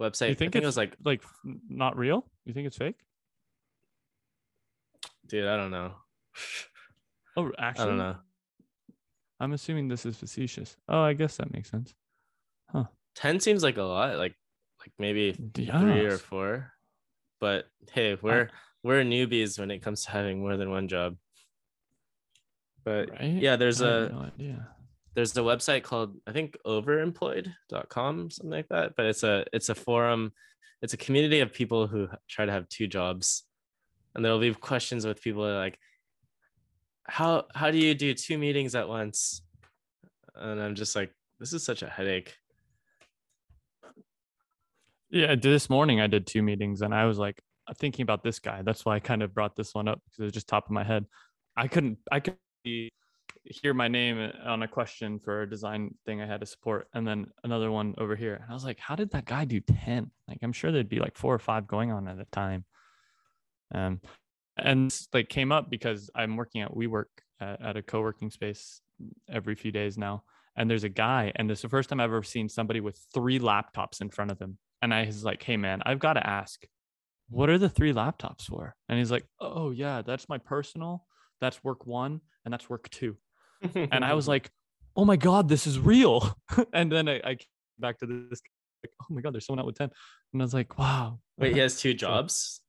website. 0.00 0.30
You 0.30 0.34
think, 0.34 0.50
I 0.50 0.58
think 0.58 0.64
it 0.64 0.66
was 0.66 0.76
like 0.76 0.96
like 1.04 1.22
not 1.68 1.96
real? 1.96 2.26
You 2.44 2.52
think 2.52 2.66
it's 2.66 2.76
fake? 2.76 2.96
Dude, 5.28 5.46
I 5.46 5.56
don't 5.56 5.70
know. 5.70 5.92
Oh, 7.36 7.48
actually, 7.60 7.84
I 7.84 7.86
don't 7.86 7.98
know. 7.98 8.16
I'm 9.38 9.52
assuming 9.52 9.86
this 9.86 10.04
is 10.04 10.16
facetious. 10.16 10.76
Oh, 10.88 11.00
I 11.00 11.12
guess 11.12 11.36
that 11.36 11.52
makes 11.54 11.70
sense. 11.70 11.94
Huh. 12.72 12.86
10 13.14 13.38
seems 13.38 13.62
like 13.62 13.76
a 13.76 13.84
lot, 13.84 14.18
like 14.18 14.34
like 14.80 14.92
maybe 14.98 15.36
yes. 15.56 15.80
three 15.80 16.06
or 16.06 16.18
four. 16.18 16.72
But 17.40 17.66
hey, 17.92 18.18
we're 18.20 18.46
I, 18.46 18.48
we're 18.82 19.04
newbies 19.04 19.60
when 19.60 19.70
it 19.70 19.78
comes 19.78 20.04
to 20.04 20.10
having 20.10 20.40
more 20.40 20.56
than 20.56 20.70
one 20.70 20.88
job. 20.88 21.16
But 22.84 23.10
right? 23.10 23.30
yeah, 23.30 23.54
there's 23.54 23.80
a 23.80 24.08
no 24.08 24.30
there's 25.14 25.36
a 25.36 25.40
website 25.40 25.82
called 25.82 26.16
I 26.26 26.32
think 26.32 26.56
overemployed.com, 26.66 28.30
something 28.30 28.50
like 28.50 28.68
that. 28.68 28.94
But 28.96 29.06
it's 29.06 29.22
a 29.22 29.44
it's 29.52 29.68
a 29.68 29.74
forum, 29.74 30.32
it's 30.82 30.94
a 30.94 30.98
community 30.98 31.40
of 31.40 31.52
people 31.52 31.86
who 31.86 32.08
try 32.28 32.46
to 32.46 32.52
have 32.52 32.68
two 32.68 32.86
jobs. 32.86 33.44
And 34.14 34.24
there'll 34.24 34.40
be 34.40 34.52
questions 34.54 35.06
with 35.06 35.22
people 35.22 35.42
like, 35.42 35.78
how 37.04 37.44
how 37.54 37.70
do 37.70 37.78
you 37.78 37.94
do 37.94 38.14
two 38.14 38.38
meetings 38.38 38.74
at 38.74 38.88
once? 38.88 39.42
And 40.34 40.60
I'm 40.60 40.74
just 40.74 40.94
like, 40.94 41.12
this 41.38 41.52
is 41.52 41.64
such 41.64 41.82
a 41.82 41.88
headache. 41.88 42.34
Yeah, 45.10 45.34
this 45.34 45.68
morning 45.68 46.00
I 46.00 46.06
did 46.06 46.26
two 46.26 46.42
meetings 46.42 46.82
and 46.82 46.94
I 46.94 47.04
was 47.06 47.18
like 47.18 47.42
uh, 47.66 47.74
thinking 47.76 48.04
about 48.04 48.22
this 48.22 48.38
guy. 48.38 48.62
That's 48.62 48.84
why 48.84 48.94
I 48.94 49.00
kind 49.00 49.24
of 49.24 49.34
brought 49.34 49.56
this 49.56 49.74
one 49.74 49.88
up 49.88 50.00
because 50.04 50.20
it 50.20 50.24
was 50.24 50.32
just 50.32 50.46
top 50.46 50.66
of 50.66 50.70
my 50.70 50.84
head. 50.84 51.04
I 51.56 51.66
couldn't 51.66 51.98
I 52.12 52.20
could 52.20 52.36
hear 53.44 53.74
my 53.74 53.88
name 53.88 54.32
on 54.44 54.62
a 54.62 54.68
question 54.68 55.18
for 55.18 55.42
a 55.42 55.50
design 55.50 55.94
thing 56.04 56.20
I 56.20 56.26
had 56.26 56.40
to 56.40 56.46
support, 56.46 56.88
and 56.94 57.06
then 57.06 57.26
another 57.44 57.70
one 57.70 57.94
over 57.98 58.14
here. 58.16 58.34
And 58.34 58.44
I 58.50 58.52
was 58.52 58.64
like, 58.64 58.78
how 58.78 58.94
did 58.94 59.10
that 59.12 59.24
guy 59.24 59.44
do 59.44 59.60
10? 59.60 60.10
Like, 60.28 60.38
I'm 60.42 60.52
sure 60.52 60.70
there'd 60.70 60.88
be 60.88 61.00
like 61.00 61.16
four 61.16 61.34
or 61.34 61.38
five 61.38 61.66
going 61.66 61.90
on 61.90 62.08
at 62.08 62.18
a 62.18 62.26
time. 62.26 62.64
Um, 63.74 64.00
and 64.56 64.94
like 65.14 65.28
came 65.28 65.52
up 65.52 65.70
because 65.70 66.10
I'm 66.14 66.36
working 66.36 66.60
at 66.60 66.74
WeWork 66.74 67.04
at, 67.40 67.62
at 67.62 67.76
a 67.76 67.82
co-working 67.82 68.30
space 68.30 68.80
every 69.30 69.54
few 69.54 69.72
days 69.72 69.96
now. 69.96 70.24
And 70.56 70.68
there's 70.68 70.84
a 70.84 70.90
guy, 70.90 71.32
and 71.36 71.50
is 71.50 71.62
the 71.62 71.68
first 71.68 71.88
time 71.88 72.00
I've 72.00 72.10
ever 72.10 72.22
seen 72.22 72.48
somebody 72.48 72.80
with 72.80 73.00
three 73.14 73.38
laptops 73.38 74.00
in 74.00 74.10
front 74.10 74.32
of 74.32 74.38
him. 74.38 74.58
And 74.82 74.92
I 74.92 75.06
was 75.06 75.24
like, 75.24 75.42
hey 75.42 75.56
man, 75.56 75.80
I've 75.86 75.98
got 75.98 76.14
to 76.14 76.26
ask, 76.26 76.62
what 77.28 77.48
are 77.48 77.58
the 77.58 77.68
three 77.68 77.92
laptops 77.92 78.46
for? 78.46 78.74
And 78.88 78.98
he's 78.98 79.10
like, 79.10 79.24
oh 79.40 79.70
yeah, 79.70 80.02
that's 80.02 80.28
my 80.28 80.38
personal, 80.38 81.06
that's 81.40 81.62
work 81.64 81.86
one, 81.86 82.20
and 82.44 82.52
that's 82.52 82.68
work 82.68 82.90
two 82.90 83.16
and 83.74 84.04
I 84.04 84.14
was 84.14 84.28
like, 84.28 84.50
oh 84.96 85.04
my 85.04 85.16
God, 85.16 85.48
this 85.48 85.66
is 85.66 85.78
real. 85.78 86.36
and 86.72 86.90
then 86.90 87.08
I, 87.08 87.20
I 87.24 87.34
came 87.34 87.46
back 87.78 87.98
to 87.98 88.06
this, 88.06 88.40
like, 88.82 88.92
oh 89.02 89.06
my 89.14 89.20
God, 89.20 89.34
there's 89.34 89.46
someone 89.46 89.60
out 89.60 89.66
with 89.66 89.78
10. 89.78 89.90
And 90.32 90.42
I 90.42 90.44
was 90.44 90.54
like, 90.54 90.78
wow. 90.78 91.20
Wait, 91.38 91.54
he 91.54 91.58
has 91.60 91.80
two 91.80 91.94
jobs? 91.94 92.60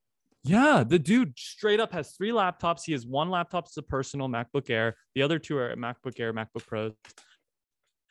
Yeah, 0.43 0.83
the 0.87 0.97
dude 0.97 1.37
straight 1.37 1.79
up 1.79 1.91
has 1.91 2.11
three 2.11 2.31
laptops. 2.31 2.83
He 2.85 2.93
has 2.93 3.05
one 3.05 3.29
laptop 3.29 3.67
as 3.67 3.77
a 3.77 3.83
personal 3.83 4.27
MacBook 4.27 4.69
Air. 4.69 4.95
The 5.13 5.21
other 5.21 5.37
two 5.37 5.57
are 5.57 5.75
MacBook 5.75 6.19
Air, 6.19 6.33
MacBook 6.33 6.65
Pros. 6.65 6.93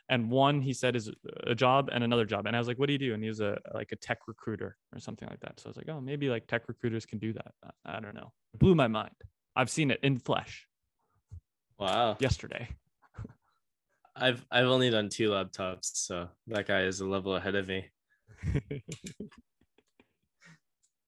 And 0.09 0.31
one 0.31 0.61
he 0.61 0.72
said 0.72 0.97
is 0.97 1.11
a 1.47 1.55
job 1.55 1.89
and 1.93 2.03
another 2.03 2.24
job. 2.24 2.47
And 2.47 2.55
I 2.55 2.59
was 2.59 2.68
like, 2.68 2.78
what 2.78 2.87
do 2.87 2.93
you 2.93 2.99
do? 2.99 3.14
And 3.14 3.22
he 3.22 3.28
was 3.28 3.41
a 3.41 3.59
like 3.72 3.93
a 3.93 3.97
tech 3.97 4.18
recruiter 4.26 4.76
or 4.93 4.99
something 4.99 5.28
like 5.28 5.41
that. 5.41 5.61
So 5.61 5.66
I 5.66 5.70
was 5.70 5.76
like, 5.76 5.89
oh, 5.89 6.01
maybe 6.01 6.28
like 6.28 6.49
tech 6.49 6.62
recruiters 6.66 7.07
can 7.07 7.18
do 7.20 7.33
that. 7.33 7.53
I, 7.85 7.97
I 7.97 8.01
don't 8.01 8.14
know. 8.14 8.33
It 8.53 8.59
blew 8.59 8.74
my 8.74 8.89
mind. 8.89 9.14
I've 9.55 9.70
seen 9.70 9.91
it 9.91 10.01
in 10.03 10.18
flesh. 10.18 10.66
Wow. 11.81 12.16
Yesterday. 12.20 12.68
I've 14.14 14.45
I've 14.51 14.66
only 14.66 14.91
done 14.91 15.09
two 15.09 15.31
laptops, 15.31 15.91
so 15.95 16.28
that 16.49 16.66
guy 16.66 16.83
is 16.83 17.01
a 17.01 17.07
level 17.07 17.35
ahead 17.35 17.55
of 17.55 17.66
me. 17.68 17.87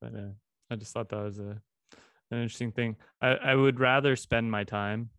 but 0.01 0.14
uh, 0.14 0.31
I 0.70 0.77
just 0.77 0.95
thought 0.95 1.11
that 1.11 1.23
was 1.23 1.39
a 1.39 1.61
an 2.31 2.39
interesting 2.39 2.73
thing. 2.73 2.97
I, 3.20 3.35
I 3.35 3.55
would 3.55 3.79
rather 3.81 4.16
spend 4.16 4.51
my 4.51 4.64
time 4.64 5.11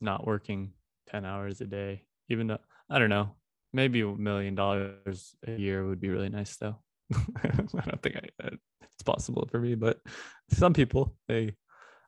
not 0.00 0.24
working 0.24 0.74
10 1.08 1.24
hours 1.24 1.60
a 1.60 1.66
day, 1.66 2.04
even 2.28 2.46
though 2.46 2.60
I 2.88 3.00
don't 3.00 3.10
know, 3.10 3.34
maybe 3.72 4.02
a 4.02 4.06
million 4.06 4.54
dollars 4.54 5.34
a 5.44 5.56
year 5.56 5.84
would 5.84 6.00
be 6.00 6.10
really 6.10 6.28
nice 6.28 6.54
though. 6.56 6.76
I 7.42 7.48
don't 7.48 8.00
think 8.00 8.14
I, 8.16 8.28
it's 8.80 9.02
possible 9.04 9.48
for 9.50 9.58
me, 9.58 9.74
but 9.74 9.98
some 10.50 10.72
people, 10.72 11.16
they, 11.26 11.56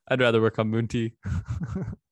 I'd 0.06 0.20
rather 0.20 0.40
work 0.40 0.60
on 0.60 0.70
Moonty. 0.70 1.14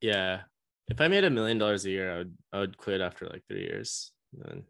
yeah. 0.00 0.40
If 0.88 1.00
I 1.00 1.08
made 1.08 1.24
a 1.24 1.30
million 1.30 1.58
dollars 1.58 1.84
a 1.84 1.90
year, 1.90 2.12
I 2.12 2.18
would 2.18 2.36
I 2.52 2.58
would 2.58 2.76
quit 2.76 3.00
after 3.00 3.26
like 3.26 3.42
three 3.48 3.62
years. 3.62 4.12
And 4.44 4.64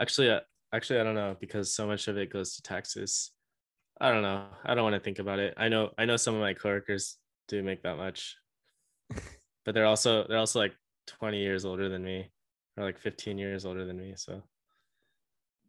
actually, 0.00 0.30
uh, 0.30 0.40
actually, 0.72 1.00
I 1.00 1.04
don't 1.04 1.14
know 1.14 1.36
because 1.40 1.74
so 1.74 1.86
much 1.86 2.08
of 2.08 2.16
it 2.16 2.32
goes 2.32 2.54
to 2.56 2.62
taxes. 2.62 3.32
I 4.00 4.10
don't 4.12 4.22
know. 4.22 4.44
I 4.64 4.74
don't 4.74 4.84
want 4.84 4.94
to 4.94 5.00
think 5.00 5.18
about 5.18 5.38
it. 5.38 5.54
I 5.56 5.68
know 5.68 5.90
I 5.98 6.04
know 6.04 6.16
some 6.16 6.34
of 6.34 6.40
my 6.40 6.54
coworkers 6.54 7.16
do 7.48 7.62
make 7.62 7.82
that 7.82 7.96
much, 7.96 8.36
but 9.64 9.74
they're 9.74 9.86
also 9.86 10.26
they're 10.28 10.38
also 10.38 10.60
like 10.60 10.74
20 11.06 11.38
years 11.38 11.64
older 11.64 11.88
than 11.88 12.04
me, 12.04 12.30
or 12.76 12.84
like 12.84 12.98
15 12.98 13.38
years 13.38 13.64
older 13.64 13.84
than 13.86 13.98
me. 13.98 14.14
So 14.16 14.42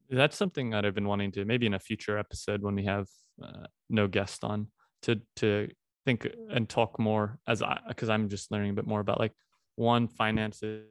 that's 0.10 0.38
something 0.38 0.70
that 0.72 0.86
I've 0.86 0.96
been 0.96 1.08
wanting 1.08 1.32
to 1.34 1.46
maybe 1.46 1.66
in 1.66 1.74
a 1.74 1.80
future 1.80 2.18
episode 2.18 2.62
when 2.62 2.76
we 2.76 2.86
have 2.86 3.08
uh, 3.42 3.68
no 3.90 4.08
guest 4.08 4.44
on 4.44 4.68
to 5.04 5.22
to 5.38 5.70
think 6.08 6.26
and 6.50 6.70
talk 6.70 6.98
more 6.98 7.38
as 7.48 7.62
I 7.62 7.80
because 7.90 8.08
I'm 8.08 8.30
just 8.30 8.50
learning 8.50 8.72
a 8.72 8.74
bit 8.74 8.88
more 8.88 9.02
about 9.02 9.20
like 9.20 9.34
one 9.76 10.08
finances 10.08 10.86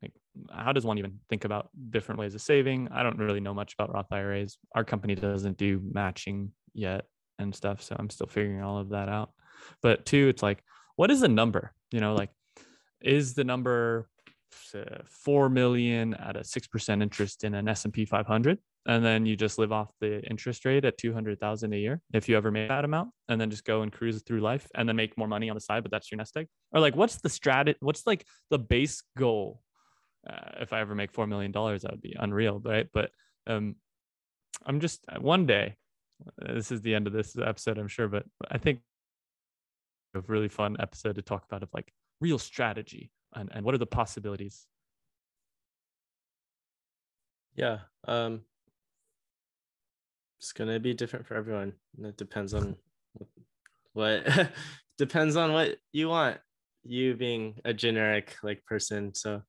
like 0.00 0.12
how 0.50 0.72
does 0.72 0.84
one 0.84 0.98
even 0.98 1.18
think 1.28 1.44
about 1.44 1.70
different 1.90 2.20
ways 2.20 2.34
of 2.34 2.40
saving? 2.40 2.88
I 2.90 3.02
don't 3.02 3.18
really 3.18 3.40
know 3.40 3.54
much 3.54 3.74
about 3.74 3.92
Roth 3.92 4.12
IRAs. 4.12 4.58
Our 4.74 4.84
company 4.84 5.14
doesn't 5.14 5.56
do 5.56 5.80
matching 5.92 6.52
yet 6.72 7.04
and 7.38 7.54
stuff, 7.54 7.82
so 7.82 7.96
I'm 7.98 8.10
still 8.10 8.28
figuring 8.28 8.62
all 8.62 8.78
of 8.78 8.90
that 8.90 9.08
out. 9.08 9.30
But 9.82 10.06
two, 10.06 10.28
it's 10.28 10.42
like 10.42 10.62
what 10.96 11.10
is 11.10 11.20
the 11.20 11.28
number? 11.28 11.72
You 11.90 12.00
know, 12.00 12.14
like 12.14 12.30
is 13.00 13.34
the 13.34 13.44
number 13.44 14.08
4 15.04 15.48
million 15.48 16.14
at 16.14 16.36
a 16.36 16.40
6% 16.40 17.02
interest 17.02 17.44
in 17.44 17.54
an 17.54 17.68
S&P 17.68 18.04
500 18.04 18.58
and 18.86 19.04
then 19.04 19.26
you 19.26 19.36
just 19.36 19.58
live 19.58 19.70
off 19.70 19.90
the 20.00 20.20
interest 20.28 20.64
rate 20.64 20.84
at 20.84 20.98
200,000 20.98 21.72
a 21.72 21.76
year 21.76 22.00
if 22.12 22.28
you 22.28 22.36
ever 22.36 22.50
make 22.50 22.68
that 22.68 22.84
amount 22.84 23.10
and 23.28 23.40
then 23.40 23.48
just 23.48 23.64
go 23.64 23.82
and 23.82 23.92
cruise 23.92 24.22
through 24.22 24.40
life 24.40 24.66
and 24.74 24.88
then 24.88 24.96
make 24.96 25.16
more 25.16 25.28
money 25.28 25.48
on 25.48 25.54
the 25.56 25.60
side 25.60 25.82
but 25.82 25.92
that's 25.92 26.10
your 26.10 26.18
nest 26.18 26.36
egg? 26.36 26.48
Or 26.72 26.80
like 26.80 26.96
what's 26.96 27.16
the 27.16 27.28
strategy 27.28 27.78
what's 27.80 28.06
like 28.06 28.26
the 28.50 28.58
base 28.58 29.02
goal? 29.16 29.60
Uh, 30.28 30.60
if 30.60 30.72
I 30.72 30.80
ever 30.80 30.94
make 30.94 31.12
4 31.12 31.26
million 31.26 31.52
dollars 31.52 31.82
that 31.82 31.92
would 31.92 32.02
be 32.02 32.16
unreal 32.18 32.60
right? 32.64 32.88
But 32.92 33.10
um 33.46 33.76
I'm 34.66 34.80
just 34.80 35.04
uh, 35.08 35.20
one 35.20 35.46
day 35.46 35.76
uh, 36.42 36.54
this 36.54 36.72
is 36.72 36.82
the 36.82 36.94
end 36.94 37.06
of 37.06 37.12
this 37.12 37.36
episode 37.38 37.78
I'm 37.78 37.88
sure 37.88 38.08
but 38.08 38.24
I 38.50 38.58
think 38.58 38.80
a 40.14 40.20
really 40.26 40.48
fun 40.48 40.76
episode 40.78 41.14
to 41.14 41.22
talk 41.22 41.44
about 41.44 41.62
of 41.62 41.70
like 41.72 41.90
real 42.20 42.38
strategy 42.38 43.10
and, 43.34 43.48
and 43.54 43.64
what 43.64 43.74
are 43.74 43.78
the 43.78 43.86
possibilities? 43.86 44.66
Yeah 47.54 47.78
um 48.08 48.42
it's 50.42 50.52
gonna 50.52 50.80
be 50.80 50.92
different 50.92 51.24
for 51.24 51.36
everyone. 51.36 51.72
It 52.02 52.16
depends 52.16 52.52
on 52.52 52.74
what 53.92 54.26
depends 54.98 55.36
on 55.36 55.52
what 55.52 55.76
you 55.92 56.08
want 56.08 56.38
you 56.82 57.14
being 57.14 57.60
a 57.64 57.72
generic 57.72 58.34
like 58.42 58.64
person. 58.64 59.14
So 59.14 59.42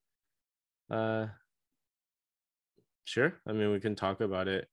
uh 0.91 1.25
sure. 3.05 3.41
I 3.47 3.53
mean 3.53 3.71
we 3.71 3.79
can 3.79 3.95
talk 3.95 4.21
about 4.21 4.47
it. 4.47 4.67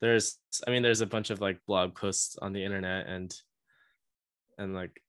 There's 0.00 0.38
i 0.66 0.70
mean 0.70 0.82
there's 0.82 1.02
a 1.02 1.06
bunch 1.06 1.28
of 1.28 1.42
like 1.42 1.60
blog 1.66 1.94
posts 1.94 2.38
on 2.40 2.54
the 2.54 2.64
internet 2.64 3.06
and 3.06 3.34
and 4.56 4.74
like 4.74 5.02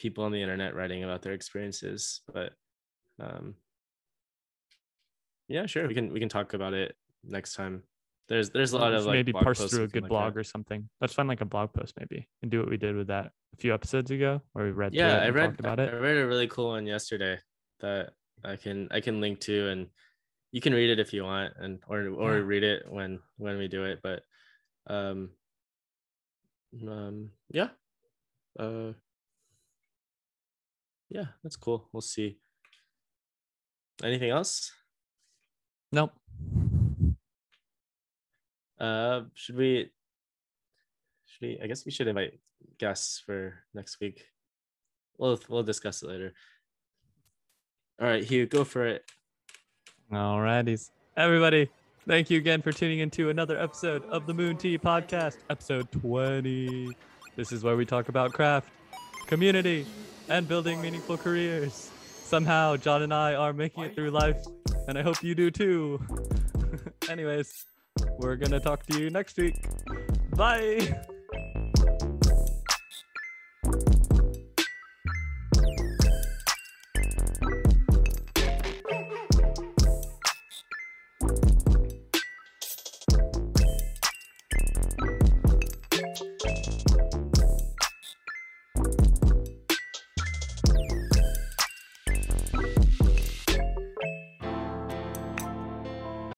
people 0.00 0.24
on 0.24 0.32
the 0.32 0.42
internet 0.42 0.74
writing 0.74 1.04
about 1.04 1.22
their 1.22 1.34
experiences 1.34 2.22
but 2.34 2.52
um 3.20 3.54
yeah 5.46 5.66
sure. 5.66 5.86
We 5.86 5.94
can 5.94 6.12
we 6.12 6.18
can 6.18 6.28
talk 6.28 6.52
about 6.52 6.74
it 6.74 6.96
next 7.22 7.54
time 7.54 7.84
there's 8.28 8.50
there's 8.50 8.72
a 8.72 8.78
lot 8.78 8.92
of 8.94 9.04
like 9.04 9.14
maybe 9.14 9.32
parse 9.32 9.64
through 9.70 9.84
a 9.84 9.88
good 9.88 10.08
blog 10.08 10.36
or 10.36 10.44
something 10.44 10.88
let's 11.00 11.12
find 11.12 11.28
like 11.28 11.40
a 11.40 11.46
blog 11.46 11.72
post 11.72 11.94
maybe 11.98 12.28
and 12.42 12.50
do 12.50 12.60
what 12.60 12.70
we 12.70 12.76
did 12.76 12.96
with 12.96 13.08
that 13.08 13.30
a 13.54 13.56
few 13.56 13.74
episodes 13.74 14.10
ago 14.10 14.40
where 14.52 14.64
we 14.64 14.70
read 14.70 14.94
yeah 14.94 15.18
i 15.18 15.28
read 15.28 15.58
about 15.58 15.78
it 15.78 15.92
i 15.92 15.96
read 15.96 16.16
a 16.16 16.26
really 16.26 16.46
cool 16.46 16.68
one 16.68 16.86
yesterday 16.86 17.38
that 17.80 18.10
i 18.44 18.56
can 18.56 18.88
i 18.90 19.00
can 19.00 19.20
link 19.20 19.40
to 19.40 19.68
and 19.68 19.88
you 20.52 20.60
can 20.60 20.72
read 20.72 20.90
it 20.90 21.00
if 21.00 21.12
you 21.12 21.24
want 21.24 21.52
and 21.58 21.80
or 21.88 22.08
or 22.08 22.36
yeah. 22.36 22.44
read 22.44 22.62
it 22.62 22.84
when 22.88 23.18
when 23.36 23.58
we 23.58 23.68
do 23.68 23.84
it 23.84 24.00
but 24.02 24.22
um 24.86 25.30
um 26.88 27.30
yeah 27.50 27.68
uh 28.58 28.92
yeah, 31.12 31.26
that's 31.42 31.56
cool. 31.56 31.88
We'll 31.92 32.00
see. 32.00 32.38
Anything 34.02 34.30
else? 34.30 34.72
Nope. 35.92 36.12
Uh, 38.82 39.22
should 39.34 39.56
we? 39.56 39.90
Should 41.26 41.42
we? 41.42 41.60
I 41.62 41.68
guess 41.68 41.86
we 41.86 41.92
should 41.92 42.08
invite 42.08 42.40
guests 42.78 43.22
for 43.24 43.54
next 43.74 44.00
week. 44.00 44.24
We'll 45.18 45.38
we'll 45.48 45.62
discuss 45.62 46.02
it 46.02 46.08
later. 46.08 46.32
All 48.00 48.08
right, 48.08 48.24
Hugh, 48.24 48.46
go 48.46 48.64
for 48.64 48.84
it. 48.84 49.04
All 50.12 50.38
righties, 50.38 50.90
everybody. 51.16 51.70
Thank 52.08 52.28
you 52.28 52.38
again 52.38 52.60
for 52.60 52.72
tuning 52.72 52.98
into 52.98 53.30
another 53.30 53.56
episode 53.56 54.04
of 54.06 54.26
the 54.26 54.34
Moon 54.34 54.56
Tea 54.56 54.76
Podcast, 54.76 55.36
episode 55.48 55.88
20. 55.92 56.88
This 57.36 57.52
is 57.52 57.62
where 57.62 57.76
we 57.76 57.86
talk 57.86 58.08
about 58.08 58.32
craft, 58.32 58.68
community, 59.28 59.86
and 60.28 60.48
building 60.48 60.82
meaningful 60.82 61.16
careers. 61.16 61.92
Somehow, 62.24 62.76
John 62.76 63.02
and 63.02 63.14
I 63.14 63.34
are 63.34 63.52
making 63.52 63.84
it 63.84 63.94
through 63.94 64.10
life, 64.10 64.42
and 64.88 64.98
I 64.98 65.02
hope 65.02 65.22
you 65.22 65.36
do 65.36 65.52
too. 65.52 66.00
Anyways, 67.08 67.66
we're 68.18 68.36
going 68.36 68.52
to 68.52 68.60
talk 68.60 68.86
to 68.86 68.98
you 68.98 69.10
next 69.10 69.36
week. 69.36 69.56
Bye. 70.36 71.02